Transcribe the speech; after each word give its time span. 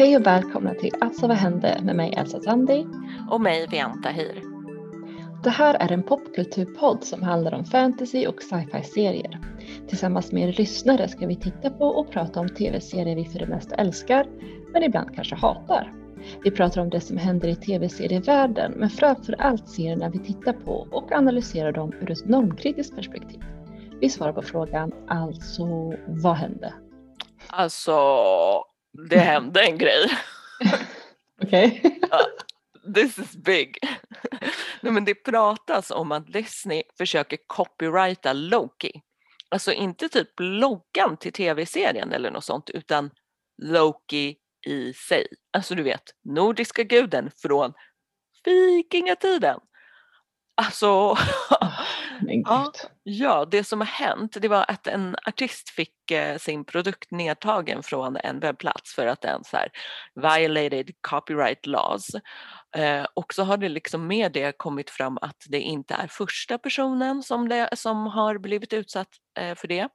Hej 0.00 0.16
och 0.16 0.26
välkomna 0.26 0.74
till 0.74 0.90
Alltså 1.00 1.26
vad 1.26 1.36
hände 1.36 1.80
med 1.82 1.96
mig 1.96 2.14
Elsa 2.16 2.40
Sandi. 2.40 2.86
Och 3.30 3.40
mig 3.40 3.66
Vianta 3.66 4.08
Hir. 4.08 4.42
Det 5.42 5.50
här 5.50 5.74
är 5.74 5.92
en 5.92 6.02
popkulturpodd 6.02 7.04
som 7.04 7.22
handlar 7.22 7.54
om 7.54 7.64
fantasy 7.64 8.26
och 8.26 8.42
sci-fi 8.42 8.82
serier. 8.82 9.40
Tillsammans 9.88 10.32
med 10.32 10.48
er 10.48 10.52
lyssnare 10.52 11.08
ska 11.08 11.26
vi 11.26 11.36
titta 11.36 11.70
på 11.70 11.84
och 11.84 12.10
prata 12.10 12.40
om 12.40 12.48
tv-serier 12.48 13.16
vi 13.16 13.24
för 13.24 13.38
det 13.38 13.46
mesta 13.46 13.74
älskar, 13.74 14.26
men 14.72 14.82
ibland 14.82 15.14
kanske 15.14 15.34
hatar. 15.34 15.92
Vi 16.44 16.50
pratar 16.50 16.80
om 16.80 16.90
det 16.90 17.00
som 17.00 17.16
händer 17.16 17.48
i 17.48 17.56
tv-serievärlden, 17.56 18.72
men 18.76 18.90
framför 18.90 19.32
allt 19.40 19.68
serierna 19.68 20.08
vi 20.08 20.18
tittar 20.18 20.52
på 20.52 20.86
och 20.90 21.12
analyserar 21.12 21.72
dem 21.72 21.92
ur 22.00 22.10
ett 22.10 22.28
normkritiskt 22.28 22.96
perspektiv. 22.96 23.40
Vi 24.00 24.10
svarar 24.10 24.32
på 24.32 24.42
frågan, 24.42 24.92
alltså 25.08 25.94
vad 26.06 26.36
hände? 26.36 26.74
Alltså, 27.46 27.92
det 29.08 29.18
hände 29.18 29.62
en 29.62 29.78
grej. 29.78 30.06
Okej. 31.42 31.80
Okay. 31.84 32.94
This 32.94 33.18
is 33.18 33.36
big. 33.36 33.78
Nej, 34.80 34.92
men 34.92 35.04
det 35.04 35.14
pratas 35.14 35.90
om 35.90 36.12
att 36.12 36.32
Disney 36.32 36.82
försöker 36.98 37.38
copyrighta 37.46 38.32
Loki. 38.32 39.02
Alltså 39.48 39.72
inte 39.72 40.08
typ 40.08 40.28
loggan 40.38 41.16
till 41.16 41.32
tv-serien 41.32 42.12
eller 42.12 42.30
något 42.30 42.44
sånt 42.44 42.70
utan 42.70 43.10
Loki 43.62 44.36
i 44.66 44.92
sig. 44.92 45.26
Alltså 45.52 45.74
du 45.74 45.82
vet, 45.82 46.02
nordiska 46.24 46.82
guden 46.82 47.30
från 47.36 47.72
vikingatiden. 48.44 49.60
Alltså, 50.60 50.86
ja, 52.20 52.72
ja, 53.02 53.44
det 53.50 53.64
som 53.64 53.80
har 53.80 53.86
hänt 53.86 54.36
det 54.40 54.48
var 54.48 54.64
att 54.68 54.86
en 54.86 55.16
artist 55.26 55.70
fick 55.70 56.10
eh, 56.10 56.38
sin 56.38 56.64
produkt 56.64 57.10
nedtagen 57.10 57.82
från 57.82 58.16
en 58.16 58.40
webbplats 58.40 58.94
för 58.94 59.06
att 59.06 59.20
den 59.20 59.44
så 59.44 59.56
här 59.56 59.68
violated 60.14 60.90
copyright 61.00 61.66
laws. 61.66 62.08
Eh, 62.76 63.06
och 63.14 63.34
så 63.34 63.42
har 63.42 63.56
det 63.56 63.68
liksom 63.68 64.06
med 64.06 64.32
det 64.32 64.58
kommit 64.58 64.90
fram 64.90 65.18
att 65.20 65.44
det 65.48 65.60
inte 65.60 65.94
är 65.94 66.06
första 66.06 66.58
personen 66.58 67.22
som, 67.22 67.48
det, 67.48 67.68
som 67.76 68.06
har 68.06 68.38
blivit 68.38 68.72
utsatt 68.72 69.08
eh, 69.38 69.54
för 69.54 69.68
det. 69.68 69.88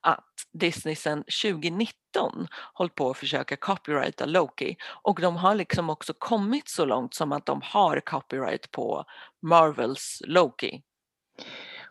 Att 0.00 0.24
Disney 0.52 0.94
sedan 0.94 1.24
2019 1.42 2.48
hållit 2.74 2.94
på 2.94 3.10
att 3.10 3.16
försöka 3.16 3.56
copyrighta 3.56 4.26
Loki 4.26 4.76
och 5.02 5.20
de 5.20 5.36
har 5.36 5.54
liksom 5.54 5.90
också 5.90 6.12
kommit 6.18 6.68
så 6.68 6.84
långt 6.84 7.14
som 7.14 7.32
att 7.32 7.46
de 7.46 7.60
har 7.64 8.00
copyright 8.00 8.70
på 8.70 9.04
Marvels 9.42 10.22
Loki. 10.26 10.82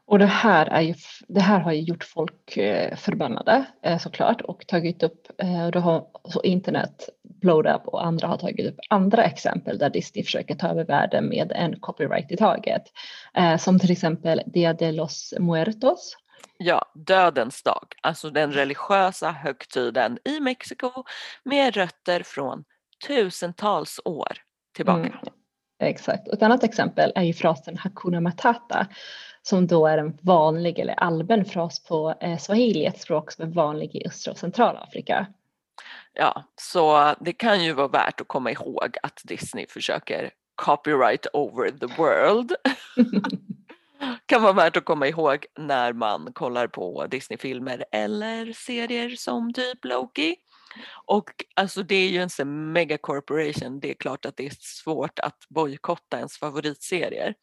Och 0.08 0.20
det 0.20 0.26
här, 0.26 0.66
är 0.66 0.82
ju, 0.82 0.94
det 1.28 1.40
här 1.40 1.60
har 1.60 1.72
ju 1.72 1.82
gjort 1.82 2.04
folk 2.04 2.58
eh, 2.58 2.96
förbannade 2.96 3.66
eh, 3.84 3.98
såklart 3.98 4.42
och 4.42 4.68
tagit 4.68 5.04
upp, 5.04 5.28
eh, 5.38 5.68
då 5.68 5.80
har 5.80 6.08
så 6.30 6.44
internet 6.44 7.10
Blowdup 7.24 7.88
och 7.88 8.06
andra 8.06 8.28
har 8.28 8.38
tagit 8.38 8.70
upp 8.70 8.80
andra 8.90 9.24
exempel 9.24 9.78
där 9.78 9.90
Disney 9.90 10.24
försöker 10.24 10.56
ta 10.56 10.68
över 10.68 10.86
världen 10.86 11.30
med 11.30 11.52
en 11.52 11.80
copyright 11.80 12.32
i 12.32 12.38
taget. 12.38 12.84
Som 13.60 13.80
till 13.80 13.92
exempel 13.92 14.42
Dia 14.46 14.74
de 14.74 14.92
los 14.92 15.34
Muertos 15.40 16.16
Ja, 16.58 16.92
dödens 16.94 17.64
dag, 17.64 17.88
alltså 18.02 18.30
den 18.30 18.52
religiösa 18.52 19.32
högtiden 19.32 20.20
i 20.26 20.40
Mexiko 20.40 20.92
med 21.44 21.76
rötter 21.76 22.24
från 22.24 22.64
tusentals 23.08 24.00
år 24.06 24.38
tillbaka. 24.76 25.00
Mm, 25.00 25.18
exakt, 25.80 26.28
ett 26.28 26.42
annat 26.42 26.64
exempel 26.64 27.12
är 27.16 27.24
ju 27.24 27.34
frasen 27.34 27.78
Hakuna 27.78 28.22
Matata 28.22 28.88
som 29.42 29.68
då 29.68 29.88
är 29.88 29.98
en 29.98 30.18
vanlig 30.22 30.80
eller 30.80 30.94
allmän 30.94 31.46
fras 31.46 31.84
på 31.84 32.16
eh, 32.22 32.38
swahili, 32.38 32.86
ett 32.86 33.02
språk 33.02 33.32
som 33.32 33.46
är 33.46 33.54
vanligt 33.54 33.96
i 33.96 34.08
östra 34.08 34.32
och 34.32 34.38
centralafrika. 34.38 35.28
Ja, 36.14 36.44
så 36.56 37.14
det 37.20 37.34
kan 37.34 37.64
ju 37.64 37.74
vara 37.74 37.88
värt 37.88 38.22
att 38.22 38.28
komma 38.28 38.52
ihåg 38.52 38.98
att 39.04 39.22
Disney 39.24 39.66
försöker 39.70 40.32
copyright 40.56 41.28
over 41.34 41.70
the 41.72 41.88
world. 41.98 42.56
kan 44.26 44.42
vara 44.42 44.54
värt 44.54 44.78
att 44.78 44.86
komma 44.86 45.08
ihåg 45.08 45.46
när 45.60 45.94
man 45.94 46.34
kollar 46.34 46.68
på 46.68 47.08
Disney-filmer 47.08 47.86
eller 47.92 48.54
serier 48.54 49.10
som 49.10 49.54
typ 49.54 49.86
Loki. 49.86 50.36
Och 51.06 51.30
alltså 51.54 51.84
det 51.84 51.96
är 51.96 52.10
ju 52.10 52.22
en 52.22 52.30
sån 52.30 52.72
mega 52.72 52.98
corporation, 52.98 53.80
det 53.80 53.90
är 53.90 53.94
klart 53.94 54.26
att 54.26 54.38
det 54.38 54.46
är 54.46 54.54
svårt 54.60 55.20
att 55.20 55.38
bojkotta 55.50 56.18
ens 56.18 56.38
favoritserier. 56.38 57.34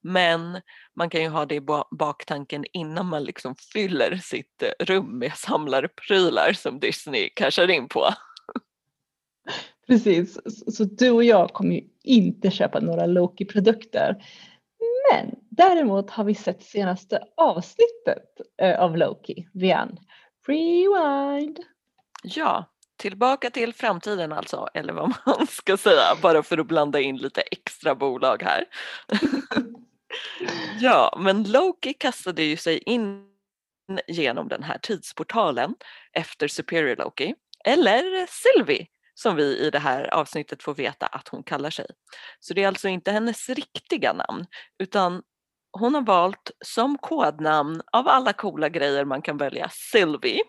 Men 0.00 0.60
man 0.96 1.10
kan 1.10 1.22
ju 1.22 1.28
ha 1.28 1.46
det 1.46 1.54
i 1.54 1.66
baktanken 1.90 2.64
innan 2.72 3.06
man 3.06 3.24
liksom 3.24 3.54
fyller 3.72 4.16
sitt 4.16 4.62
eh, 4.62 4.84
rum 4.84 5.18
med 5.18 5.32
samlarprylar 5.36 6.52
som 6.52 6.80
Disney 6.80 7.30
cashar 7.34 7.70
in 7.70 7.88
på. 7.88 8.08
Precis, 9.86 10.38
så 10.76 10.84
du 10.84 11.10
och 11.10 11.24
jag 11.24 11.52
kommer 11.52 11.74
ju 11.74 11.82
inte 12.02 12.50
köpa 12.50 12.80
några 12.80 13.06
Loki-produkter. 13.06 14.24
Men 15.12 15.34
däremot 15.50 16.10
har 16.10 16.24
vi 16.24 16.34
sett 16.34 16.62
senaste 16.62 17.22
avsnittet 17.36 18.40
eh, 18.62 18.80
av 18.80 18.96
Loki, 18.96 19.48
Vian. 19.54 19.98
Rewind! 20.46 21.58
Ja, 22.22 22.64
tillbaka 22.96 23.50
till 23.50 23.74
framtiden 23.74 24.32
alltså, 24.32 24.68
eller 24.74 24.92
vad 24.92 25.14
man 25.26 25.46
ska 25.50 25.76
säga, 25.76 26.02
bara 26.22 26.42
för 26.42 26.58
att 26.58 26.66
blanda 26.66 27.00
in 27.00 27.16
lite 27.16 27.40
extra 27.40 27.94
bolag 27.94 28.42
här. 28.42 28.64
ja, 30.80 31.18
men 31.20 31.52
Loki 31.52 31.92
kastade 31.92 32.42
ju 32.42 32.56
sig 32.56 32.78
in 32.78 33.26
genom 34.06 34.48
den 34.48 34.62
här 34.62 34.78
tidsportalen 34.78 35.74
efter 36.12 36.48
Superior 36.48 36.96
Loki, 36.96 37.34
eller 37.64 38.26
Sylvie 38.26 38.86
som 39.18 39.36
vi 39.36 39.58
i 39.58 39.70
det 39.70 39.78
här 39.78 40.14
avsnittet 40.14 40.62
får 40.62 40.74
veta 40.74 41.06
att 41.06 41.28
hon 41.28 41.42
kallar 41.42 41.70
sig. 41.70 41.86
Så 42.40 42.54
det 42.54 42.62
är 42.62 42.68
alltså 42.68 42.88
inte 42.88 43.12
hennes 43.12 43.48
riktiga 43.48 44.12
namn 44.12 44.46
utan 44.78 45.22
hon 45.72 45.94
har 45.94 46.02
valt 46.02 46.50
som 46.64 46.98
kodnamn 46.98 47.82
av 47.92 48.08
alla 48.08 48.32
coola 48.32 48.68
grejer 48.68 49.04
man 49.04 49.22
kan 49.22 49.36
välja 49.36 49.68
Sylvie. 49.72 50.42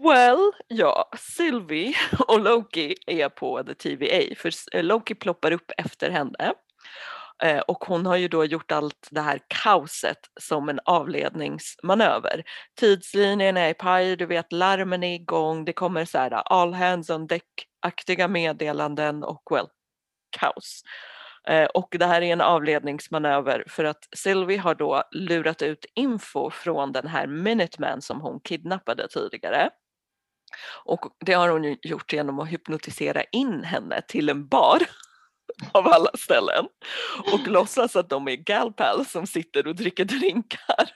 Well, 0.00 0.52
ja, 0.68 1.10
Sylvie 1.18 1.94
och 2.28 2.40
Loki 2.40 2.94
är 3.06 3.28
på 3.28 3.62
The 3.64 3.74
TVA 3.74 4.34
för 4.36 4.82
Loki 4.82 5.14
ploppar 5.14 5.52
upp 5.52 5.72
efter 5.76 6.10
henne 6.10 6.54
Eh, 7.42 7.58
och 7.58 7.84
hon 7.84 8.06
har 8.06 8.16
ju 8.16 8.28
då 8.28 8.44
gjort 8.44 8.72
allt 8.72 9.08
det 9.10 9.20
här 9.20 9.40
kaoset 9.48 10.18
som 10.40 10.68
en 10.68 10.80
avledningsmanöver. 10.84 12.44
Tidslinjen 12.78 13.56
är 13.56 13.68
i 13.68 13.74
paj, 13.74 14.16
du 14.16 14.26
vet 14.26 14.52
larmen 14.52 15.02
är 15.02 15.14
igång, 15.14 15.64
det 15.64 15.72
kommer 15.72 16.04
så 16.04 16.18
här 16.18 16.34
ah, 16.34 16.40
all 16.40 16.74
hands 16.74 17.10
on 17.10 17.26
deck-aktiga 17.26 18.28
meddelanden 18.28 19.24
och 19.24 19.42
well, 19.50 19.68
kaos. 20.40 20.82
Eh, 21.48 21.64
och 21.64 21.88
det 21.98 22.06
här 22.06 22.22
är 22.22 22.32
en 22.32 22.40
avledningsmanöver 22.40 23.64
för 23.68 23.84
att 23.84 24.08
Sylvie 24.16 24.58
har 24.58 24.74
då 24.74 25.02
lurat 25.10 25.62
ut 25.62 25.86
info 25.94 26.50
från 26.50 26.92
den 26.92 27.06
här 27.06 27.26
Minuteman 27.26 28.02
som 28.02 28.20
hon 28.20 28.40
kidnappade 28.40 29.08
tidigare. 29.08 29.70
Och 30.84 31.00
det 31.26 31.32
har 31.32 31.48
hon 31.48 31.76
gjort 31.82 32.12
genom 32.12 32.40
att 32.40 32.48
hypnotisera 32.48 33.22
in 33.22 33.64
henne 33.64 34.02
till 34.08 34.28
en 34.28 34.48
bar 34.48 34.78
av 35.72 35.86
alla 35.86 36.10
ställen 36.18 36.66
och 37.32 37.46
låtsas 37.46 37.96
att 37.96 38.10
de 38.10 38.28
är 38.28 38.36
galpals 38.36 39.10
som 39.10 39.26
sitter 39.26 39.66
och 39.66 39.76
dricker 39.76 40.04
drinkar. 40.04 40.90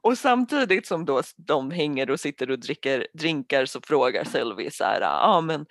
Och 0.00 0.18
samtidigt 0.18 0.86
som 0.86 1.04
då 1.04 1.22
de 1.36 1.70
hänger 1.70 2.10
och 2.10 2.20
sitter 2.20 2.50
och 2.50 2.58
dricker 2.58 3.06
drinkar 3.14 3.66
så 3.66 3.80
frågar 3.80 4.24
Sylvie 4.24 4.70
så 4.70 4.84
här, 4.84 5.00
ja 5.00 5.20
ah, 5.20 5.40
men 5.40 5.66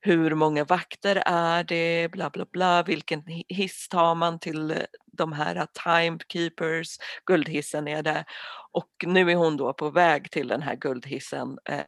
hur 0.00 0.34
många 0.34 0.64
vakter 0.64 1.22
är 1.26 1.64
det, 1.64 2.08
bla 2.12 2.30
bla 2.30 2.46
bla, 2.52 2.82
vilken 2.82 3.22
hiss 3.48 3.88
tar 3.88 4.14
man 4.14 4.38
till 4.38 4.74
de 5.06 5.32
här 5.32 5.66
timekeepers, 5.84 6.98
guldhissen 7.26 7.88
är 7.88 8.02
det. 8.02 8.24
Och 8.72 8.90
nu 9.06 9.30
är 9.30 9.34
hon 9.34 9.56
då 9.56 9.72
på 9.72 9.90
väg 9.90 10.30
till 10.30 10.48
den 10.48 10.62
här 10.62 10.76
guldhissen 10.76 11.58
Eh, 11.68 11.80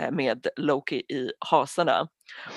Eh, 0.00 0.10
med 0.10 0.46
Loki 0.56 0.96
i 0.96 1.32
hasarna. 1.38 2.08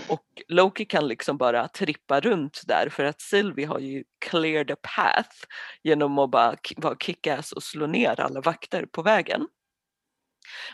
Och 0.09 0.25
Loki 0.47 0.85
kan 0.85 1.07
liksom 1.07 1.37
bara 1.37 1.67
trippa 1.67 2.19
runt 2.19 2.61
där 2.67 2.89
för 2.89 3.03
att 3.03 3.21
Sylvie 3.21 3.65
har 3.65 3.79
ju 3.79 4.03
cleared 4.25 4.71
a 4.71 4.75
path 4.95 5.35
genom 5.83 6.19
att 6.19 6.31
bara 6.31 6.55
vara 6.77 6.95
kickass 6.95 7.51
och 7.51 7.63
slå 7.63 7.87
ner 7.87 8.19
alla 8.19 8.41
vakter 8.41 8.85
på 8.85 9.01
vägen. 9.01 9.47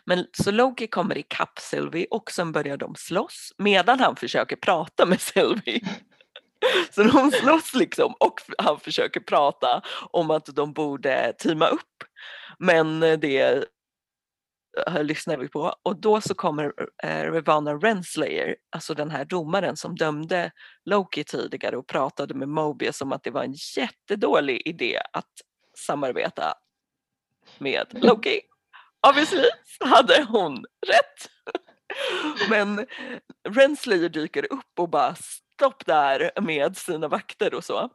Men 0.06 0.26
så 0.32 0.52
Loki 0.52 0.88
kommer 0.88 1.18
ikapp 1.18 1.60
Sylvie 1.60 2.08
och 2.12 2.32
sen 2.32 2.52
börjar 2.52 2.78
de 2.78 2.96
slåss 2.96 3.54
medan 3.58 4.00
han 4.00 4.16
försöker 4.16 4.56
prata 4.56 5.06
med 5.06 5.22
Sylvie. 5.22 5.82
Så 6.92 7.04
de 7.04 7.32
slåss 7.32 7.74
liksom 7.74 8.14
och 8.20 8.42
han 8.58 8.80
försöker 8.80 9.20
prata 9.20 9.82
om 10.12 10.32
att 10.32 10.46
de 10.46 10.74
borde 10.74 11.34
teama 11.34 11.68
upp. 11.68 12.04
Men 12.60 13.04
eh, 13.04 13.20
det 13.20 13.66
lyssnar 15.02 15.38
vi 15.38 15.48
på 15.48 15.76
och 15.84 16.02
då 16.02 16.22
så 16.22 16.34
kommer 16.34 16.74
eh, 17.04 17.32
Ravana 17.32 17.74
Renslayer, 17.74 18.56
alltså 18.70 18.94
den 18.94 19.12
här 19.12 19.26
domaren 19.26 19.78
som 19.78 19.96
dömde 19.96 20.52
Loki 20.86 21.24
tidigare 21.24 21.78
och 21.78 21.88
pratade 21.88 22.34
med 22.34 22.50
Mobius 22.50 23.02
om 23.02 23.12
att 23.12 23.24
det 23.24 23.32
var 23.32 23.44
en 23.44 23.56
jättedålig 23.78 24.62
idé 24.66 25.02
att 25.14 25.32
samarbeta 25.78 26.54
med 27.58 27.86
Loki. 27.92 28.42
Obviously 29.08 29.50
hade 29.80 30.26
hon 30.30 30.66
rätt. 30.88 31.30
Men 32.50 32.88
Renslayer 33.50 34.10
dyker 34.10 34.54
upp 34.54 34.80
och 34.80 34.90
bara 34.90 35.16
stopp 35.16 35.86
där 35.86 36.32
med 36.42 36.78
sina 36.78 37.08
vakter 37.08 37.54
och 37.54 37.64
så. 37.64 37.90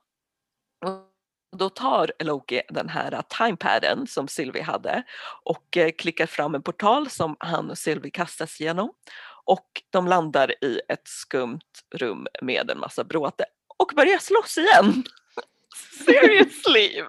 Då 1.58 1.68
tar 1.68 2.12
Loki 2.18 2.62
den 2.68 2.88
här 2.88 3.22
timepaden 3.28 4.06
som 4.06 4.28
Sylvie 4.28 4.62
hade 4.62 5.02
och 5.44 5.76
eh, 5.76 5.90
klickar 5.90 6.26
fram 6.26 6.54
en 6.54 6.62
portal 6.62 7.10
som 7.10 7.36
han 7.38 7.70
och 7.70 7.78
Sylvie 7.78 8.10
kastas 8.10 8.60
igenom 8.60 8.92
och 9.44 9.82
de 9.90 10.06
landar 10.06 10.64
i 10.64 10.80
ett 10.88 11.08
skumt 11.08 11.60
rum 11.94 12.26
med 12.42 12.70
en 12.70 12.78
massa 12.78 13.04
bråte 13.04 13.44
och 13.76 13.92
börjar 13.96 14.18
slåss 14.18 14.58
igen. 14.58 15.04
Seriously! 16.04 17.02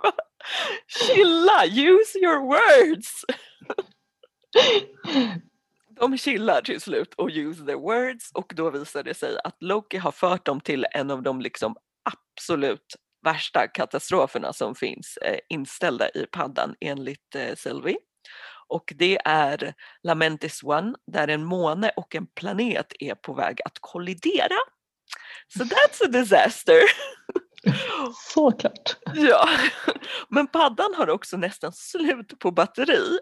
Chilla, 0.87 1.65
use 1.65 2.19
your 2.19 2.39
words! 2.39 3.25
De 5.89 6.17
chillar 6.17 6.61
till 6.61 6.81
slut 6.81 7.13
och 7.13 7.29
use 7.29 7.65
their 7.65 7.75
words 7.75 8.31
och 8.33 8.53
då 8.55 8.69
visar 8.69 9.03
det 9.03 9.13
sig 9.13 9.37
att 9.43 9.55
Loki 9.59 9.97
har 9.97 10.11
fört 10.11 10.45
dem 10.45 10.61
till 10.61 10.85
en 10.91 11.11
av 11.11 11.23
de 11.23 11.41
liksom 11.41 11.75
absolut 12.03 12.95
värsta 13.27 13.67
katastroferna 13.67 14.53
som 14.53 14.75
finns 14.75 15.17
eh, 15.17 15.39
inställda 15.49 16.09
i 16.09 16.25
paddan 16.31 16.75
enligt 16.79 17.35
eh, 17.35 17.55
Sylvie. 17.55 17.97
Och 18.67 18.93
det 18.95 19.17
är 19.25 19.73
Lamentis 20.03 20.63
One 20.63 20.93
där 21.11 21.27
en 21.27 21.43
måne 21.43 21.91
och 21.95 22.15
en 22.15 22.27
planet 22.27 22.93
är 22.99 23.15
på 23.15 23.33
väg 23.33 23.59
att 23.65 23.79
kollidera. 23.79 24.57
Så 25.47 25.59
so 25.59 25.65
that's 25.65 26.05
a 26.05 26.07
disaster. 26.07 26.81
Såklart. 28.33 28.97
Ja, 29.15 29.49
men 30.29 30.47
paddan 30.47 30.93
har 30.97 31.09
också 31.09 31.37
nästan 31.37 31.73
slut 31.73 32.39
på 32.39 32.51
batteri 32.51 33.17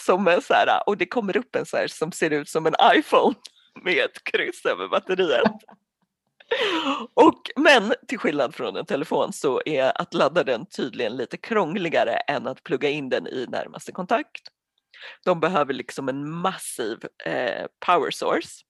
som 0.00 0.28
en 0.28 0.42
så 0.42 0.54
här, 0.54 0.82
och 0.86 0.96
det 0.96 1.06
kommer 1.06 1.36
upp 1.36 1.56
en 1.56 1.66
så 1.66 1.76
här 1.76 1.88
som 1.88 2.12
ser 2.12 2.30
ut 2.30 2.48
som 2.48 2.66
en 2.66 2.74
iPhone 2.94 3.34
med 3.82 3.98
ett 4.04 4.24
kryss 4.24 4.66
över 4.66 4.88
batteriet. 4.88 5.52
Och, 7.14 7.50
men 7.56 7.94
till 8.08 8.18
skillnad 8.18 8.54
från 8.54 8.76
en 8.76 8.86
telefon 8.86 9.32
så 9.32 9.62
är 9.66 10.00
att 10.00 10.14
ladda 10.14 10.44
den 10.44 10.66
tydligen 10.66 11.16
lite 11.16 11.36
krångligare 11.36 12.12
än 12.12 12.46
att 12.46 12.62
plugga 12.62 12.88
in 12.88 13.08
den 13.08 13.26
i 13.26 13.46
närmaste 13.48 13.92
kontakt. 13.92 14.42
De 15.24 15.40
behöver 15.40 15.74
liksom 15.74 16.08
en 16.08 16.30
massiv 16.30 16.98
eh, 17.24 17.66
power 17.86 18.10
source. 18.10 18.64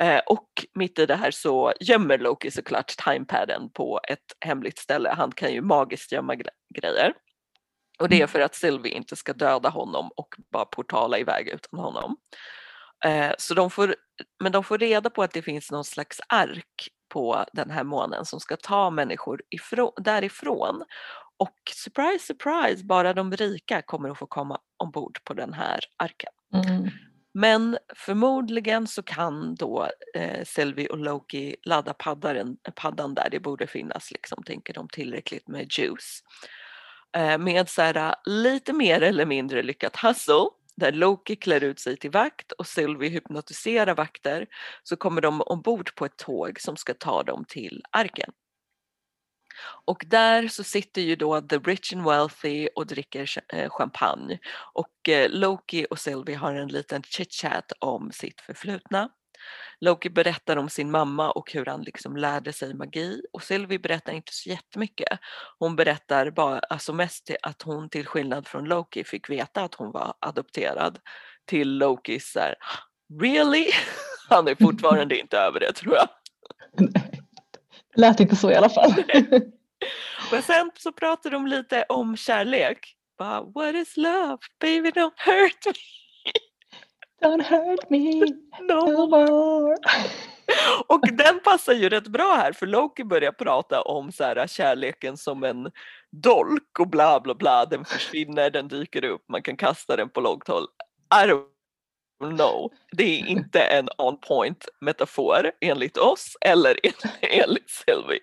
Eh, 0.00 0.20
och 0.26 0.48
mitt 0.74 0.98
i 0.98 1.06
det 1.06 1.16
här 1.16 1.30
så 1.30 1.72
gömmer 1.80 2.18
Loki 2.18 2.50
såklart 2.50 2.96
timepaden 3.04 3.70
på 3.70 4.00
ett 4.08 4.24
hemligt 4.40 4.78
ställe. 4.78 5.14
Han 5.16 5.32
kan 5.32 5.52
ju 5.52 5.60
magiskt 5.60 6.12
gömma 6.12 6.34
grejer. 6.74 7.14
Och 7.98 8.08
det 8.08 8.16
är 8.16 8.20
mm. 8.20 8.28
för 8.28 8.40
att 8.40 8.54
Sylvie 8.54 8.92
inte 8.92 9.16
ska 9.16 9.32
döda 9.32 9.68
honom 9.68 10.10
och 10.16 10.34
bara 10.52 10.64
portala 10.64 11.18
iväg 11.18 11.48
utan 11.48 11.80
honom. 11.80 12.16
Eh, 13.04 13.32
så 13.38 13.54
de 13.54 13.70
får, 13.70 13.94
men 14.42 14.52
de 14.52 14.64
får 14.64 14.78
reda 14.78 15.10
på 15.10 15.22
att 15.22 15.32
det 15.32 15.42
finns 15.42 15.70
någon 15.70 15.84
slags 15.84 16.20
ark 16.28 16.88
på 17.08 17.44
den 17.52 17.70
här 17.70 17.84
månen 17.84 18.24
som 18.24 18.40
ska 18.40 18.56
ta 18.56 18.90
människor 18.90 19.42
ifrån, 19.50 19.92
därifrån. 19.96 20.84
Och 21.38 21.56
surprise, 21.74 22.26
surprise, 22.26 22.84
bara 22.84 23.12
de 23.12 23.32
rika 23.32 23.82
kommer 23.82 24.08
att 24.08 24.18
få 24.18 24.26
komma 24.26 24.58
ombord 24.76 25.18
på 25.24 25.34
den 25.34 25.52
här 25.52 25.80
arken. 25.96 26.32
Mm. 26.54 26.90
Men 27.34 27.78
förmodligen 27.94 28.86
så 28.86 29.02
kan 29.02 29.54
då 29.54 29.88
eh, 30.14 30.44
Sylvie 30.44 30.88
och 30.88 30.98
Loki 30.98 31.56
ladda 31.62 31.94
paddaren, 31.94 32.56
paddan 32.74 33.14
där 33.14 33.28
det 33.30 33.40
borde 33.40 33.66
finnas, 33.66 34.10
liksom, 34.10 34.42
tänker 34.42 34.74
de, 34.74 34.88
tillräckligt 34.88 35.48
med 35.48 35.66
juice. 35.78 36.22
Eh, 37.16 37.38
med 37.38 37.68
så 37.68 37.82
här, 37.82 38.14
lite 38.24 38.72
mer 38.72 39.00
eller 39.00 39.26
mindre 39.26 39.62
lyckat 39.62 39.96
hustle 39.96 40.46
där 40.76 40.92
Loki 40.92 41.36
klär 41.36 41.64
ut 41.64 41.80
sig 41.80 41.96
till 41.96 42.10
vakt 42.10 42.52
och 42.52 42.66
Sylvie 42.66 43.10
hypnotiserar 43.10 43.94
vakter 43.94 44.46
så 44.82 44.96
kommer 44.96 45.20
de 45.20 45.40
ombord 45.40 45.94
på 45.94 46.04
ett 46.04 46.16
tåg 46.16 46.60
som 46.60 46.76
ska 46.76 46.94
ta 46.94 47.22
dem 47.22 47.44
till 47.48 47.82
arken. 47.90 48.32
Och 49.84 50.04
där 50.06 50.48
så 50.48 50.64
sitter 50.64 51.02
ju 51.02 51.16
då 51.16 51.40
the 51.40 51.58
rich 51.58 51.92
and 51.92 52.04
wealthy 52.04 52.68
och 52.74 52.86
dricker 52.86 53.30
eh, 53.52 53.70
champagne 53.70 54.38
och 54.72 55.08
eh, 55.08 55.30
Loki 55.30 55.86
och 55.90 55.98
Sylvie 55.98 56.36
har 56.36 56.54
en 56.54 56.68
liten 56.68 57.02
chitchat 57.02 57.72
om 57.78 58.12
sitt 58.12 58.40
förflutna. 58.40 59.10
Loki 59.80 60.10
berättar 60.10 60.56
om 60.56 60.68
sin 60.68 60.90
mamma 60.90 61.30
och 61.30 61.52
hur 61.52 61.66
han 61.66 61.82
liksom 61.82 62.16
lärde 62.16 62.52
sig 62.52 62.74
magi 62.74 63.22
och 63.32 63.42
Sylvie 63.42 63.78
berättar 63.78 64.12
inte 64.12 64.34
så 64.34 64.48
jättemycket. 64.48 65.18
Hon 65.58 65.76
berättar 65.76 66.30
bara, 66.30 66.58
alltså 66.58 66.92
mest 66.92 67.30
att 67.42 67.62
hon 67.62 67.88
till 67.88 68.06
skillnad 68.06 68.46
från 68.46 68.64
Loki 68.64 69.04
fick 69.04 69.30
veta 69.30 69.62
att 69.62 69.74
hon 69.74 69.92
var 69.92 70.14
adopterad 70.18 70.98
till 71.44 71.78
Lokis 71.78 72.32
så 72.32 72.40
här, 72.40 72.54
really? 73.22 73.66
Han 74.28 74.48
är 74.48 74.54
fortfarande 74.54 75.18
inte 75.20 75.38
över 75.38 75.60
det 75.60 75.72
tror 75.72 75.94
jag. 75.94 76.08
Det 77.94 78.00
lät 78.00 78.20
inte 78.20 78.36
så 78.36 78.50
i 78.50 78.54
alla 78.54 78.68
fall. 78.68 78.94
Men 80.32 80.42
sen 80.42 80.70
så 80.74 80.92
pratar 80.92 81.30
de 81.30 81.46
lite 81.46 81.84
om 81.88 82.16
kärlek. 82.16 82.96
Bara, 83.18 83.42
What 83.42 83.74
is 83.74 83.96
love? 83.96 84.38
Baby 84.60 84.90
don't 84.90 85.12
hurt 85.16 85.66
me. 85.66 85.72
Don't 87.22 87.42
hurt 87.42 87.90
me 87.90 88.20
no 88.60 89.06
more. 89.06 89.76
Och 90.86 91.00
den 91.12 91.40
passar 91.40 91.72
ju 91.72 91.88
rätt 91.88 92.08
bra 92.08 92.34
här 92.34 92.52
för 92.52 92.66
Loki 92.66 93.04
börjar 93.04 93.32
prata 93.32 93.82
om 93.82 94.12
så 94.12 94.24
här, 94.24 94.46
kärleken 94.46 95.16
som 95.16 95.44
en 95.44 95.70
dolk 96.22 96.80
och 96.80 96.88
bla 96.88 97.20
bla 97.20 97.34
bla. 97.34 97.66
Den 97.66 97.84
försvinner, 97.84 98.50
den 98.50 98.68
dyker 98.68 99.04
upp, 99.04 99.24
man 99.28 99.42
kan 99.42 99.56
kasta 99.56 99.96
den 99.96 100.08
på 100.08 100.20
långt 100.20 100.48
håll. 100.48 100.66
I 101.24 101.28
don't 101.30 102.36
know. 102.36 102.72
Det 102.92 103.20
är 103.20 103.26
inte 103.26 103.60
en 103.60 103.88
on 103.98 104.20
point 104.20 104.68
metafor 104.80 105.52
enligt 105.60 105.96
oss 105.96 106.36
eller 106.40 106.78
enligt 107.20 107.70
Sylvie. 107.70 108.20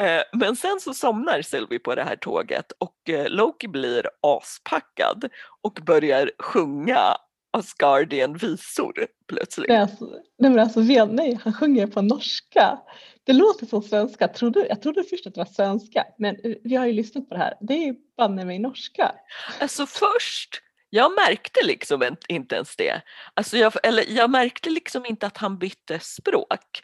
Eh, 0.00 0.22
men 0.32 0.56
sen 0.56 0.80
så 0.80 0.94
somnar 0.94 1.42
Sylvie 1.42 1.78
på 1.78 1.94
det 1.94 2.02
här 2.02 2.16
tåget 2.16 2.72
och 2.78 3.10
eh, 3.10 3.28
Loki 3.28 3.68
blir 3.68 4.10
aspackad 4.22 5.28
och 5.62 5.78
börjar 5.86 6.30
sjunga 6.38 7.16
Asgardian-visor 7.58 9.06
plötsligt. 9.28 9.68
Nej, 9.68 9.78
alltså, 9.78 10.04
nej, 10.38 10.50
men 10.50 10.58
alltså, 10.58 10.80
nej, 10.80 11.38
han 11.44 11.52
sjunger 11.52 11.86
på 11.86 12.02
norska. 12.02 12.78
Det 13.24 13.32
låter 13.32 13.66
som 13.66 13.82
svenska. 13.82 14.28
Trodde, 14.28 14.66
jag 14.68 14.82
trodde 14.82 15.04
först 15.04 15.26
att 15.26 15.34
det 15.34 15.40
var 15.40 15.46
svenska, 15.46 16.04
men 16.18 16.36
vi 16.64 16.74
har 16.74 16.86
ju 16.86 16.92
lyssnat 16.92 17.28
på 17.28 17.34
det 17.34 17.40
här. 17.40 17.54
Det 17.60 17.88
är 17.88 17.94
banne 18.16 18.44
mig 18.44 18.58
norska. 18.58 19.12
Alltså 19.60 19.86
först, 19.86 20.62
jag 20.90 21.12
märkte 21.12 21.60
liksom 21.66 22.16
inte 22.28 22.54
ens 22.54 22.76
det. 22.76 23.02
Alltså 23.34 23.56
jag, 23.56 23.72
eller 23.82 24.04
jag 24.08 24.30
märkte 24.30 24.70
liksom 24.70 25.06
inte 25.06 25.26
att 25.26 25.36
han 25.36 25.58
bytte 25.58 25.98
språk. 26.00 26.80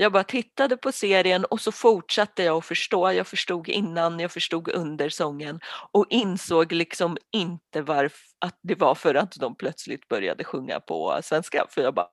Jag 0.00 0.12
bara 0.12 0.24
tittade 0.24 0.76
på 0.76 0.92
serien 0.92 1.44
och 1.44 1.60
så 1.60 1.72
fortsatte 1.72 2.42
jag 2.42 2.56
att 2.56 2.64
förstå. 2.64 3.12
Jag 3.12 3.26
förstod 3.26 3.68
innan, 3.68 4.20
jag 4.20 4.32
förstod 4.32 4.68
under 4.68 5.08
sången 5.08 5.60
och 5.92 6.06
insåg 6.10 6.72
liksom 6.72 7.16
inte 7.32 7.82
varför, 7.82 8.20
att 8.38 8.58
det 8.62 8.74
var 8.74 8.94
för 8.94 9.14
att 9.14 9.32
de 9.32 9.56
plötsligt 9.56 10.08
började 10.08 10.44
sjunga 10.44 10.80
på 10.80 11.20
svenska 11.22 11.66
för 11.70 11.82
jag 11.82 11.94
bara 11.94 12.08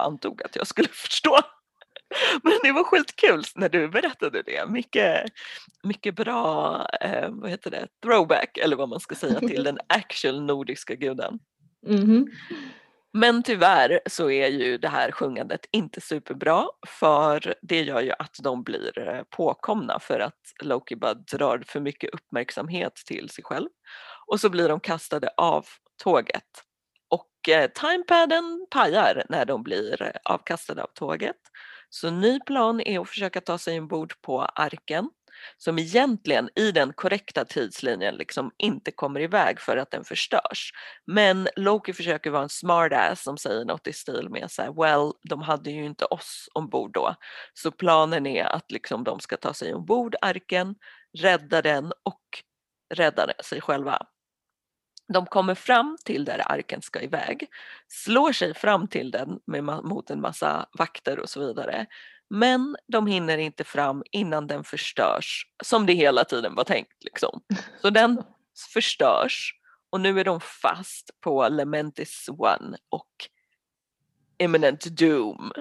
antog 0.00 0.42
att 0.42 0.56
jag 0.56 0.66
skulle 0.66 0.88
förstå. 0.92 1.38
Men 2.42 2.52
det 2.62 2.72
var 2.72 2.84
skitkul 2.84 3.42
när 3.54 3.68
du 3.68 3.88
berättade 3.88 4.42
det. 4.42 4.66
Mycket, 4.68 5.24
mycket 5.82 6.14
bra 6.14 6.86
eh, 7.00 7.28
vad 7.30 7.50
heter 7.50 7.70
det? 7.70 7.88
throwback 8.02 8.58
eller 8.58 8.76
vad 8.76 8.88
man 8.88 9.00
ska 9.00 9.14
säga 9.14 9.40
till 9.40 9.64
den 9.64 9.78
actual 9.86 10.42
nordiska 10.42 10.94
guden. 10.94 11.38
Mm 11.86 12.04
-hmm. 12.04 12.26
Men 13.16 13.42
tyvärr 13.42 14.00
så 14.06 14.30
är 14.30 14.48
ju 14.48 14.78
det 14.78 14.88
här 14.88 15.10
sjungandet 15.10 15.60
inte 15.70 16.00
superbra 16.00 16.66
för 16.88 17.54
det 17.62 17.82
gör 17.82 18.00
ju 18.00 18.12
att 18.18 18.36
de 18.42 18.62
blir 18.62 19.08
eh, 19.08 19.22
påkomna 19.30 19.98
för 20.00 20.20
att 20.20 20.40
Loki 20.62 20.96
bara 20.96 21.14
drar 21.14 21.62
för 21.66 21.80
mycket 21.80 22.10
uppmärksamhet 22.14 22.92
till 23.06 23.30
sig 23.30 23.44
själv. 23.44 23.68
Och 24.26 24.40
så 24.40 24.50
blir 24.50 24.68
de 24.68 24.80
kastade 24.80 25.28
av 25.36 25.66
tåget. 26.02 26.42
Och 27.08 27.48
eh, 27.48 27.70
timepaden 27.70 28.66
pajar 28.70 29.24
när 29.28 29.44
de 29.44 29.62
blir 29.62 30.02
eh, 30.02 30.10
avkastade 30.24 30.82
av 30.82 30.90
tåget. 30.94 31.40
Så 31.90 32.10
ny 32.10 32.40
plan 32.40 32.80
är 32.80 33.00
att 33.00 33.08
försöka 33.08 33.40
ta 33.40 33.58
sig 33.58 33.78
ombord 33.78 34.14
på 34.22 34.42
arken 34.42 35.10
som 35.56 35.78
egentligen 35.78 36.50
i 36.56 36.72
den 36.72 36.92
korrekta 36.92 37.44
tidslinjen 37.44 38.14
liksom 38.14 38.50
inte 38.56 38.90
kommer 38.90 39.20
iväg 39.20 39.60
för 39.60 39.76
att 39.76 39.90
den 39.90 40.04
förstörs. 40.04 40.72
Men 41.06 41.48
Loki 41.56 41.92
försöker 41.92 42.30
vara 42.30 42.42
en 42.42 42.48
smartass 42.48 43.22
som 43.22 43.38
säger 43.38 43.64
något 43.64 43.86
i 43.86 43.92
stil 43.92 44.28
med 44.30 44.50
så 44.50 44.62
här, 44.62 44.72
well, 44.72 45.12
de 45.28 45.42
hade 45.42 45.70
ju 45.70 45.84
inte 45.84 46.04
oss 46.04 46.48
ombord 46.54 46.92
då. 46.92 47.14
Så 47.54 47.70
planen 47.70 48.26
är 48.26 48.44
att 48.44 48.72
liksom 48.72 49.04
de 49.04 49.20
ska 49.20 49.36
ta 49.36 49.54
sig 49.54 49.74
ombord 49.74 50.16
arken, 50.22 50.74
rädda 51.18 51.62
den 51.62 51.92
och 52.02 52.22
rädda 52.94 53.32
sig 53.44 53.60
själva. 53.60 54.06
De 55.12 55.26
kommer 55.26 55.54
fram 55.54 55.96
till 56.04 56.24
där 56.24 56.52
arken 56.52 56.82
ska 56.82 57.00
iväg, 57.00 57.48
slår 57.88 58.32
sig 58.32 58.54
fram 58.54 58.88
till 58.88 59.10
den 59.10 59.40
med, 59.46 59.64
mot 59.64 60.10
en 60.10 60.20
massa 60.20 60.66
vakter 60.78 61.18
och 61.18 61.28
så 61.28 61.46
vidare. 61.46 61.86
Men 62.30 62.76
de 62.86 63.06
hinner 63.06 63.38
inte 63.38 63.64
fram 63.64 64.02
innan 64.10 64.46
den 64.46 64.64
förstörs, 64.64 65.46
som 65.64 65.86
det 65.86 65.92
hela 65.92 66.24
tiden 66.24 66.54
var 66.54 66.64
tänkt. 66.64 67.04
Liksom. 67.04 67.40
Så 67.82 67.90
den 67.90 68.22
förstörs 68.72 69.52
och 69.90 70.00
nu 70.00 70.20
är 70.20 70.24
de 70.24 70.40
fast 70.40 71.10
på 71.20 71.48
Lementis 71.48 72.28
One 72.28 72.76
och 72.88 73.10
imminent 74.38 74.84
doom. 74.84 75.52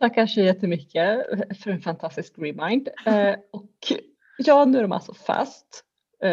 Tackar 0.00 0.26
så 0.26 0.40
jättemycket 0.40 1.26
för 1.62 1.70
en 1.70 1.80
fantastisk 1.80 2.34
remind. 2.38 2.88
Eh, 3.06 3.34
och 3.52 3.92
ja, 4.38 4.64
nu 4.64 4.78
är 4.78 4.82
de 4.82 4.92
alltså 4.92 5.14
fast 5.14 5.85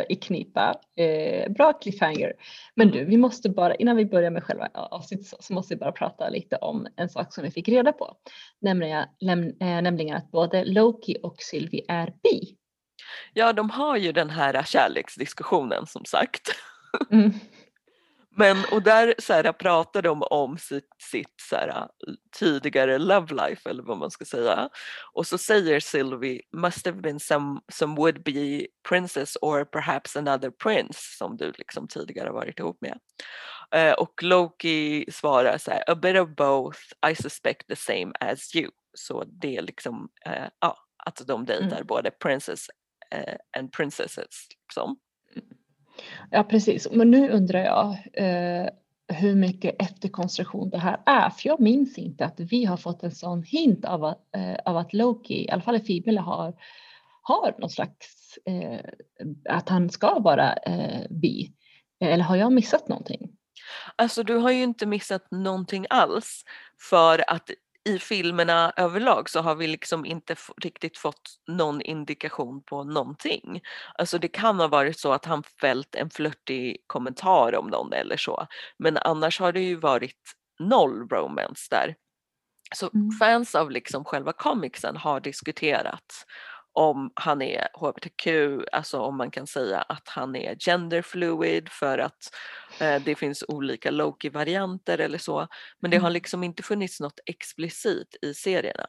i 0.09 0.15
knipa. 0.15 0.75
Eh, 0.97 1.51
bra 1.51 1.73
cliffhanger. 1.73 2.33
Men 2.75 2.91
du, 2.91 3.05
vi 3.05 3.17
måste 3.17 3.49
bara, 3.49 3.75
innan 3.75 3.95
vi 3.95 4.05
börjar 4.05 4.31
med 4.31 4.43
själva 4.43 4.67
avsnittet 4.73 5.27
så, 5.27 5.37
så 5.39 5.53
måste 5.53 5.75
vi 5.75 5.79
bara 5.79 5.91
prata 5.91 6.29
lite 6.29 6.55
om 6.55 6.87
en 6.95 7.09
sak 7.09 7.33
som 7.33 7.43
vi 7.43 7.51
fick 7.51 7.69
reda 7.69 7.93
på. 7.93 8.17
Nämligen, 8.61 9.05
läm, 9.19 9.43
eh, 9.43 9.81
nämligen 9.81 10.17
att 10.17 10.31
både 10.31 10.65
Loki 10.65 11.17
och 11.23 11.35
Sylvie 11.39 11.85
är 11.87 12.13
bi. 12.23 12.57
Ja, 13.33 13.53
de 13.53 13.69
har 13.69 13.97
ju 13.97 14.11
den 14.11 14.29
här 14.29 14.63
kärleksdiskussionen 14.63 15.87
som 15.87 16.05
sagt. 16.05 16.49
Mm. 17.11 17.31
Men 18.35 18.57
och 18.71 18.83
där 18.83 19.15
så 19.19 19.33
här, 19.33 19.51
pratar 19.51 20.01
de 20.01 20.23
om 20.23 20.57
sitt, 20.57 20.89
sitt 21.11 21.33
så 21.49 21.55
här, 21.55 21.87
tidigare 22.39 22.97
love 22.97 23.47
life 23.47 23.69
eller 23.69 23.83
vad 23.83 23.97
man 23.97 24.11
ska 24.11 24.25
säga. 24.25 24.69
Och 25.13 25.27
så 25.27 25.37
säger 25.37 25.79
Sylvie 25.79 26.41
must 26.51 26.85
have 26.85 27.01
been 27.01 27.19
some, 27.19 27.61
some 27.71 27.95
would 27.95 28.23
be 28.23 28.67
princess 28.89 29.37
or 29.41 29.65
perhaps 29.65 30.15
another 30.15 30.49
prince 30.49 30.99
som 31.17 31.37
du 31.37 31.51
liksom 31.57 31.87
tidigare 31.87 32.31
varit 32.31 32.59
ihop 32.59 32.77
med. 32.81 32.99
Uh, 33.75 33.93
och 33.93 34.23
Loki 34.23 35.05
svarar 35.11 35.57
så 35.57 35.71
här, 35.71 35.83
a 35.87 35.95
bit 35.95 36.19
of 36.19 36.29
both, 36.29 36.79
I 37.11 37.15
suspect 37.15 37.67
the 37.67 37.75
same 37.75 38.11
as 38.19 38.55
you. 38.55 38.71
Så 38.93 39.23
det 39.23 39.57
är 39.57 39.61
liksom, 39.61 40.09
uh, 40.27 40.47
ja, 40.59 40.77
att 41.05 41.27
de 41.27 41.45
dejtar 41.45 41.75
mm. 41.75 41.87
både 41.87 42.11
princess 42.11 42.67
uh, 43.15 43.35
and 43.57 43.71
princesses. 43.71 44.47
Liksom. 44.49 44.97
Ja 46.31 46.43
precis, 46.43 46.87
men 46.91 47.11
nu 47.11 47.29
undrar 47.29 47.59
jag 47.59 47.97
eh, 48.13 48.69
hur 49.07 49.35
mycket 49.35 49.81
efterkonstruktion 49.81 50.69
det 50.69 50.77
här 50.77 50.99
är. 51.05 51.29
För 51.29 51.49
jag 51.49 51.59
minns 51.59 51.97
inte 51.97 52.25
att 52.25 52.39
vi 52.39 52.65
har 52.65 52.77
fått 52.77 53.03
en 53.03 53.11
sån 53.11 53.43
hint 53.43 53.85
av 53.85 54.03
att, 54.03 54.35
eh, 54.35 54.55
av 54.65 54.77
att 54.77 54.93
Loki, 54.93 55.45
i 55.45 55.49
alla 55.49 55.61
fall 55.61 55.75
i 55.75 55.79
Fibula, 55.79 56.21
har, 56.21 56.53
har 57.21 57.55
någon 57.57 57.69
slags, 57.69 58.37
eh, 58.45 58.79
att 59.49 59.69
han 59.69 59.89
ska 59.89 60.19
vara 60.19 60.53
eh, 60.53 61.01
bi. 61.09 61.51
Eller 61.99 62.23
har 62.23 62.35
jag 62.35 62.53
missat 62.53 62.87
någonting? 62.87 63.29
Alltså 63.95 64.23
du 64.23 64.35
har 64.35 64.51
ju 64.51 64.63
inte 64.63 64.85
missat 64.85 65.31
någonting 65.31 65.85
alls 65.89 66.43
för 66.89 67.23
att 67.27 67.49
i 67.85 67.99
filmerna 67.99 68.73
överlag 68.77 69.29
så 69.29 69.41
har 69.41 69.55
vi 69.55 69.67
liksom 69.67 70.05
inte 70.05 70.35
riktigt 70.61 70.97
fått 70.97 71.29
någon 71.47 71.81
indikation 71.81 72.63
på 72.63 72.83
någonting. 72.83 73.61
Alltså 73.97 74.19
det 74.19 74.27
kan 74.27 74.59
ha 74.59 74.67
varit 74.67 74.99
så 74.99 75.13
att 75.13 75.25
han 75.25 75.43
fällt 75.61 75.95
en 75.95 76.09
flörtig 76.09 76.77
kommentar 76.87 77.55
om 77.55 77.67
någon 77.67 77.93
eller 77.93 78.17
så. 78.17 78.47
Men 78.77 78.97
annars 78.97 79.39
har 79.39 79.51
det 79.51 79.61
ju 79.61 79.75
varit 79.75 80.21
noll 80.59 81.07
romance 81.09 81.67
där. 81.71 81.95
Så 82.75 82.89
mm. 82.93 83.11
fans 83.11 83.55
av 83.55 83.71
liksom 83.71 84.05
själva 84.05 84.33
comicsen 84.33 84.97
har 84.97 85.19
diskuterat 85.19 86.25
om 86.73 87.11
han 87.15 87.41
är 87.41 87.67
hbtq, 87.73 88.27
alltså 88.71 88.99
om 88.99 89.17
man 89.17 89.31
kan 89.31 89.47
säga 89.47 89.81
att 89.81 90.09
han 90.09 90.35
är 90.35 90.55
genderfluid 90.55 91.69
för 91.69 91.97
att 91.97 92.35
eh, 92.79 93.01
det 93.05 93.15
finns 93.15 93.43
olika 93.47 93.91
Loki-varianter 93.91 94.97
eller 94.97 95.17
så. 95.17 95.47
Men 95.79 95.91
det 95.91 95.97
har 95.97 96.07
mm. 96.07 96.13
liksom 96.13 96.43
inte 96.43 96.63
funnits 96.63 96.99
något 96.99 97.19
explicit 97.25 98.15
i 98.21 98.33
serierna. 98.33 98.85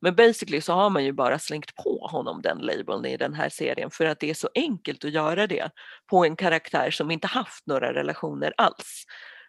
Men 0.00 0.14
basically 0.14 0.60
så 0.60 0.72
har 0.72 0.90
man 0.90 1.04
ju 1.04 1.12
bara 1.12 1.38
slängt 1.38 1.74
på 1.74 2.08
honom 2.10 2.42
den 2.42 2.58
labeln 2.58 3.06
i 3.06 3.16
den 3.16 3.34
här 3.34 3.48
serien 3.48 3.90
för 3.90 4.06
att 4.06 4.20
det 4.20 4.30
är 4.30 4.34
så 4.34 4.48
enkelt 4.54 5.04
att 5.04 5.12
göra 5.12 5.46
det 5.46 5.70
på 6.10 6.24
en 6.24 6.36
karaktär 6.36 6.90
som 6.90 7.10
inte 7.10 7.26
haft 7.26 7.66
några 7.66 7.94
relationer 7.94 8.54
alls. 8.56 9.04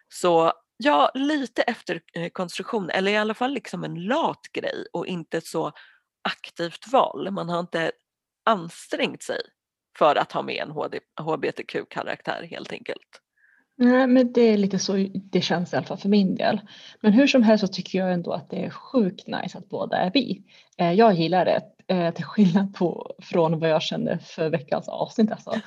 Så 0.08 0.52
ja, 0.76 1.10
lite 1.14 1.62
efter 1.62 2.00
eh, 2.14 2.28
konstruktion 2.28 2.90
eller 2.90 3.12
i 3.12 3.16
alla 3.16 3.34
fall 3.34 3.52
liksom 3.52 3.84
en 3.84 4.04
lat 4.04 4.42
grej 4.52 4.86
och 4.92 5.06
inte 5.06 5.40
så 5.40 5.72
aktivt 6.24 6.92
val. 6.92 7.30
Man 7.30 7.48
har 7.48 7.60
inte 7.60 7.92
ansträngt 8.44 9.22
sig 9.22 9.40
för 9.98 10.16
att 10.16 10.32
ha 10.32 10.42
med 10.42 10.62
en 10.62 10.70
hbtq-karaktär 11.24 12.46
helt 12.50 12.72
enkelt. 12.72 13.20
Nej, 13.76 14.06
men 14.06 14.32
det 14.32 14.40
är 14.40 14.56
lite 14.56 14.78
så 14.78 15.08
det 15.14 15.40
känns 15.40 15.72
i 15.72 15.76
alla 15.76 15.86
fall 15.86 15.98
för 15.98 16.08
min 16.08 16.34
del. 16.34 16.60
Men 17.00 17.12
hur 17.12 17.26
som 17.26 17.42
helst 17.42 17.66
så 17.66 17.72
tycker 17.72 17.98
jag 17.98 18.12
ändå 18.12 18.32
att 18.32 18.50
det 18.50 18.64
är 18.64 18.70
sjukt 18.70 19.26
nice 19.26 19.58
att 19.58 19.68
båda 19.68 19.96
är 19.96 20.10
vi. 20.14 20.42
Eh, 20.78 20.92
jag 20.92 21.14
gillar 21.14 21.44
det 21.44 21.62
eh, 21.88 22.14
till 22.14 22.24
skillnad 22.24 22.74
på, 22.74 23.14
från 23.22 23.60
vad 23.60 23.70
jag 23.70 23.82
kände 23.82 24.18
för 24.18 24.50
veckans 24.50 24.88
avsnitt 24.88 25.30
alltså. 25.30 25.50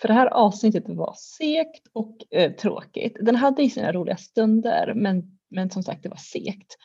för 0.00 0.08
det 0.08 0.14
här 0.14 0.26
avsnittet 0.26 0.84
var 0.86 1.14
segt 1.16 1.86
och 1.92 2.16
eh, 2.30 2.52
tråkigt. 2.52 3.16
Den 3.20 3.36
hade 3.36 3.62
i 3.62 3.70
sina 3.70 3.92
roliga 3.92 4.16
stunder 4.16 4.92
men 4.94 5.40
men 5.50 5.70
som 5.70 5.82
sagt 5.82 6.02
det 6.02 6.08
var 6.08 6.16
segt. 6.16 6.76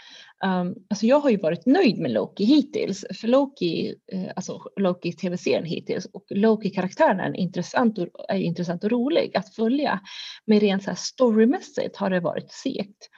Um, 0.44 0.76
alltså 0.90 1.06
jag 1.06 1.20
har 1.20 1.30
ju 1.30 1.38
varit 1.38 1.66
nöjd 1.66 1.98
med 1.98 2.12
Loki 2.12 2.44
hittills, 2.44 3.06
för 3.22 3.28
Loki, 3.28 3.96
eh, 4.12 4.32
alltså 4.36 4.62
Loki 4.76 5.14
tv-serien 5.14 5.66
hittills 5.66 6.06
och 6.06 6.26
Loki-karaktären 6.30 7.20
är 7.20 7.38
intressant, 7.38 7.98
och, 7.98 8.08
är 8.30 8.40
intressant 8.40 8.84
och 8.84 8.92
rolig 8.92 9.38
att 9.38 9.56
följa. 9.56 10.00
Men 10.46 10.60
rent 10.60 10.84
så 10.84 10.90
här 10.90 10.98
storymässigt 10.98 11.98
har 11.98 12.10
det 12.10 12.20
varit 12.20 12.52
segt, 12.52 13.10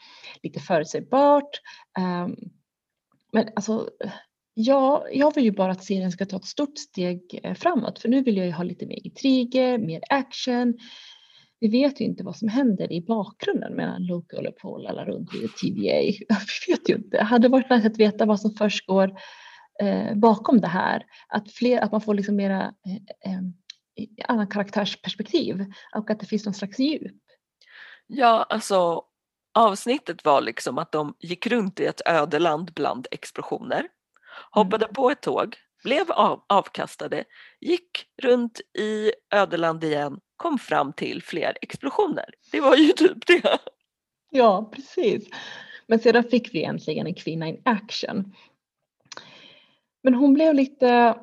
lite 0.44 0.60
förutsägbart. 0.60 1.50
Um, 2.00 2.36
men 3.34 3.50
alltså 3.56 3.90
Ja, 4.60 5.08
jag 5.12 5.36
vill 5.36 5.44
ju 5.44 5.52
bara 5.52 5.72
att 5.72 5.84
serien 5.84 6.12
ska 6.12 6.26
ta 6.26 6.38
ett 6.38 6.46
stort 6.46 6.78
steg 6.78 7.40
eh, 7.44 7.54
framåt 7.54 8.00
för 8.00 8.10
nu 8.10 8.24
vill 8.24 8.38
jag 8.38 8.46
ju 8.46 8.52
ha 8.52 8.64
lite 8.64 8.86
mer 8.86 9.06
intriger, 9.06 9.78
mer 9.78 10.02
action, 10.10 10.78
vi 11.60 11.68
vet 11.68 12.02
ju 12.02 12.06
inte 12.06 12.24
vad 12.24 12.36
som 12.36 12.48
händer 12.48 12.92
i 12.92 13.02
bakgrunden 13.02 14.06
Loki 14.06 14.36
håller 14.36 14.52
på 14.52 14.76
att 14.76 14.84
lalla 14.84 15.06
runt 15.06 15.34
vid 15.34 15.56
TVA. 15.56 16.02
Vi 16.68 16.74
vet 16.74 16.90
ju 16.90 16.96
inte. 16.96 17.18
Det 17.18 17.24
hade 17.24 17.48
varit 17.50 17.70
nice 17.70 17.88
att 17.88 17.98
veta 17.98 18.26
vad 18.26 18.40
som 18.40 18.52
försiggår 18.52 19.20
eh, 19.82 20.16
bakom 20.16 20.62
det 20.62 20.68
här. 20.68 21.06
Att, 21.28 21.52
fler, 21.52 21.82
att 21.82 21.92
man 21.92 22.02
får 22.02 22.14
liksom 22.14 22.36
mera 22.36 22.62
eh, 22.62 23.34
eh, 23.34 23.42
annan 24.28 24.48
karaktärsperspektiv 24.48 25.66
och 25.96 26.12
att 26.12 26.20
det 26.20 26.26
finns 26.26 26.46
någon 26.46 26.54
slags 26.54 26.80
djup. 26.80 27.22
Ja, 28.08 28.46
alltså 28.50 29.04
avsnittet 29.54 30.26
var 30.26 30.42
liksom 30.42 30.78
att 30.78 30.92
de 30.92 31.14
gick 31.20 31.48
runt 31.48 31.80
i 31.80 31.86
ett 31.86 32.02
ödeland 32.06 32.74
bland 32.74 33.08
explosioner, 33.12 33.88
hoppade 34.52 34.86
mm. 34.86 34.94
på 34.94 35.12
ett 35.12 35.22
tåg, 35.22 35.56
blev 35.84 36.12
av, 36.12 36.46
avkastade, 36.50 37.24
gick 37.60 38.06
runt 38.22 38.62
i 38.80 39.12
ödeland 39.32 39.84
igen 39.84 40.20
kom 40.38 40.60
fram 40.60 40.94
till 40.94 41.24
fler 41.24 41.58
explosioner. 41.62 42.26
Det 42.52 42.62
var 42.62 42.76
ju 42.76 42.88
typ 42.88 43.28
det. 43.28 43.60
Ja, 44.32 44.72
precis. 44.74 45.30
Men 45.88 46.00
sedan 46.00 46.24
fick 46.24 46.54
vi 46.54 46.64
äntligen 46.64 47.08
en 47.08 47.14
kvinna 47.14 47.48
in 47.48 47.62
action. 47.66 48.34
Men 50.04 50.14
hon 50.14 50.34
blev 50.34 50.54
lite 50.54 51.16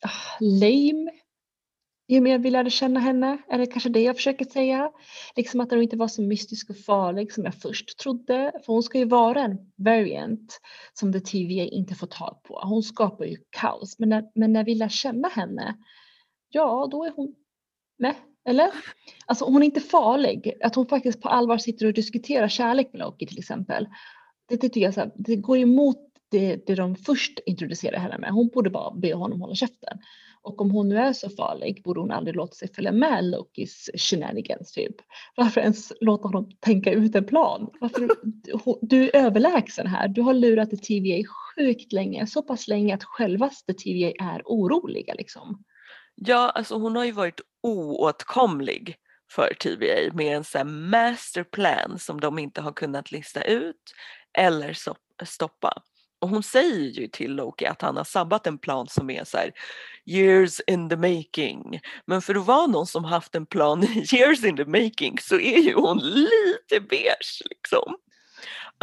ah, 0.00 0.38
lame 0.40 1.10
ju 2.08 2.20
mer 2.20 2.38
vi 2.38 2.50
lärde 2.50 2.70
känna 2.70 3.00
henne. 3.00 3.38
Är 3.48 3.58
det 3.58 3.66
kanske 3.66 3.88
det 3.88 4.02
jag 4.02 4.16
försöker 4.16 4.44
säga? 4.44 4.90
Liksom 5.36 5.60
att 5.60 5.70
hon 5.70 5.82
inte 5.82 5.96
var 5.96 6.08
så 6.08 6.22
mystisk 6.22 6.70
och 6.70 6.78
farlig 6.78 7.32
som 7.32 7.44
jag 7.44 7.54
först 7.54 7.98
trodde. 7.98 8.52
För 8.66 8.72
hon 8.72 8.82
ska 8.82 8.98
ju 8.98 9.04
vara 9.04 9.40
en 9.40 9.58
variant 9.76 10.60
som 10.92 11.12
the 11.12 11.20
TVA 11.20 11.64
inte 11.64 11.94
får 11.94 12.06
tag 12.06 12.42
på. 12.42 12.60
Hon 12.64 12.82
skapar 12.82 13.24
ju 13.24 13.36
kaos. 13.50 13.98
Men 13.98 14.08
när, 14.08 14.24
men 14.34 14.52
när 14.52 14.64
vi 14.64 14.74
lär 14.74 14.88
känna 14.88 15.28
henne, 15.28 15.76
ja 16.48 16.88
då 16.90 17.04
är 17.04 17.12
hon 17.16 17.34
Nej, 17.98 18.14
eller? 18.48 18.70
Alltså 19.26 19.44
hon 19.44 19.62
är 19.62 19.66
inte 19.66 19.80
farlig. 19.80 20.52
Att 20.64 20.74
hon 20.74 20.86
faktiskt 20.86 21.22
på 21.22 21.28
allvar 21.28 21.58
sitter 21.58 21.86
och 21.86 21.92
diskuterar 21.92 22.48
kärlek 22.48 22.92
med 22.92 23.00
Loki 23.00 23.26
till 23.26 23.38
exempel. 23.38 23.88
Det, 24.48 24.54
det 24.54 24.68
tycker 24.68 24.80
jag 24.80 24.94
så 24.94 25.00
här, 25.00 25.12
det 25.14 25.36
går 25.36 25.58
emot 25.58 25.96
det, 26.30 26.66
det 26.66 26.74
de 26.74 26.96
först 26.96 27.38
introducerade 27.46 27.98
henne 27.98 28.18
med. 28.18 28.30
Hon 28.30 28.48
borde 28.48 28.70
bara 28.70 28.94
be 28.94 29.14
honom 29.14 29.40
hålla 29.40 29.54
käften. 29.54 29.98
Och 30.42 30.60
om 30.60 30.70
hon 30.70 30.88
nu 30.88 30.98
är 30.98 31.12
så 31.12 31.30
farlig 31.30 31.82
borde 31.84 32.00
hon 32.00 32.10
aldrig 32.10 32.36
låta 32.36 32.54
sig 32.54 32.68
följa 32.74 32.92
med 32.92 33.24
Lokis 33.24 33.90
shenanigans 33.94 34.72
typ. 34.72 34.94
Varför 35.36 35.60
ens 35.60 35.92
låta 36.00 36.28
honom 36.28 36.50
tänka 36.60 36.92
ut 36.92 37.14
en 37.14 37.24
plan? 37.24 37.70
Varför, 37.80 38.08
du 38.82 39.04
är 39.10 39.16
överlägsen 39.16 39.86
här. 39.86 40.08
Du 40.08 40.22
har 40.22 40.34
lurat 40.34 40.70
The 40.70 40.76
TVA 40.76 41.22
sjukt 41.56 41.92
länge, 41.92 42.26
så 42.26 42.42
pass 42.42 42.68
länge 42.68 42.94
att 42.94 43.04
självaste 43.04 43.74
TVA 43.74 44.12
är 44.20 44.42
oroliga 44.44 45.14
liksom. 45.14 45.64
Ja, 46.14 46.50
alltså 46.50 46.74
hon 46.74 46.96
har 46.96 47.04
ju 47.04 47.12
varit 47.12 47.40
oåtkomlig 47.62 48.96
för 49.32 49.54
TVA 49.54 50.14
med 50.14 50.36
en 50.36 50.44
sån 50.44 50.90
masterplan 50.90 51.98
som 51.98 52.20
de 52.20 52.38
inte 52.38 52.60
har 52.60 52.72
kunnat 52.72 53.12
lista 53.12 53.44
ut 53.44 53.94
eller 54.38 54.76
stoppa. 55.24 55.82
Och 56.20 56.30
hon 56.30 56.42
säger 56.42 56.90
ju 56.90 57.08
till 57.08 57.34
Loki 57.34 57.66
att 57.66 57.82
han 57.82 57.96
har 57.96 58.04
sabbat 58.04 58.46
en 58.46 58.58
plan 58.58 58.88
som 58.88 59.10
är 59.10 59.24
så 59.24 59.36
här, 59.36 59.52
years 60.06 60.60
in 60.66 60.88
the 60.88 60.96
making. 60.96 61.80
Men 62.06 62.22
för 62.22 62.34
att 62.34 62.46
vara 62.46 62.66
någon 62.66 62.86
som 62.86 63.04
haft 63.04 63.34
en 63.34 63.46
plan 63.46 63.84
years 64.12 64.44
in 64.44 64.56
the 64.56 64.64
making 64.64 65.18
så 65.20 65.34
är 65.34 65.58
ju 65.58 65.74
hon 65.74 65.98
lite 65.98 66.80
beige 66.88 67.42
liksom. 67.44 67.96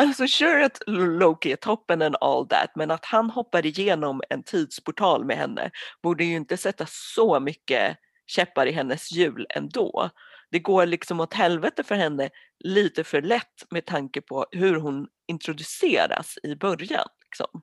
Alltså 0.01 0.27
sure 0.27 0.65
att 0.65 0.81
Loki 0.87 1.51
är 1.51 1.55
toppen 1.55 2.01
and 2.01 2.15
all 2.21 2.47
that 2.47 2.71
men 2.75 2.91
att 2.91 3.05
han 3.05 3.29
hoppar 3.29 3.65
igenom 3.65 4.21
en 4.29 4.43
tidsportal 4.43 5.25
med 5.25 5.37
henne 5.37 5.71
borde 6.03 6.23
ju 6.23 6.35
inte 6.35 6.57
sätta 6.57 6.85
så 6.89 7.39
mycket 7.39 7.97
käppar 8.27 8.65
i 8.65 8.71
hennes 8.71 9.11
hjul 9.11 9.47
ändå. 9.49 10.09
det 10.51 10.59
går 10.59 10.85
liksom 10.85 11.19
åt 11.19 11.33
helvete 11.33 11.83
för 11.83 11.95
henne 11.95 12.29
lite 12.59 13.03
för 13.03 13.21
lätt 13.21 13.65
med 13.69 13.85
tanke 13.85 14.21
på 14.21 14.45
hur 14.51 14.75
hon 14.75 15.07
introduceras 15.27 16.37
i 16.43 16.55
början. 16.55 17.07
Liksom. 17.25 17.61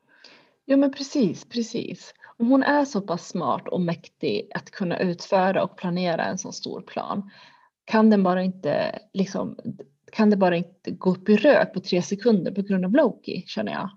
Ja 0.65 0.77
men 0.77 0.93
precis, 0.93 1.45
precis. 1.45 2.15
Om 2.39 2.49
hon 2.49 2.63
är 2.63 2.85
så 2.85 3.01
pass 3.01 3.29
smart 3.29 3.69
och 3.69 3.81
mäktig 3.81 4.51
att 4.55 4.71
kunna 4.71 4.99
utföra 4.99 5.63
och 5.63 5.79
planera 5.79 6.25
en 6.25 6.39
så 6.39 6.53
stor 6.53 6.83
plan 6.83 7.31
kan 7.85 8.11
den 8.11 8.23
bara 8.23 8.43
inte 8.43 8.99
liksom 9.13 9.57
kan 10.13 10.31
det 10.31 10.37
bara 10.37 10.57
inte 10.57 10.91
gå 10.91 11.11
upp 11.11 11.29
i 11.29 11.37
rök 11.37 11.75
på 11.75 11.81
tre 11.81 12.03
sekunder 12.03 12.53
på 12.53 12.63
grund 12.63 12.85
av 12.85 12.93
Loki 12.93 13.45
känner 13.47 13.73
jag. 13.73 13.91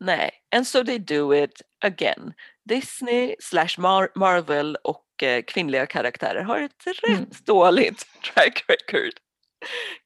Nej, 0.00 0.30
and 0.56 0.66
so 0.66 0.84
they 0.84 0.98
do 0.98 1.34
it 1.34 1.62
again. 1.84 2.32
Disney 2.68 3.36
slash 3.40 3.78
Mar 3.78 4.08
Marvel 4.14 4.76
och 4.76 5.22
eh, 5.22 5.42
kvinnliga 5.42 5.86
karaktärer 5.86 6.42
har 6.42 6.60
ett 6.60 6.86
rätt 6.86 7.08
mm. 7.08 7.30
dåligt 7.44 8.06
track 8.34 8.64
record. 8.68 9.12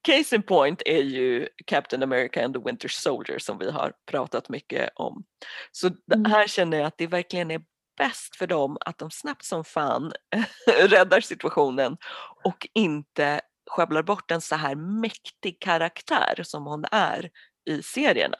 Case 0.02 0.36
in 0.36 0.42
point 0.42 0.82
är 0.86 1.02
ju 1.02 1.48
Captain 1.66 2.02
America 2.02 2.44
and 2.44 2.54
the 2.54 2.60
Winter 2.64 2.88
Soldier 2.88 3.38
som 3.38 3.58
vi 3.58 3.70
har 3.70 3.92
pratat 4.10 4.48
mycket 4.48 4.90
om. 4.94 5.24
Så 5.72 5.90
mm. 6.14 6.24
här 6.24 6.46
känner 6.46 6.76
jag 6.76 6.86
att 6.86 6.98
det 6.98 7.06
verkligen 7.06 7.50
är 7.50 7.62
bäst 7.98 8.36
för 8.36 8.46
dem 8.46 8.76
att 8.80 8.98
de 8.98 9.10
snabbt 9.10 9.44
som 9.44 9.64
fan 9.64 10.12
räddar 10.66 11.20
situationen 11.20 11.96
och 12.44 12.68
inte 12.74 13.40
sjabblar 13.74 14.02
bort 14.02 14.30
en 14.30 14.40
så 14.40 14.54
här 14.56 14.74
mäktig 14.74 15.60
karaktär 15.60 16.40
som 16.42 16.66
hon 16.66 16.84
är 16.90 17.30
i 17.70 17.82
serierna. 17.82 18.36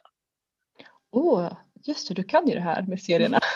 Åh, 1.13 1.47
oh, 1.47 1.53
just 1.85 2.09
det, 2.09 2.15
du 2.15 2.25
kan 2.25 2.49
ju 2.49 2.55
det 2.55 2.61
här 2.61 2.83
med 2.83 3.01
serierna. 3.01 3.41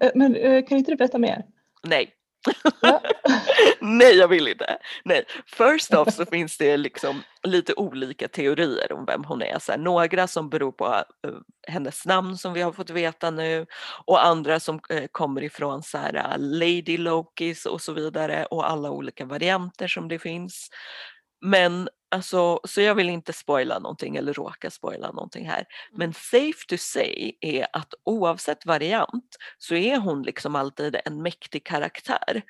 Eh, 0.00 0.10
men 0.14 0.36
eh, 0.36 0.64
kan 0.64 0.78
inte 0.78 0.90
du 0.90 0.96
berätta 0.96 1.18
mer? 1.18 1.46
Nej. 1.82 2.14
Nej, 3.80 4.16
jag 4.16 4.28
vill 4.28 4.48
inte. 4.48 4.78
Nej. 5.04 5.24
First 5.46 5.94
off 5.94 6.14
så 6.14 6.26
finns 6.26 6.58
det 6.58 6.76
liksom 6.76 7.22
lite 7.42 7.74
olika 7.74 8.28
teorier 8.28 8.92
om 8.92 9.04
vem 9.04 9.24
hon 9.24 9.42
är. 9.42 9.58
Så 9.58 9.72
här, 9.72 9.78
några 9.78 10.26
som 10.26 10.50
beror 10.50 10.72
på 10.72 10.86
uh, 10.86 11.38
hennes 11.68 12.06
namn 12.06 12.36
som 12.36 12.52
vi 12.52 12.62
har 12.62 12.72
fått 12.72 12.90
veta 12.90 13.30
nu 13.30 13.66
och 14.04 14.26
andra 14.26 14.60
som 14.60 14.80
uh, 14.92 15.06
kommer 15.12 15.42
ifrån 15.42 15.82
så 15.82 15.98
här, 15.98 16.16
uh, 16.16 16.38
Lady 16.38 16.96
Lokis 16.96 17.66
och 17.66 17.80
så 17.80 17.92
vidare 17.92 18.46
och 18.46 18.70
alla 18.70 18.90
olika 18.90 19.24
varianter 19.24 19.88
som 19.88 20.08
det 20.08 20.18
finns. 20.18 20.68
Men 21.40 21.88
alltså, 22.10 22.60
så 22.64 22.80
jag 22.80 22.94
vill 22.94 23.08
inte 23.08 23.32
spoila 23.32 23.78
någonting 23.78 24.16
eller 24.16 24.32
råka 24.32 24.70
spoila 24.70 25.10
någonting 25.12 25.48
här. 25.48 25.58
Mm. 25.58 25.98
Men 25.98 26.12
safe 26.14 26.66
to 26.68 26.76
say 26.78 27.32
är 27.40 27.66
att 27.72 27.94
oavsett 28.04 28.66
variant 28.66 29.36
så 29.58 29.74
är 29.74 29.96
hon 29.96 30.22
liksom 30.22 30.56
alltid 30.56 30.96
en 31.04 31.22
mäktig 31.22 31.66
karaktär. 31.66 32.42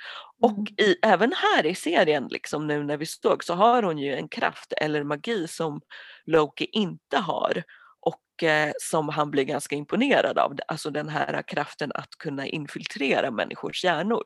Och 0.42 0.58
mm. 0.58 0.74
i, 0.78 0.96
även 1.02 1.32
här 1.32 1.66
i 1.66 1.74
serien, 1.74 2.28
liksom 2.30 2.66
nu 2.66 2.84
när 2.84 2.96
vi 2.96 3.06
såg, 3.06 3.44
så 3.44 3.54
har 3.54 3.82
hon 3.82 3.98
ju 3.98 4.14
en 4.14 4.28
kraft 4.28 4.72
eller 4.72 5.04
magi 5.04 5.48
som 5.48 5.80
Loki 6.26 6.64
inte 6.72 7.18
har 7.18 7.62
och 8.00 8.42
eh, 8.42 8.72
som 8.80 9.08
han 9.08 9.30
blir 9.30 9.44
ganska 9.44 9.76
imponerad 9.76 10.38
av. 10.38 10.56
Alltså 10.68 10.90
den 10.90 11.08
här 11.08 11.42
kraften 11.42 11.92
att 11.94 12.10
kunna 12.18 12.46
infiltrera 12.46 13.30
människors 13.30 13.84
hjärnor. 13.84 14.24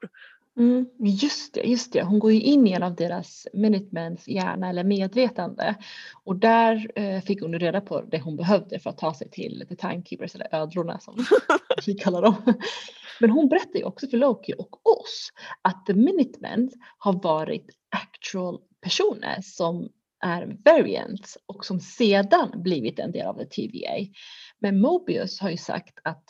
Mm, 0.59 0.87
just 0.99 1.55
det, 1.55 1.61
just 1.61 1.93
det. 1.93 2.03
Hon 2.03 2.19
går 2.19 2.33
ju 2.33 2.41
in 2.41 2.67
i 2.67 2.73
en 2.73 2.83
av 2.83 2.95
deras 2.95 3.47
Minutemens 3.53 4.29
hjärna 4.29 4.69
eller 4.69 4.85
medvetande 4.85 5.75
och 6.25 6.37
där 6.37 6.91
eh, 6.95 7.21
fick 7.21 7.43
hon 7.43 7.59
reda 7.59 7.81
på 7.81 8.03
det 8.03 8.21
hon 8.21 8.37
behövde 8.37 8.79
för 8.79 8.91
att 8.91 8.99
ta 8.99 9.15
sig 9.15 9.31
till 9.31 9.67
The 9.69 9.77
Timekeepers 9.77 10.35
eller 10.35 10.55
ödlorna 10.55 11.01
som 11.01 11.25
vi 11.87 11.95
kallar 11.95 12.23
dem. 12.23 12.35
Men 13.21 13.31
hon 13.31 13.49
berättar 13.49 13.79
ju 13.79 13.85
också 13.85 14.07
för 14.07 14.17
Loki 14.17 14.55
och 14.59 14.87
oss 14.87 15.29
att 15.63 15.87
The 15.87 15.95
Minutemen 15.95 16.71
har 16.99 17.13
varit 17.23 17.67
actual 17.91 18.59
personer 18.81 19.39
som 19.43 19.89
är 20.25 20.57
variants 20.65 21.39
och 21.47 21.65
som 21.65 21.81
sedan 21.81 22.51
blivit 22.55 22.99
en 22.99 23.13
del 23.13 23.27
av 23.27 23.39
The 23.39 23.45
TVA. 23.45 24.13
Men 24.59 24.81
Mobius 24.81 25.41
har 25.41 25.51
ju 25.51 25.57
sagt 25.57 25.99
att 26.05 26.25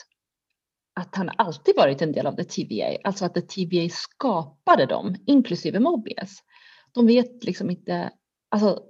att 0.95 1.17
han 1.17 1.31
alltid 1.37 1.77
varit 1.77 2.03
en 2.03 2.13
del 2.13 2.27
av 2.27 2.37
The 2.37 2.45
TVA, 2.45 2.99
alltså 3.05 3.25
att 3.25 3.35
The 3.35 3.41
TVA 3.41 3.89
skapade 3.91 4.87
dem, 4.87 5.17
inklusive 5.27 5.81
Mobius. 5.81 6.39
De 6.95 7.07
vet 7.07 7.45
liksom 7.45 7.71
inte, 7.71 8.11
alltså 8.51 8.83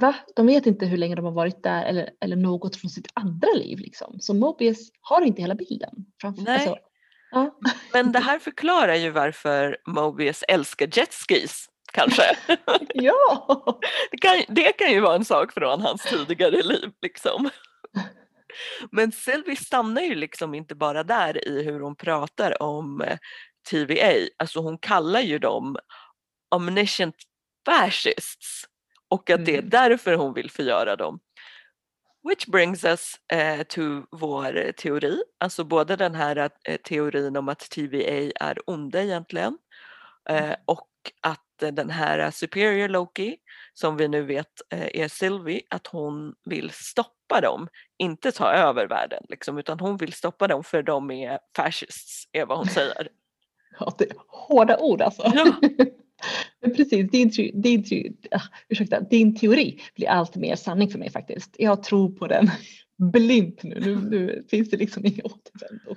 va? 0.00 0.14
De 0.36 0.46
vet 0.46 0.66
inte 0.66 0.86
hur 0.86 0.96
länge 0.96 1.14
de 1.14 1.24
har 1.24 1.32
varit 1.32 1.62
där 1.62 1.84
eller, 1.84 2.10
eller 2.20 2.36
något 2.36 2.76
från 2.76 2.90
sitt 2.90 3.08
andra 3.14 3.48
liv 3.54 3.78
liksom. 3.78 4.16
Så 4.20 4.34
Mobius 4.34 4.90
har 5.00 5.22
inte 5.22 5.42
hela 5.42 5.54
bilden. 5.54 5.90
Framför, 6.20 6.42
Nej. 6.42 6.54
Alltså, 6.54 6.76
ja. 7.30 7.58
Men 7.92 8.12
det 8.12 8.18
här 8.18 8.38
förklarar 8.38 8.94
ju 8.94 9.10
varför 9.10 9.76
Mobius 9.86 10.44
älskar 10.48 10.98
jetskis 10.98 11.68
kanske. 11.92 12.22
ja! 12.94 13.80
Det 14.10 14.16
kan, 14.16 14.42
det 14.48 14.72
kan 14.72 14.90
ju 14.92 15.00
vara 15.00 15.14
en 15.14 15.24
sak 15.24 15.52
från 15.52 15.80
hans 15.80 16.02
tidigare 16.02 16.62
liv 16.62 16.90
liksom. 17.02 17.50
Men 18.90 19.12
Sylvie 19.12 19.56
stannar 19.56 20.02
ju 20.02 20.14
liksom 20.14 20.54
inte 20.54 20.74
bara 20.74 21.04
där 21.04 21.48
i 21.48 21.62
hur 21.62 21.80
hon 21.80 21.96
pratar 21.96 22.62
om 22.62 23.00
eh, 23.00 23.18
TVA, 23.70 24.28
alltså 24.36 24.60
hon 24.60 24.78
kallar 24.78 25.20
ju 25.20 25.38
dem 25.38 25.76
omniscient 26.48 27.16
fascists 27.66 28.64
och 29.08 29.30
att 29.30 29.44
det 29.44 29.54
är 29.54 29.58
mm. 29.58 29.70
därför 29.70 30.14
hon 30.14 30.34
vill 30.34 30.50
förgöra 30.50 30.96
dem. 30.96 31.20
Which 32.28 32.46
brings 32.46 32.84
us 32.84 33.14
eh, 33.32 33.62
to 33.62 33.80
vår 34.10 34.72
teori, 34.72 35.22
alltså 35.40 35.64
både 35.64 35.96
den 35.96 36.14
här 36.14 36.50
eh, 36.64 36.76
teorin 36.76 37.36
om 37.36 37.48
att 37.48 37.70
TVA 37.70 38.32
är 38.40 38.70
onda 38.70 39.02
egentligen 39.02 39.58
eh, 40.28 40.44
mm. 40.44 40.56
och 40.64 40.88
att 41.20 41.40
den 41.58 41.90
här 41.90 42.30
Superior 42.30 42.88
Loki 42.88 43.36
som 43.74 43.96
vi 43.96 44.08
nu 44.08 44.22
vet 44.22 44.46
eh, 44.70 45.02
är 45.02 45.08
Sylvie, 45.08 45.62
att 45.70 45.86
hon 45.86 46.34
vill 46.44 46.70
stoppa 46.70 47.40
dem, 47.42 47.68
inte 47.98 48.32
ta 48.32 48.52
över 48.52 48.86
världen 48.86 49.22
liksom, 49.28 49.58
utan 49.58 49.80
hon 49.80 49.96
vill 49.96 50.12
stoppa 50.12 50.48
dem 50.48 50.64
för 50.64 50.82
de 50.82 51.10
är 51.10 51.38
fascists, 51.56 52.28
är 52.32 52.46
vad 52.46 52.58
hon 52.58 52.66
säger. 52.66 53.08
Ja, 53.80 53.94
det 53.98 54.04
är 54.04 54.16
hårda 54.28 54.78
ord 54.78 55.02
alltså. 55.02 55.32
Ja. 55.34 55.52
Men 56.60 56.74
precis, 56.74 57.10
din, 57.10 57.28
din, 57.54 57.84
uh, 58.34 58.42
ursäkta, 58.68 59.00
din 59.00 59.36
teori 59.36 59.82
blir 59.94 60.08
allt 60.08 60.36
mer 60.36 60.56
sanning 60.56 60.90
för 60.90 60.98
mig 60.98 61.10
faktiskt. 61.10 61.54
Jag 61.58 61.82
tror 61.82 62.10
på 62.10 62.26
den 62.26 62.50
blint 63.10 63.62
nu. 63.62 63.80
Nu, 63.80 63.96
nu 63.96 64.44
finns 64.50 64.70
det 64.70 64.76
liksom 64.76 65.06
inga 65.06 65.22
återvändo. 65.24 65.96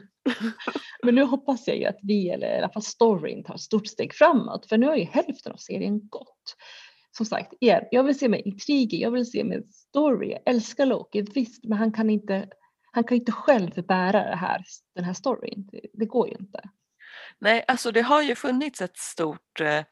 Men 1.03 1.15
nu 1.15 1.23
hoppas 1.23 1.67
jag 1.67 1.77
ju 1.77 1.85
att 1.85 1.99
vi, 2.01 2.29
eller 2.29 2.55
i 2.55 2.57
alla 2.57 2.69
fall 2.69 2.83
storyn, 2.83 3.43
tar 3.43 3.55
ett 3.55 3.61
stort 3.61 3.87
steg 3.87 4.13
framåt. 4.13 4.65
För 4.69 4.77
nu 4.77 4.85
har 4.87 4.95
ju 4.95 5.03
hälften 5.03 5.51
av 5.51 5.57
serien 5.57 6.07
gått. 6.09 6.55
Som 7.17 7.25
sagt, 7.25 7.53
igen, 7.59 7.83
jag 7.91 8.03
vill 8.03 8.19
se 8.19 8.29
mer 8.29 8.47
intriger, 8.47 8.97
jag 8.97 9.11
vill 9.11 9.31
se 9.31 9.43
mer 9.43 9.63
story. 9.71 10.31
Jag 10.31 10.41
älskar 10.45 10.85
Loki, 10.85 11.21
visst, 11.21 11.63
men 11.63 11.77
han 11.77 11.93
kan 11.93 12.09
inte, 12.09 12.49
han 12.91 13.03
kan 13.03 13.17
inte 13.17 13.31
själv 13.31 13.85
bära 13.87 14.29
det 14.29 14.35
här, 14.35 14.63
den 14.95 15.03
här 15.03 15.13
storyn. 15.13 15.69
Det, 15.71 15.81
det 15.93 16.05
går 16.05 16.27
ju 16.27 16.35
inte. 16.39 16.69
Nej, 17.39 17.65
alltså 17.67 17.91
det 17.91 18.01
har 18.01 18.21
ju 18.21 18.35
funnits 18.35 18.81
ett 18.81 18.97
stort 18.97 19.61
eh, 19.61 19.83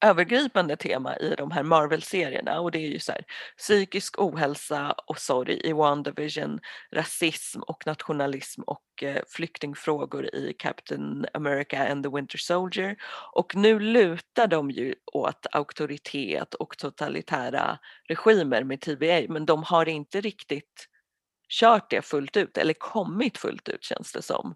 övergripande 0.00 0.76
tema 0.76 1.16
i 1.16 1.34
de 1.38 1.50
här 1.50 1.62
Marvel-serierna 1.62 2.60
och 2.60 2.70
det 2.70 2.78
är 2.78 2.88
ju 2.88 2.98
så 2.98 3.12
här, 3.12 3.24
psykisk 3.58 4.18
ohälsa 4.18 4.94
och 5.06 5.18
sorg 5.18 5.60
i 5.64 5.72
WandaVision, 5.72 6.60
rasism 6.92 7.60
och 7.60 7.86
nationalism 7.86 8.62
och 8.62 9.02
eh, 9.02 9.22
flyktingfrågor 9.28 10.34
i 10.34 10.54
Captain 10.58 11.26
America 11.34 11.88
and 11.92 12.04
the 12.04 12.10
Winter 12.10 12.38
Soldier 12.38 12.96
och 13.32 13.56
nu 13.56 13.80
lutar 13.80 14.46
de 14.46 14.70
ju 14.70 14.94
åt 15.12 15.46
auktoritet 15.52 16.54
och 16.54 16.78
totalitära 16.78 17.78
regimer 18.08 18.64
med 18.64 18.80
TBA 18.80 19.32
men 19.32 19.46
de 19.46 19.62
har 19.62 19.88
inte 19.88 20.20
riktigt 20.20 20.86
kört 21.48 21.90
det 21.90 22.02
fullt 22.02 22.36
ut 22.36 22.56
eller 22.58 22.74
kommit 22.74 23.38
fullt 23.38 23.68
ut 23.68 23.84
känns 23.84 24.12
det 24.12 24.22
som. 24.22 24.54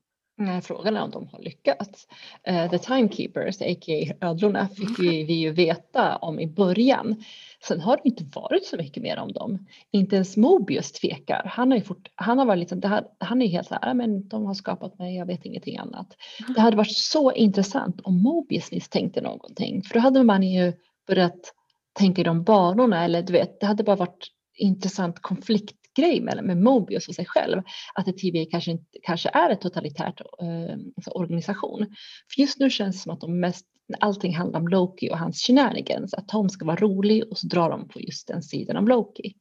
Frågan 0.63 0.97
är 0.97 1.03
om 1.03 1.11
de 1.11 1.29
har 1.33 1.39
lyckats. 1.39 2.09
Uh, 2.51 2.71
The 2.71 2.79
Timekeepers, 2.79 3.63
a.k.a. 3.63 4.27
ödlorna, 4.27 4.69
fick 4.69 4.99
vi, 4.99 5.25
vi 5.25 5.35
ju 5.35 5.51
veta 5.51 6.17
om 6.17 6.41
i 6.41 6.47
början. 6.47 7.25
Sen 7.69 7.81
har 7.81 7.97
det 7.97 8.09
inte 8.09 8.25
varit 8.25 8.67
så 8.67 8.77
mycket 8.77 9.03
mer 9.03 9.19
om 9.19 9.33
dem. 9.33 9.67
Inte 9.91 10.17
ens 10.17 10.37
Mobius 10.37 10.93
tvekar. 10.93 11.43
Han, 11.45 11.71
har 11.71 11.79
ju 11.79 11.85
fort, 11.85 12.09
han, 12.15 12.39
har 12.39 12.47
varit 12.47 12.59
liksom, 12.59 12.83
här, 12.83 13.05
han 13.19 13.43
är 13.43 13.47
helt 13.47 13.69
så 13.69 13.75
här, 13.83 13.95
men 13.95 14.29
de 14.29 14.47
har 14.47 14.55
skapat 14.55 14.99
mig, 14.99 15.17
jag 15.17 15.27
vet 15.27 15.45
ingenting 15.45 15.79
annat. 15.79 16.17
Det 16.55 16.61
hade 16.61 16.77
varit 16.77 16.97
så 16.97 17.33
intressant 17.33 18.01
om 18.01 18.23
Mobius 18.23 18.73
misstänkte 18.73 19.21
någonting, 19.21 19.83
för 19.83 19.95
då 19.95 20.01
hade 20.01 20.23
man 20.23 20.43
ju 20.43 20.73
börjat 21.07 21.53
tänka 21.93 22.21
i 22.21 22.25
de 22.25 22.45
banorna, 22.45 23.05
eller 23.05 23.23
du 23.23 23.33
vet, 23.33 23.61
det 23.61 23.67
hade 23.67 23.85
bara 23.85 23.97
varit 23.97 24.29
intressant 24.57 25.19
konflikt 25.19 25.84
grej 25.95 26.21
med, 26.21 26.45
med 26.45 26.57
Mobius 26.63 27.09
och 27.09 27.15
sig 27.15 27.27
själv, 27.27 27.63
att 27.95 28.09
ett 28.09 28.19
TVA 28.19 28.47
kanske, 28.51 28.71
inte, 28.71 28.99
kanske 29.03 29.29
är 29.29 29.51
en 29.51 29.59
totalitärt 29.59 30.21
eh, 30.21 30.77
alltså 30.97 31.11
organisation. 31.11 31.87
För 32.35 32.41
just 32.41 32.59
nu 32.59 32.71
känns 32.71 32.97
det 32.97 33.03
som 33.03 33.13
att 33.13 33.21
de 33.21 33.41
mest, 33.41 33.67
allting 34.01 34.37
handlar 34.37 34.61
om 34.61 34.69
Loki 34.69 35.11
och 35.11 35.19
hans 35.19 35.47
shenanigans, 35.47 36.15
att 36.15 36.29
Tom 36.29 36.49
ska 36.49 36.65
vara 36.65 36.77
rolig 36.77 37.25
och 37.31 37.39
så 37.39 37.47
drar 37.47 37.71
de 37.71 37.89
på 37.89 38.01
just 38.01 38.29
den 38.29 38.43
sidan 38.43 38.77
av 38.77 38.89
Loki. 38.89 39.35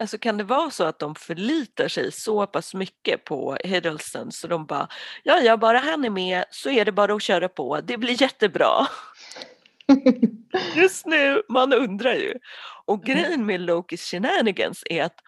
Alltså 0.00 0.18
kan 0.18 0.36
det 0.36 0.44
vara 0.44 0.70
så 0.70 0.84
att 0.84 0.98
de 0.98 1.14
förlitar 1.14 1.88
sig 1.88 2.12
så 2.12 2.46
pass 2.46 2.74
mycket 2.74 3.24
på 3.24 3.56
Hiddleston 3.64 4.32
så 4.32 4.46
de 4.46 4.66
bara, 4.66 4.88
ja 5.22 5.40
ja 5.40 5.56
bara 5.56 5.78
han 5.78 6.04
är 6.04 6.10
med 6.10 6.44
så 6.50 6.70
är 6.70 6.84
det 6.84 6.92
bara 6.92 7.14
att 7.14 7.22
köra 7.22 7.48
på, 7.48 7.80
det 7.80 7.98
blir 7.98 8.22
jättebra. 8.22 8.86
Just 10.76 11.06
nu, 11.06 11.42
man 11.48 11.72
undrar 11.72 12.14
ju. 12.14 12.34
Och 12.84 13.02
grejen 13.02 13.46
med 13.46 13.60
Lokis 13.60 14.10
shenanigans 14.10 14.82
är 14.86 15.02
att 15.02 15.20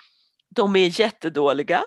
de 0.56 0.76
är 0.76 1.00
jättedåliga. 1.00 1.84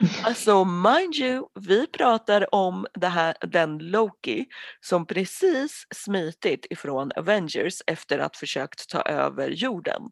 Alltså 0.24 0.64
mind 0.64 1.14
you, 1.14 1.46
vi 1.60 1.86
pratar 1.86 2.54
om 2.54 2.86
det 2.94 3.08
här, 3.08 3.36
den 3.40 3.78
Loki 3.78 4.46
som 4.80 5.06
precis 5.06 5.86
smitit 5.94 6.66
ifrån 6.70 7.10
Avengers 7.16 7.82
efter 7.86 8.18
att 8.18 8.36
försökt 8.36 8.88
ta 8.88 9.02
över 9.02 9.48
jorden. 9.50 10.02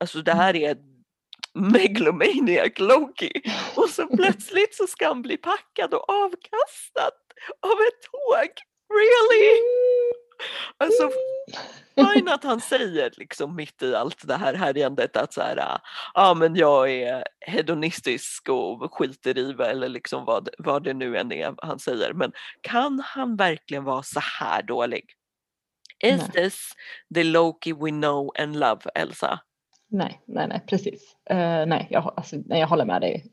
Alltså 0.00 0.22
det 0.22 0.32
här 0.32 0.56
är 0.56 0.76
megalomaniac 1.54 2.78
Loki 2.78 3.32
och 3.76 3.90
så 3.90 4.16
plötsligt 4.16 4.74
så 4.74 4.86
ska 4.86 5.08
han 5.08 5.22
bli 5.22 5.36
packad 5.36 5.94
och 5.94 6.10
avkastad 6.10 7.16
av 7.62 7.78
ett 7.80 8.02
tåg. 8.12 8.50
Really? 8.92 9.99
Alltså 10.78 11.10
fine 11.94 12.28
att 12.28 12.44
han 12.44 12.60
säger 12.60 13.12
liksom 13.16 13.56
mitt 13.56 13.82
i 13.82 13.94
allt 13.94 14.28
det 14.28 14.36
här 14.36 14.54
härjandet 14.54 15.16
att 15.16 15.32
så 15.32 15.40
här, 15.40 15.56
ja 15.56 15.80
ah, 16.14 16.34
men 16.34 16.56
jag 16.56 16.90
är 16.90 17.24
hedonistisk 17.40 18.48
och 18.48 18.94
skiter 18.94 19.38
i 19.38 19.54
eller 19.62 19.88
liksom 19.88 20.24
vad, 20.24 20.48
vad 20.58 20.84
det 20.84 20.94
nu 20.94 21.16
än 21.16 21.32
är 21.32 21.54
han 21.58 21.78
säger. 21.78 22.12
Men 22.12 22.32
kan 22.60 23.00
han 23.04 23.36
verkligen 23.36 23.84
vara 23.84 24.02
så 24.02 24.20
här 24.40 24.62
dålig? 24.62 25.04
Is 26.04 26.20
nej. 26.20 26.30
this 26.32 26.72
the 27.14 27.24
Loki 27.24 27.72
we 27.72 27.90
know 27.90 28.30
and 28.38 28.56
love, 28.56 28.80
Elsa? 28.94 29.40
Nej, 29.92 30.20
nej, 30.26 30.48
nej, 30.48 30.60
precis. 30.66 31.16
Uh, 31.30 31.66
nej, 31.66 31.86
jag, 31.90 32.14
alltså, 32.16 32.36
nej, 32.46 32.60
jag 32.60 32.66
håller 32.66 32.84
med 32.84 33.00
dig. 33.00 33.24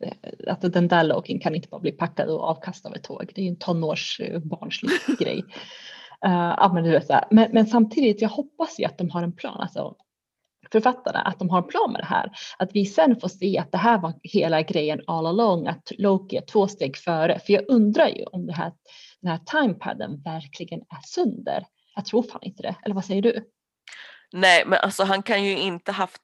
Att 0.48 0.62
den 0.62 0.88
där 0.88 1.04
Lokin 1.04 1.40
kan 1.40 1.56
inte 1.56 1.68
bara 1.68 1.82
bli 1.82 1.92
packad 1.92 2.30
och 2.30 2.44
avkastad 2.44 2.90
av 2.90 2.96
ett 2.96 3.04
tåg. 3.04 3.32
Det 3.36 3.42
är 3.42 3.44
ju 3.44 3.50
en 3.50 3.60
tonårsbarnslig 3.60 4.92
grej. 5.20 5.44
Uh, 6.26 6.74
men, 6.74 6.84
du 6.84 6.92
vet, 6.92 7.08
så 7.08 7.20
men, 7.32 7.52
men, 7.52 7.68
samtidigt, 7.68 8.22
jag 8.22 8.30
hoppas 8.30 8.80
ju 8.80 8.86
att 8.86 8.98
de 8.98 9.10
har 9.10 9.24
en 9.24 9.36
plan, 9.36 9.62
alltså 9.62 9.96
författarna, 10.72 11.22
att 11.22 11.40
de 11.40 11.50
har 11.50 11.58
en 11.58 11.68
plan 11.68 11.92
med 11.92 12.02
det 12.02 12.06
här. 12.06 12.32
Att 12.58 12.70
vi 12.74 12.86
sen 12.86 13.20
får 13.20 13.28
se 13.28 13.58
att 13.58 13.72
det 13.72 13.78
här 13.78 13.98
var 13.98 14.14
hela 14.24 14.62
grejen 14.62 15.02
all 15.08 15.26
along, 15.26 15.68
att 15.68 15.92
Loki 15.98 16.38
är 16.38 16.46
två 16.46 16.68
steg 16.68 16.98
före. 16.98 17.40
För 17.40 17.54
jag 17.54 17.64
undrar 17.68 18.08
ju 18.08 18.24
om 18.24 18.48
det 18.48 18.54
här, 18.54 18.72
den 19.22 19.32
här 19.32 19.40
timepaden 19.46 20.22
verkligen 20.24 20.80
är 20.80 21.02
sönder. 21.06 21.66
Jag 21.96 22.06
tror 22.06 22.24
fan 22.24 22.44
inte 22.44 22.64
det, 22.64 22.76
eller 22.84 22.96
vad 22.96 23.06
säger 23.06 23.22
du? 23.22 23.44
Nej, 24.34 24.64
men 24.66 24.80
alltså 24.80 25.04
han 25.04 25.24
kan 25.24 25.44
ju 25.44 25.58
inte 25.58 25.92
haft 25.92 26.22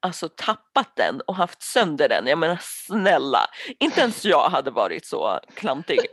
alltså 0.00 0.28
tappat 0.28 0.96
den 0.96 1.20
och 1.20 1.36
haft 1.36 1.62
sönder 1.62 2.08
den. 2.08 2.26
Jag 2.26 2.38
menar 2.38 2.58
snälla, 2.62 3.40
inte 3.78 4.00
ens 4.00 4.24
jag 4.24 4.48
hade 4.48 4.70
varit 4.70 5.06
så 5.06 5.40
klantig. 5.54 5.98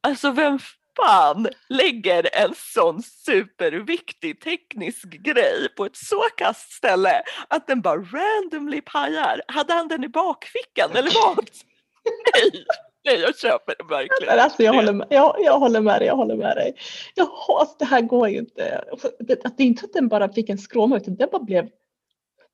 Alltså 0.00 0.30
vem 0.30 0.58
fan 0.96 1.48
lägger 1.68 2.28
en 2.32 2.54
sån 2.56 3.02
superviktig 3.02 4.40
teknisk 4.40 5.04
grej 5.04 5.68
på 5.76 5.84
ett 5.84 5.96
så 5.96 6.22
kast 6.36 6.72
ställe 6.72 7.22
att 7.48 7.66
den 7.66 7.80
bara 7.80 7.96
randomly 7.96 8.80
pajar? 8.80 9.42
Hade 9.48 9.72
han 9.72 9.88
den 9.88 10.04
i 10.04 10.08
bakfickan 10.08 10.90
eller 10.94 11.10
vad? 11.14 11.36
Nej! 12.34 12.64
Nej, 13.04 13.20
jag 13.20 13.38
köper 13.38 13.74
det 13.78 13.84
verkligen. 13.94 14.38
Alltså, 14.38 14.62
jag, 14.62 14.74
håller 14.74 14.92
med, 14.92 15.06
jag, 15.10 15.36
jag 15.40 15.58
håller 15.58 15.80
med 15.80 16.00
dig, 16.00 16.06
jag 16.06 16.16
håller 16.16 16.36
med 16.36 16.56
dig. 16.56 16.74
Jag, 17.14 17.28
alltså, 17.48 17.76
det 17.78 17.84
här 17.84 18.00
går 18.00 18.28
ju 18.28 18.38
inte. 18.38 18.84
Det, 19.18 19.56
det 19.56 19.62
är 19.62 19.66
inte 19.66 19.84
att 19.84 19.92
den 19.92 20.08
bara 20.08 20.32
fick 20.32 20.48
en 20.48 20.58
skråma 20.58 20.96
utan 20.96 21.16
den 21.16 21.28
bara 21.32 21.42
blev, 21.42 21.68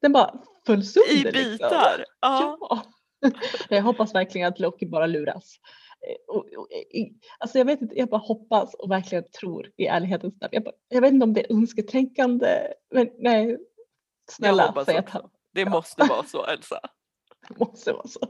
den 0.03 0.13
bara 0.13 0.35
föll 0.67 0.85
sönder. 0.85 1.13
I 1.13 1.15
liksom. 1.15 1.53
bitar? 1.53 1.99
Liksom. 1.99 2.09
Ja. 2.21 2.83
Jag 3.69 3.83
hoppas 3.83 4.15
verkligen 4.15 4.49
att 4.49 4.61
Loki 4.61 4.87
bara 4.87 5.07
luras. 5.07 5.57
Eh, 6.09 7.07
alltså 7.39 7.59
jag 7.59 7.65
vet 7.65 7.83
inte, 7.83 7.99
jag 7.99 8.09
bara 8.09 8.21
hoppas 8.21 8.75
och 8.75 8.91
verkligen 8.91 9.25
tror 9.41 9.71
i 9.77 9.87
ärlighetens 9.87 10.41
namn. 10.41 10.51
Jag, 10.53 10.73
jag 10.89 11.01
vet 11.01 11.13
inte 11.13 11.25
om 11.25 11.33
det 11.33 11.41
är 11.41 11.57
önsketänkande, 11.57 12.49
men 12.91 13.11
nej. 13.19 13.59
Snälla, 14.31 14.73
jag 14.75 14.85
säg 14.87 14.97
att 14.97 15.11
han, 15.11 15.31
Det 15.55 15.65
måste 15.65 16.05
vara 16.05 16.25
så 16.25 16.47
Elsa. 16.47 16.81
Det 17.49 17.59
måste 17.59 17.93
vara 17.93 18.07
så. 18.07 18.21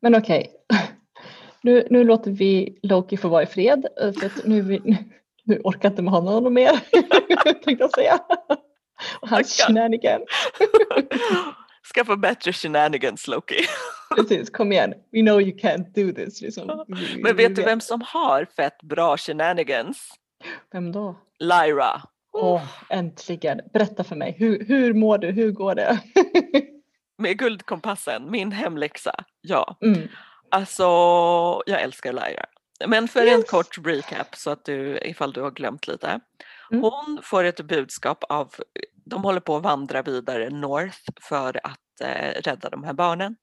Men 0.00 0.14
okej, 0.14 0.50
okay. 0.68 0.86
nu, 1.62 1.86
nu 1.90 2.04
låter 2.04 2.30
vi 2.30 2.78
Loki 2.82 3.16
få 3.16 3.28
vara 3.28 3.42
i 3.42 3.46
fred. 3.46 3.86
Eh, 4.00 4.12
för 4.12 4.48
nu, 4.48 4.62
vi, 4.62 4.98
nu 5.44 5.60
orkar 5.64 5.90
inte 5.90 6.02
med 6.02 6.12
honom 6.12 6.54
mer, 6.54 6.70
tänkte 7.64 7.76
jag 7.78 7.94
säga. 7.94 8.18
Och 9.20 9.28
hans 9.28 9.52
shenanigans. 9.52 10.24
Skaffa 11.94 12.16
bättre 12.16 12.52
shenanigans 12.52 13.28
Loki. 13.28 13.66
Precis, 14.16 14.50
kom 14.50 14.72
igen. 14.72 14.94
We 15.12 15.20
know 15.22 15.40
you 15.40 15.58
can't 15.58 15.92
do 15.94 16.12
this. 16.12 16.40
Liksom. 16.40 16.84
Men 17.22 17.36
vet 17.36 17.56
du 17.56 17.62
vem 17.62 17.80
som 17.80 18.02
har 18.06 18.44
fett 18.56 18.82
bra 18.82 19.16
shenanigans? 19.16 20.10
Vem 20.72 20.92
då? 20.92 21.16
Lyra. 21.38 22.02
Åh, 22.32 22.54
oh, 22.54 22.62
äntligen. 22.88 23.60
Berätta 23.72 24.04
för 24.04 24.16
mig. 24.16 24.36
Hur, 24.38 24.64
hur 24.64 24.94
mår 24.94 25.18
du? 25.18 25.30
Hur 25.30 25.50
går 25.50 25.74
det? 25.74 26.00
Med 27.18 27.38
guldkompassen, 27.38 28.30
min 28.30 28.52
hemläxa. 28.52 29.14
Ja. 29.40 29.76
Mm. 29.82 30.08
Alltså, 30.50 30.82
jag 31.66 31.82
älskar 31.82 32.12
Lyra. 32.12 32.46
Men 32.86 33.08
för 33.08 33.24
yes. 33.24 33.34
en 33.34 33.42
kort 33.42 33.78
recap 33.84 34.36
så 34.36 34.50
att 34.50 34.64
du, 34.64 34.98
ifall 34.98 35.32
du 35.32 35.40
har 35.40 35.50
glömt 35.50 35.88
lite. 35.88 36.20
Mm. 36.70 36.82
Hon 36.82 37.20
får 37.22 37.44
ett 37.44 37.60
budskap 37.60 38.24
av, 38.28 38.54
de 39.10 39.24
håller 39.24 39.40
på 39.40 39.56
att 39.56 39.62
vandra 39.62 40.02
vidare 40.02 40.50
north 40.50 40.98
för 41.22 41.60
att 41.66 42.00
eh, 42.00 42.42
rädda 42.42 42.70
de 42.70 42.84
här 42.84 42.92
barnen. 42.92 43.36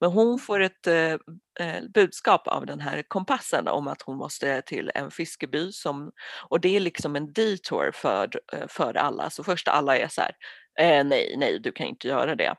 Men 0.00 0.10
hon 0.10 0.38
får 0.38 0.60
ett 0.60 0.86
eh, 0.86 1.12
eh, 1.60 1.82
budskap 1.94 2.48
av 2.48 2.66
den 2.66 2.80
här 2.80 3.02
kompassen 3.08 3.68
om 3.68 3.88
att 3.88 4.02
hon 4.02 4.16
måste 4.16 4.62
till 4.62 4.90
en 4.94 5.10
fiskeby 5.10 5.72
som, 5.72 6.12
och 6.48 6.60
det 6.60 6.76
är 6.76 6.80
liksom 6.80 7.16
en 7.16 7.32
detour 7.32 7.90
för, 7.94 8.30
eh, 8.52 8.68
för 8.68 8.94
alla. 8.94 9.30
Så 9.30 9.44
först 9.44 9.68
alla 9.68 9.96
är 9.98 10.08
så 10.08 10.20
här, 10.20 10.32
eh, 10.80 11.04
nej, 11.04 11.34
nej, 11.38 11.58
du 11.58 11.72
kan 11.72 11.86
inte 11.86 12.08
göra 12.08 12.34
det. 12.34 12.54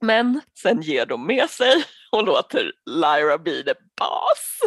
Men 0.00 0.40
sen 0.62 0.82
ger 0.82 1.06
de 1.06 1.26
med 1.26 1.50
sig 1.50 1.84
och 2.12 2.24
låter 2.24 2.72
Lyra 2.86 3.38
bli 3.38 3.62
det 3.62 3.76
bas. 3.96 4.60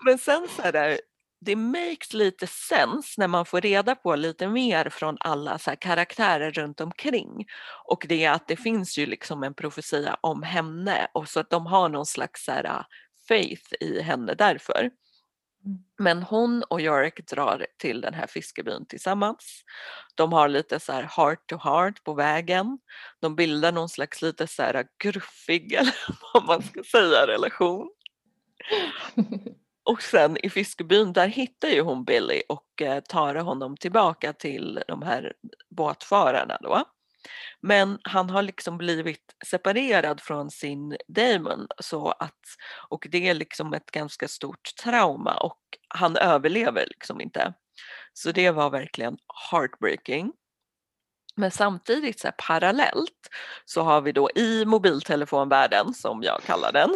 Men 0.04 0.18
sen 0.18 0.48
så 0.48 0.62
är 0.62 0.72
det 1.44 1.56
makes 1.56 2.12
lite 2.12 2.46
sens 2.46 3.18
när 3.18 3.28
man 3.28 3.46
får 3.46 3.60
reda 3.60 3.94
på 3.94 4.16
lite 4.16 4.48
mer 4.48 4.88
från 4.88 5.16
alla 5.20 5.58
så 5.58 5.76
karaktärer 5.76 6.50
runt 6.50 6.80
omkring. 6.80 7.46
Och 7.84 8.06
det 8.08 8.24
är 8.24 8.32
att 8.32 8.48
det 8.48 8.56
finns 8.56 8.98
ju 8.98 9.06
liksom 9.06 9.42
en 9.42 9.54
profetia 9.54 10.16
om 10.20 10.42
henne 10.42 11.06
och 11.12 11.28
så 11.28 11.40
att 11.40 11.50
de 11.50 11.66
har 11.66 11.88
någon 11.88 12.06
slags 12.06 12.44
så 12.44 12.52
här, 12.52 12.64
äh, 12.64 12.84
faith 13.28 13.74
i 13.80 14.00
henne 14.00 14.34
därför. 14.34 14.90
Mm. 15.64 15.78
Men 15.98 16.22
hon 16.22 16.62
och 16.62 16.80
Yorick 16.80 17.26
drar 17.26 17.66
till 17.78 18.00
den 18.00 18.14
här 18.14 18.26
fiskebyn 18.26 18.86
tillsammans. 18.86 19.64
De 20.14 20.32
har 20.32 20.48
lite 20.48 20.80
så 20.80 20.92
här 20.92 21.02
heart 21.02 21.46
to 21.46 21.56
heart 21.56 22.04
på 22.04 22.14
vägen. 22.14 22.78
De 23.20 23.36
bildar 23.36 23.72
någon 23.72 23.88
slags 23.88 24.22
lite 24.22 24.46
så 24.46 24.62
här 24.62 24.86
gruffig, 24.98 25.72
eller 25.78 25.94
vad 26.32 26.44
man 26.44 26.62
ska 26.62 26.82
säga, 26.82 27.26
relation. 27.26 27.90
Och 29.84 30.02
sen 30.02 30.36
i 30.36 30.50
fiskebyn 30.50 31.12
där 31.12 31.28
hittar 31.28 31.68
ju 31.68 31.80
hon 31.80 32.04
Billy 32.04 32.42
och 32.48 32.82
eh, 32.82 33.00
tar 33.00 33.34
honom 33.34 33.76
tillbaka 33.76 34.32
till 34.32 34.82
de 34.88 35.02
här 35.02 35.32
båtfararna 35.70 36.58
då. 36.60 36.84
Men 37.60 37.98
han 38.02 38.30
har 38.30 38.42
liksom 38.42 38.78
blivit 38.78 39.34
separerad 39.46 40.20
från 40.20 40.50
sin 40.50 40.96
Damon 41.08 41.66
så 41.78 42.10
att, 42.10 42.40
och 42.88 43.06
det 43.10 43.28
är 43.28 43.34
liksom 43.34 43.74
ett 43.74 43.90
ganska 43.90 44.28
stort 44.28 44.76
trauma 44.82 45.34
och 45.34 45.58
han 45.88 46.16
överlever 46.16 46.86
liksom 46.86 47.20
inte. 47.20 47.54
Så 48.12 48.32
det 48.32 48.50
var 48.50 48.70
verkligen 48.70 49.16
heartbreaking. 49.50 50.32
Men 51.36 51.50
samtidigt 51.50 52.20
så 52.20 52.28
parallellt 52.38 53.28
så 53.64 53.82
har 53.82 54.00
vi 54.00 54.12
då 54.12 54.30
i 54.34 54.64
mobiltelefonvärlden 54.64 55.94
som 55.94 56.22
jag 56.22 56.42
kallar 56.42 56.72
den 56.72 56.90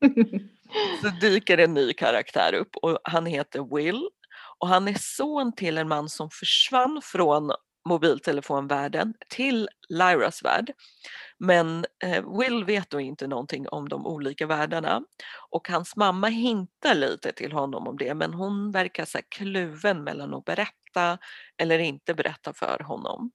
mm 0.16 0.48
så 1.02 1.08
dyker 1.20 1.58
en 1.58 1.74
ny 1.74 1.92
karaktär 1.92 2.54
upp 2.54 2.76
och 2.82 2.98
han 3.04 3.26
heter 3.26 3.76
Will 3.76 4.08
och 4.58 4.68
han 4.68 4.88
är 4.88 4.96
son 4.98 5.52
till 5.52 5.78
en 5.78 5.88
man 5.88 6.08
som 6.08 6.30
försvann 6.30 7.00
från 7.04 7.52
mobiltelefonvärlden 7.88 9.14
till 9.28 9.68
Lyras 9.88 10.44
värld. 10.44 10.72
Men 11.38 11.86
eh, 12.04 12.38
Will 12.38 12.64
vet 12.64 12.90
då 12.90 13.00
inte 13.00 13.26
någonting 13.26 13.68
om 13.68 13.88
de 13.88 14.06
olika 14.06 14.46
världarna 14.46 15.02
och 15.50 15.68
hans 15.68 15.96
mamma 15.96 16.26
hintar 16.26 16.94
lite 16.94 17.32
till 17.32 17.52
honom 17.52 17.88
om 17.88 17.96
det 17.96 18.14
men 18.14 18.34
hon 18.34 18.72
verkar 18.72 19.04
så 19.04 19.18
kluven 19.28 20.04
mellan 20.04 20.34
att 20.34 20.44
berätta 20.44 20.81
eller 21.58 21.78
inte 21.78 22.14
berätta 22.14 22.52
för 22.52 22.78
honom. 22.78 23.30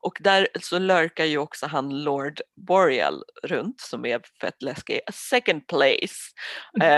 Och 0.00 0.16
där 0.20 0.48
så 0.60 0.78
lurkar 0.78 1.24
ju 1.24 1.38
också 1.38 1.66
han 1.66 2.02
Lord 2.02 2.40
Boreal 2.56 3.22
runt 3.42 3.80
som 3.80 4.06
är 4.06 4.20
fett 4.40 4.62
läskig. 4.62 5.00
Second 5.12 5.66
place. 5.66 6.14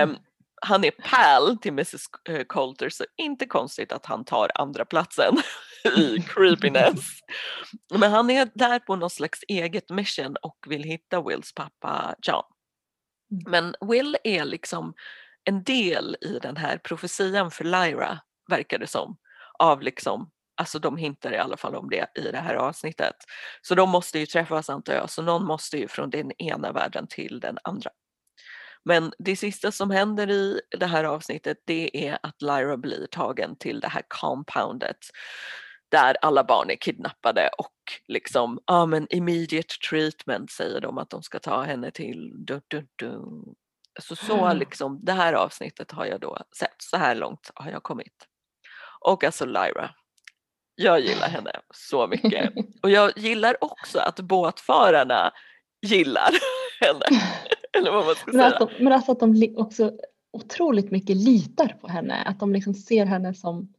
Um, 0.03 0.17
han 0.63 0.85
är 0.85 0.91
pal 0.91 1.59
till 1.59 1.73
Mrs 1.73 2.05
eh, 2.29 2.45
Coulter 2.49 2.89
så 2.89 3.05
inte 3.17 3.47
konstigt 3.47 3.93
att 3.93 4.07
han 4.07 4.25
tar 4.25 4.51
andra 4.55 4.85
platsen 4.85 5.37
i 5.97 6.23
creepiness. 6.23 7.05
Men 7.95 8.13
han 8.13 8.31
är 8.31 8.51
där 8.55 8.79
på 8.79 8.97
något 8.97 9.13
slags 9.13 9.41
eget 9.49 9.91
mission 9.91 10.37
och 10.43 10.59
vill 10.67 10.83
hitta 10.83 11.23
Wills 11.23 11.55
pappa 11.55 12.15
John. 12.23 12.45
Mm. 13.33 13.51
Men 13.51 13.89
Will 13.89 14.17
är 14.25 14.45
liksom 14.45 14.95
en 15.45 15.63
del 15.63 16.17
i 16.21 16.39
den 16.39 16.57
här 16.57 16.79
profetian 16.79 17.51
för 17.51 17.65
Lyra 17.65 18.19
verkar 18.51 18.79
det 18.79 18.87
som 18.87 19.17
av 19.59 19.83
liksom 19.83 20.31
Alltså 20.59 20.79
de 20.79 20.97
hintar 20.97 21.33
i 21.33 21.39
alla 21.39 21.57
fall 21.57 21.75
om 21.75 21.91
det 21.91 22.07
i 22.15 22.21
det 22.21 22.39
här 22.39 22.55
avsnittet. 22.55 23.17
Så 23.63 23.75
de 23.75 23.91
måste 23.91 24.19
ju 24.19 24.27
träffas 24.27 24.71
antar 24.71 24.95
jag, 24.95 25.11
så 25.11 25.23
någon 25.23 25.45
måste 25.45 25.79
ju 25.79 25.89
från 25.89 26.11
den 26.11 26.33
ena 26.43 26.73
världen 26.73 27.07
till 27.07 27.41
den 27.41 27.59
andra. 27.65 27.91
Men 28.85 29.13
det 29.19 29.37
sista 29.37 29.73
som 29.73 29.91
händer 29.91 30.31
i 30.31 30.61
det 30.79 30.87
här 30.87 31.05
avsnittet 31.05 31.59
det 31.67 32.07
är 32.09 32.19
att 32.23 32.43
Lyra 32.43 32.77
blir 32.77 33.07
tagen 33.07 33.57
till 33.57 33.81
det 33.81 33.89
här 33.89 34.03
compoundet 34.09 34.97
där 35.89 36.17
alla 36.23 36.45
barn 36.45 36.71
är 36.71 36.77
kidnappade 36.77 37.51
och 37.59 37.73
liksom, 38.09 38.61
ja 38.67 38.75
ah, 38.75 38.87
men 38.87 39.07
immediate 39.11 39.75
treatment 39.91 40.51
säger 40.51 40.81
de 40.81 40.99
att 40.99 41.11
de 41.11 41.23
ska 41.23 41.39
ta 41.39 41.63
henne 41.63 41.91
till. 41.91 42.33
Du, 42.35 42.61
du, 42.69 42.87
du. 42.97 43.21
Så, 44.01 44.17
så 44.17 44.45
mm. 44.45 44.59
liksom, 44.59 45.05
det 45.05 45.13
här 45.13 45.33
avsnittet 45.33 45.93
har 45.93 46.07
jag 46.07 46.21
då 46.21 46.39
sett, 46.59 46.77
så 46.79 46.97
här 46.97 47.15
långt 47.15 47.51
har 47.55 47.71
jag 47.71 47.83
kommit. 47.83 48.27
Och 49.07 49.25
alltså 49.25 49.45
Lyra, 49.47 49.91
jag 50.75 51.01
gillar 51.01 51.29
henne 51.29 51.51
så 51.75 52.07
mycket. 52.07 52.53
Och 52.83 52.91
jag 52.91 53.13
gillar 53.17 53.65
också 53.65 53.99
att 53.99 54.21
båtförarna 54.21 55.33
gillar 55.87 56.31
henne. 56.81 57.23
Eller 57.73 57.91
vad 57.91 58.07
man 58.07 58.15
ska 58.15 58.33
men 58.33 58.35
säga. 58.35 58.47
Att 58.47 58.71
de, 58.79 58.85
men 58.85 58.93
alltså 58.93 59.13
att 59.13 59.21
de 59.21 59.55
också 59.57 59.93
otroligt 60.33 60.91
mycket 60.91 61.17
litar 61.17 61.69
på 61.81 61.89
henne. 61.89 62.23
Att 62.23 62.41
de 62.41 62.53
liksom 62.53 62.75
ser 62.75 63.07
henne 63.07 63.35
som 63.35 63.73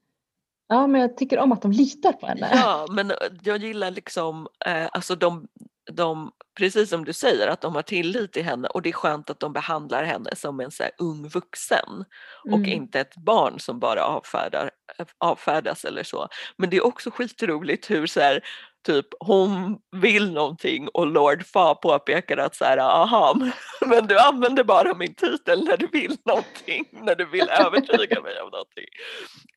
Ja, 0.70 0.88
men 0.88 1.02
jag 1.02 1.18
tycker 1.18 1.40
om 1.40 1.52
att 1.52 1.62
de 1.62 1.72
litar 1.72 2.14
på 2.14 2.28
henne. 2.28 2.50
Ja, 2.54 2.88
men 2.90 3.12
jag 3.44 3.58
gillar 3.58 3.92
liksom, 3.92 4.48
eh, 4.66 4.88
alltså 4.92 5.16
de, 5.16 5.48
de, 5.94 6.32
precis 6.58 6.90
som 6.90 7.06
du 7.06 7.14
säger, 7.14 7.48
att 7.48 7.62
de 7.62 7.76
har 7.76 7.82
tillit 7.82 8.34
till 8.34 8.44
henne 8.44 8.68
och 8.68 8.82
det 8.82 8.90
är 8.90 8.94
skönt 8.94 9.30
att 9.30 9.40
de 9.40 9.54
behandlar 9.54 10.04
henne 10.04 10.36
som 10.36 10.60
en 10.60 10.72
så 10.72 10.84
ung 10.98 11.28
vuxen 11.28 12.06
och 12.44 12.58
mm. 12.58 12.72
inte 12.72 13.00
ett 13.00 13.16
barn 13.16 13.60
som 13.60 13.80
bara 13.80 14.04
avfärdar, 14.04 14.72
avfärdas 15.18 15.86
eller 15.86 16.04
så. 16.04 16.28
Men 16.58 16.70
det 16.70 16.78
är 16.78 16.86
också 16.86 17.12
skitroligt 17.12 17.90
hur 17.90 18.08
så 18.08 18.20
här, 18.20 18.44
typ 18.88 19.06
hon 19.20 19.78
vill 19.92 20.34
någonting 20.34 20.88
och 20.88 21.08
Lord 21.08 21.46
Fa 21.46 21.76
påpekar 21.76 22.38
att 22.38 22.56
så 22.56 22.66
här, 22.66 22.78
aha, 22.78 23.40
men 23.86 24.08
du 24.08 24.20
använder 24.20 24.64
bara 24.64 24.94
min 24.94 25.16
titel 25.16 25.64
när 25.64 25.78
du 25.78 25.88
vill 25.88 26.18
någonting, 26.26 26.86
när 26.92 27.16
du 27.16 27.26
vill 27.26 27.50
övertyga 27.50 28.22
mig 28.22 28.42
om 28.42 28.50
någonting. 28.50 28.86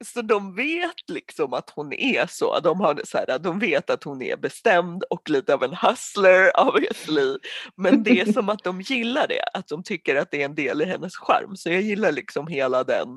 Så 0.05 0.23
de 0.23 0.57
vet 0.57 1.11
liksom 1.11 1.53
att 1.53 1.71
hon 1.71 1.93
är 1.93 2.27
så, 2.27 2.61
de, 2.61 2.81
har 2.81 3.01
så 3.05 3.19
här, 3.19 3.39
de 3.39 3.59
vet 3.59 3.91
att 3.91 4.05
hon 4.05 4.23
är 4.23 4.37
bestämd 4.37 5.05
och 5.11 5.31
lite 5.31 5.55
av 5.55 5.65
en 5.65 5.75
hustler 5.75 6.61
obviously, 6.69 7.39
men 7.77 8.03
det 8.03 8.21
är 8.21 8.33
som 8.33 8.49
att 8.49 8.65
de 8.65 8.81
gillar 8.81 9.27
det, 9.29 9.43
att 9.55 9.69
de 9.69 9.83
tycker 9.83 10.17
att 10.17 10.31
det 10.31 10.41
är 10.41 10.45
en 10.45 10.55
del 10.55 10.83
i 10.83 10.85
hennes 10.85 11.17
charm. 11.17 11.57
Så 11.57 11.71
jag 11.71 11.81
gillar 11.81 12.13
liksom 12.13 12.47
hela 12.47 12.85
den 12.85 13.09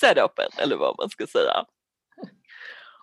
setupen, 0.00 0.50
eller 0.58 0.76
vad 0.76 0.94
man 0.98 1.10
ska 1.10 1.26
säga. 1.26 1.64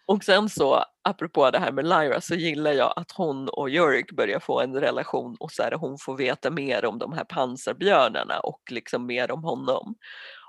Och 0.09 0.23
sen 0.23 0.49
så, 0.49 0.83
apropå 1.01 1.51
det 1.51 1.59
här 1.59 1.71
med 1.71 1.85
Lyra, 1.85 2.21
så 2.21 2.35
gillar 2.35 2.71
jag 2.71 2.93
att 2.95 3.11
hon 3.11 3.49
och 3.49 3.69
Jörg 3.69 4.03
börjar 4.13 4.39
få 4.39 4.61
en 4.61 4.75
relation 4.75 5.35
och 5.39 5.51
så 5.51 5.63
här, 5.63 5.71
hon 5.71 5.97
får 5.97 6.17
veta 6.17 6.49
mer 6.49 6.85
om 6.85 6.99
de 6.99 7.13
här 7.13 7.23
pansarbjörnarna 7.23 8.39
och 8.39 8.61
liksom 8.69 9.05
mer 9.05 9.31
om 9.31 9.43
honom. 9.43 9.95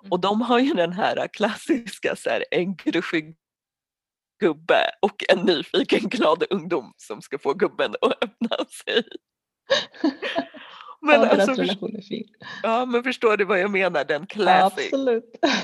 Och 0.03 0.07
mm. 0.07 0.21
de 0.21 0.41
har 0.41 0.59
ju 0.59 0.75
den 0.75 0.93
här 0.93 1.29
klassiska 1.33 2.17
så 2.17 2.31
här, 2.31 2.45
en 2.51 2.77
gruffig 2.77 3.37
gubbe 4.41 4.91
och 5.03 5.25
en 5.29 5.39
nyfiken 5.39 6.09
glad 6.09 6.45
ungdom 6.51 6.93
som 6.97 7.23
ska 7.23 7.39
få 7.39 7.55
gubben 7.55 7.95
att 8.01 8.25
öppna 8.25 8.57
sig. 8.85 9.03
Men 11.01 11.21
ja, 11.21 11.29
alltså, 11.29 11.63
relation 11.63 11.97
är 11.97 12.03
fin. 12.03 12.29
Ja 12.63 12.87
men 12.87 13.03
förstår 13.03 13.37
du 13.37 13.45
vad 13.45 13.61
jag 13.61 13.71
menar, 13.71 14.05
den 14.05 14.27
classic 14.27 14.93
ja, 14.93 15.21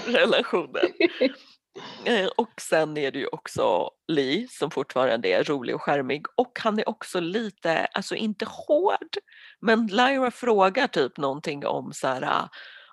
relationen. 0.07 0.87
Eh, 2.05 2.27
och 2.37 2.61
sen 2.61 2.97
är 2.97 3.11
det 3.11 3.19
ju 3.19 3.27
också 3.27 3.91
Lee 4.09 4.47
som 4.51 4.71
fortfarande 4.71 5.29
är 5.29 5.45
rolig 5.45 5.75
och 5.75 5.83
skärmig 5.83 6.27
och 6.37 6.59
han 6.61 6.79
är 6.79 6.89
också 6.89 7.21
lite, 7.21 7.87
alltså 7.87 8.15
inte 8.15 8.45
hård, 8.45 9.17
men 9.61 9.87
Lyra 9.87 10.31
frågar 10.31 10.87
typ 10.87 11.17
någonting 11.17 11.67
om 11.67 11.93
så 11.93 12.09
här, 12.09 12.23
ah, 12.23 12.49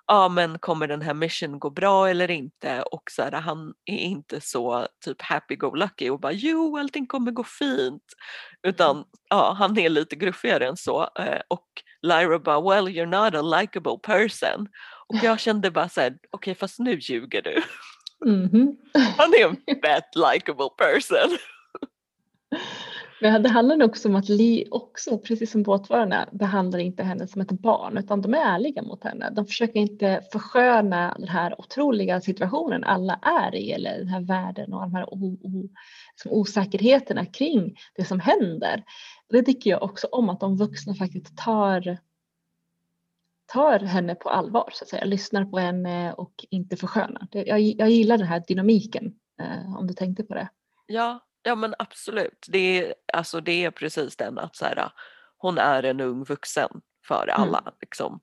ja 0.06 0.28
men 0.28 0.58
kommer 0.58 0.88
den 0.88 1.02
här 1.02 1.14
mission 1.14 1.58
gå 1.58 1.70
bra 1.70 2.08
eller 2.08 2.30
inte? 2.30 2.82
Och 2.82 3.02
så 3.10 3.22
här, 3.22 3.32
han 3.32 3.74
är 3.84 3.98
inte 3.98 4.40
så 4.40 4.88
typ 5.04 5.22
happy-go-lucky 5.22 6.10
och 6.10 6.20
bara 6.20 6.32
jo 6.32 6.78
allting 6.78 7.06
kommer 7.06 7.30
gå 7.30 7.44
fint. 7.44 8.02
Utan 8.66 9.04
ja 9.30 9.56
han 9.58 9.78
är 9.78 9.88
lite 9.88 10.16
gruffigare 10.16 10.66
än 10.68 10.76
så 10.76 11.08
eh, 11.18 11.40
och 11.48 11.66
Lyra 12.02 12.38
bara 12.38 12.60
well 12.60 12.88
you're 12.88 13.24
not 13.24 13.34
a 13.34 13.60
likable 13.60 13.98
person. 14.02 14.68
Och 15.08 15.16
jag 15.22 15.40
kände 15.40 15.70
bara 15.70 15.88
så 15.88 16.00
här 16.00 16.10
okej 16.10 16.28
okay, 16.32 16.54
fast 16.54 16.78
nu 16.78 16.98
ljuger 16.98 17.42
du. 17.42 17.62
Mm 18.26 18.48
-hmm. 18.48 18.76
Han 19.18 19.34
är 19.34 19.48
en 19.48 19.56
fett 19.56 20.10
likable 20.16 20.68
person. 20.78 21.38
Men 23.20 23.42
det 23.42 23.48
handlar 23.48 23.82
också 23.82 24.08
om 24.08 24.16
att 24.16 24.28
Li 24.28 24.68
också, 24.70 25.18
precis 25.18 25.50
som 25.50 25.62
båtförarna, 25.62 26.28
behandlar 26.32 26.78
inte 26.78 27.02
henne 27.02 27.28
som 27.28 27.40
ett 27.40 27.50
barn 27.50 27.98
utan 27.98 28.22
de 28.22 28.34
är 28.34 28.38
ärliga 28.38 28.82
mot 28.82 29.04
henne. 29.04 29.30
De 29.30 29.46
försöker 29.46 29.80
inte 29.80 30.22
försköna 30.32 31.14
den 31.18 31.28
här 31.28 31.60
otroliga 31.60 32.20
situationen 32.20 32.84
alla 32.84 33.18
är 33.22 33.54
i 33.54 33.72
eller 33.72 33.98
den 33.98 34.08
här 34.08 34.20
världen 34.20 34.72
och 34.72 34.80
de 34.80 34.94
här 34.94 35.06
osäkerheterna 36.24 37.26
kring 37.26 37.76
det 37.96 38.04
som 38.04 38.20
händer. 38.20 38.82
Det 39.28 39.42
tycker 39.42 39.70
jag 39.70 39.82
också 39.82 40.06
om 40.06 40.28
att 40.28 40.40
de 40.40 40.56
vuxna 40.56 40.94
faktiskt 40.94 41.36
tar 41.36 41.98
tar 43.54 43.78
henne 43.78 44.14
på 44.14 44.30
allvar, 44.30 44.70
så 44.72 44.84
att 44.84 44.88
säga. 44.88 45.04
lyssnar 45.04 45.44
på 45.44 45.58
henne 45.58 46.12
och 46.12 46.44
inte 46.50 46.76
förskönar. 46.76 47.28
Jag, 47.30 47.60
jag 47.60 47.90
gillar 47.90 48.18
den 48.18 48.26
här 48.26 48.42
dynamiken, 48.48 49.14
eh, 49.40 49.76
om 49.78 49.86
du 49.86 49.94
tänkte 49.94 50.24
på 50.24 50.34
det. 50.34 50.48
Ja, 50.86 51.20
ja 51.42 51.54
men 51.54 51.74
absolut. 51.78 52.46
Det 52.48 52.58
är, 52.58 52.94
alltså, 53.12 53.40
det 53.40 53.64
är 53.64 53.70
precis 53.70 54.16
den 54.16 54.38
att 54.38 54.56
så 54.56 54.64
här, 54.64 54.92
hon 55.38 55.58
är 55.58 55.82
en 55.82 56.00
ung 56.00 56.24
vuxen 56.24 56.80
för 57.06 57.22
mm. 57.22 57.42
alla. 57.42 57.58
Mm. 57.58 57.74
Liksom. 57.80 58.20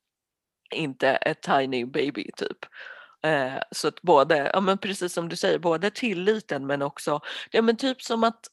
Inte 0.76 1.10
ett 1.10 1.41
tiny 1.41 1.86
baby 1.86 2.32
typ. 2.38 2.58
Eh, 3.24 3.62
så 3.72 3.88
att 3.88 4.02
både, 4.02 4.52
ja 4.54 4.62
men 4.62 4.78
precis 4.78 5.13
som 5.13 5.30
du 5.30 5.36
säger, 5.36 5.60
både 5.60 5.91
tilliten 5.91 6.67
men 6.67 6.82
också, 6.82 7.20
ja 7.52 7.62
men 7.62 7.78
typ 7.78 8.02
som 8.02 8.24
att 8.24 8.48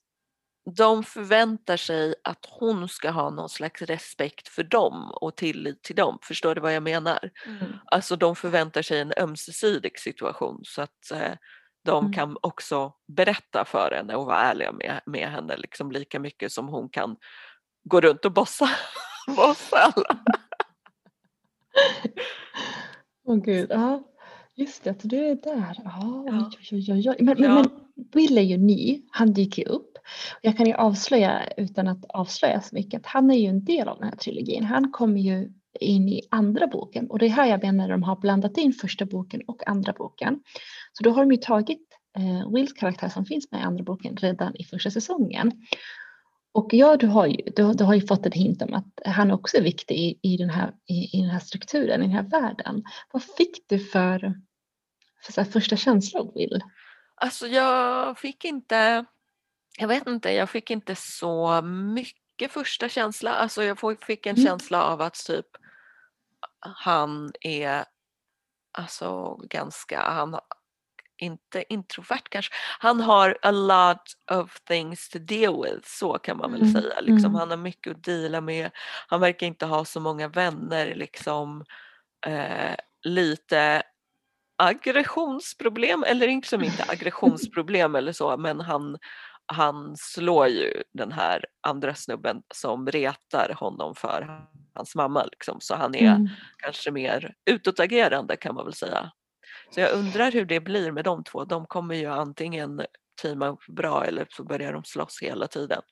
de 0.77 1.05
förväntar 1.05 1.77
sig 1.77 2.15
att 2.25 2.47
hon 2.51 2.89
ska 2.89 3.11
ha 3.11 3.31
någon 3.31 3.49
slags 3.49 3.83
respekt 3.83 4.49
för 4.49 4.63
dem 4.63 5.11
och 5.11 5.37
tillit 5.37 5.83
till 5.83 5.97
dem. 5.97 6.19
Förstår 6.23 6.55
du 6.55 6.61
vad 6.61 6.75
jag 6.75 6.83
menar? 6.83 7.31
Mm. 7.47 7.73
Alltså 7.85 8.17
de 8.17 8.37
förväntar 8.37 8.83
sig 8.83 9.01
en 9.01 9.13
ömsesidig 9.21 9.99
situation 9.99 10.61
så 10.65 10.83
att 10.83 11.11
eh, 11.13 11.33
de 11.85 12.05
mm. 12.05 12.13
kan 12.13 12.37
också 12.41 12.93
berätta 13.07 13.65
för 13.65 13.91
henne 13.97 14.15
och 14.15 14.27
vara 14.27 14.41
ärliga 14.41 14.73
med, 14.73 15.01
med 15.07 15.31
henne 15.31 15.57
liksom 15.57 15.93
lika 15.93 16.21
mycket 16.21 16.53
som 16.53 16.69
hon 16.69 16.89
kan 16.89 17.17
gå 17.85 18.01
runt 18.01 18.25
och 18.25 18.33
bossa, 18.33 18.71
bossa 19.37 19.77
alla. 19.77 20.19
Åh 23.25 23.35
oh, 23.35 23.43
gud, 23.43 23.67
ja. 23.71 24.03
Just 24.55 24.85
det, 24.85 24.91
att 24.91 25.01
du 25.03 25.17
är 25.17 25.35
där. 25.35 25.77
Oh, 25.85 26.25
ja. 26.27 26.51
oj, 26.73 26.93
oj, 26.93 27.11
oj. 27.11 27.17
Men, 27.21 27.43
ja. 27.43 27.55
men, 27.55 27.55
men 27.55 27.71
Will 28.13 28.39
är 28.39 28.43
ju 28.43 28.57
ny, 28.57 29.03
han 29.11 29.33
dyker 29.33 29.69
upp. 29.69 29.88
Jag 30.43 30.57
kan 30.57 30.67
ju 30.67 30.75
avslöja 30.75 31.43
utan 31.57 31.89
att 31.89 32.05
avslöja 32.09 32.61
så 32.61 32.75
mycket 32.75 33.01
att 33.01 33.07
han 33.07 33.31
är 33.31 33.37
ju 33.37 33.47
en 33.47 33.65
del 33.65 33.89
av 33.89 33.99
den 33.99 34.09
här 34.09 34.17
trilogin. 34.17 34.65
Han 34.65 34.93
kommer 34.93 35.21
ju 35.21 35.53
in 35.81 36.09
i 36.09 36.23
andra 36.31 36.67
boken 36.67 37.11
och 37.11 37.19
det 37.19 37.27
är 37.27 37.31
här 37.31 37.47
jag 37.47 37.63
menar 37.63 37.85
när 37.85 37.89
de 37.89 38.03
har 38.03 38.17
blandat 38.17 38.59
in 38.59 38.73
första 38.73 39.05
boken 39.05 39.43
och 39.47 39.69
andra 39.69 39.93
boken. 39.93 40.41
Så 40.93 41.05
då 41.05 41.11
har 41.11 41.23
de 41.23 41.31
ju 41.31 41.37
tagit 41.37 41.89
eh, 42.19 42.53
Wills 42.53 42.73
karaktär 42.73 43.09
som 43.09 43.25
finns 43.25 43.53
med 43.53 43.61
i 43.61 43.65
andra 43.65 43.85
boken 43.85 44.17
redan 44.17 44.57
i 44.57 44.65
första 44.65 44.91
säsongen. 44.91 45.53
Och 46.53 46.75
ja, 46.75 46.97
du 46.97 47.07
har 47.07 47.27
ju, 47.27 47.37
du, 47.57 47.73
du 47.73 47.85
har 47.85 47.95
ju 47.95 48.07
fått 48.07 48.27
en 48.27 48.33
hint 48.33 48.63
om 48.63 48.75
att 48.75 49.01
han 49.05 49.31
också 49.31 49.57
är 49.57 49.63
viktig 49.63 49.95
i, 49.95 50.19
i, 50.23 50.37
den 50.37 50.51
här, 50.51 50.73
i, 50.87 51.19
i 51.19 51.21
den 51.21 51.31
här 51.31 51.41
strukturen, 51.41 52.03
i 52.03 52.07
den 52.07 52.17
här 52.17 52.23
världen. 52.23 52.85
Vad 53.13 53.23
fick 53.23 53.69
du 53.69 53.79
för, 53.79 54.35
för 55.27 55.33
så 55.33 55.45
första 55.45 55.77
känsla 55.77 56.21
av 56.21 56.33
Will? 56.35 56.63
Alltså 57.15 57.47
jag 57.47 58.19
fick 58.19 58.45
inte 58.45 59.05
jag 59.81 59.89
vet 59.89 60.07
inte, 60.07 60.31
jag 60.31 60.51
fick 60.51 60.71
inte 60.71 60.95
så 60.95 61.63
mycket 61.63 62.53
första 62.53 62.89
känsla. 62.89 63.35
Alltså 63.35 63.65
jag 63.65 63.79
fick 64.01 64.27
en 64.27 64.37
mm. 64.37 64.47
känsla 64.47 64.83
av 64.83 65.01
att 65.01 65.25
typ 65.27 65.47
han 66.61 67.33
är 67.41 67.85
alltså 68.79 69.35
ganska, 69.35 70.01
han 70.01 70.39
inte 71.19 71.65
introvert 71.73 72.29
kanske, 72.31 72.55
han 72.79 73.01
har 73.01 73.39
a 73.43 73.51
lot 73.51 74.03
of 74.31 74.61
things 74.61 75.09
to 75.09 75.19
deal 75.19 75.63
with, 75.65 75.89
så 75.89 76.19
kan 76.19 76.37
man 76.37 76.53
väl 76.53 76.63
mm. 76.63 76.73
säga. 76.73 77.01
Liksom, 77.01 77.31
mm. 77.31 77.35
Han 77.35 77.51
har 77.51 77.57
mycket 77.57 77.97
att 77.97 78.05
dela 78.05 78.41
med, 78.41 78.71
han 79.09 79.21
verkar 79.21 79.47
inte 79.47 79.67
ha 79.67 79.85
så 79.85 80.01
många 80.01 80.29
vänner, 80.29 80.95
liksom 80.95 81.65
eh, 82.27 82.75
lite 83.03 83.83
aggressionsproblem, 84.57 86.05
eller 86.05 86.29
inte 86.29 86.49
som 86.49 86.65
inte 86.65 86.85
aggressionsproblem 86.89 87.95
eller 87.95 88.13
så, 88.13 88.37
men 88.37 88.61
han 88.61 88.99
han 89.49 89.97
slår 89.97 90.49
ju 90.49 90.83
den 90.93 91.13
här 91.13 91.45
andra 91.61 91.95
snubben 91.95 92.43
som 92.55 92.87
retar 92.87 93.55
honom 93.57 93.95
för 93.95 94.47
hans 94.75 94.95
mamma. 94.95 95.25
Liksom. 95.25 95.57
Så 95.61 95.75
han 95.75 95.95
är 95.95 96.15
mm. 96.15 96.29
kanske 96.57 96.91
mer 96.91 97.35
utåtagerande 97.51 98.37
kan 98.37 98.55
man 98.55 98.65
väl 98.65 98.75
säga. 98.75 99.11
Så 99.75 99.81
jag 99.81 99.93
undrar 99.93 100.33
hur 100.33 100.45
det 100.45 100.61
blir 100.61 100.93
med 100.93 101.05
de 101.05 101.25
två. 101.25 101.45
De 101.45 101.67
kommer 101.67 101.95
ju 101.95 102.07
antingen 102.07 102.81
teama 103.23 103.49
upp 103.49 103.67
bra 103.67 104.05
eller 104.05 104.27
så 104.31 104.45
börjar 104.45 104.73
de 104.73 104.85
slåss 104.85 105.19
hela 105.23 105.47
tiden. 105.47 105.83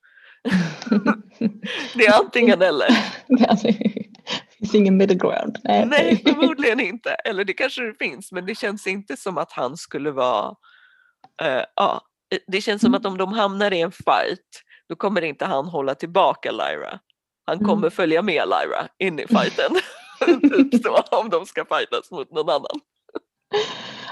det 1.95 2.07
är 2.07 2.21
antingen 2.21 2.63
eller. 2.63 2.89
det 3.29 4.57
finns 4.59 4.75
ingen 4.75 4.97
middle 4.97 5.17
ground. 5.17 5.59
Nej. 5.65 5.87
Nej, 5.87 6.23
förmodligen 6.27 6.81
inte. 6.81 7.11
Eller 7.11 7.45
det 7.45 7.53
kanske 7.53 7.83
det 7.83 7.95
finns 7.99 8.33
men 8.33 8.47
det 8.47 8.55
känns 8.55 8.87
inte 8.87 9.17
som 9.17 9.39
att 9.39 9.53
han 9.53 9.77
skulle 9.77 10.11
vara 10.11 10.49
uh, 11.43 11.65
ja, 11.77 12.03
det 12.47 12.61
känns 12.61 12.83
som 12.83 12.95
att 12.95 13.05
mm. 13.05 13.13
om 13.13 13.19
de 13.19 13.33
hamnar 13.33 13.73
i 13.73 13.81
en 13.81 13.93
fight 13.93 14.63
då 14.89 14.97
kommer 14.97 15.23
inte 15.23 15.45
han 15.45 15.67
hålla 15.67 15.95
tillbaka 15.95 16.53
Lyra. 16.53 17.01
Han 17.45 17.59
kommer 17.59 17.77
mm. 17.77 17.91
följa 17.91 18.23
med 18.23 18.43
Lyra 18.49 18.89
in 18.99 19.19
i 19.19 19.27
fighten. 19.27 19.77
typ 20.71 20.83
så, 20.83 21.19
om 21.21 21.31
de 21.31 21.47
ska 21.47 21.65
fightas 21.65 22.11
mot 22.11 22.31
någon 22.31 22.49
annan. 22.49 22.81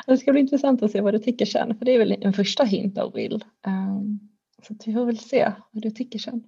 Det 0.06 0.16
ska 0.16 0.32
bli 0.32 0.40
intressant 0.40 0.82
att 0.82 0.90
se 0.90 1.00
vad 1.00 1.14
du 1.14 1.18
tycker 1.18 1.46
sen, 1.46 1.78
för 1.78 1.84
det 1.84 1.94
är 1.94 1.98
väl 1.98 2.12
en 2.12 2.32
första 2.32 2.64
hint 2.64 2.98
av 2.98 3.12
Will. 3.12 3.44
Um, 3.66 4.20
så 4.62 4.74
vi 4.86 4.94
får 4.94 5.04
väl 5.04 5.18
se 5.18 5.52
vad 5.70 5.82
du 5.82 5.90
tycker 5.90 6.18
sen. 6.18 6.44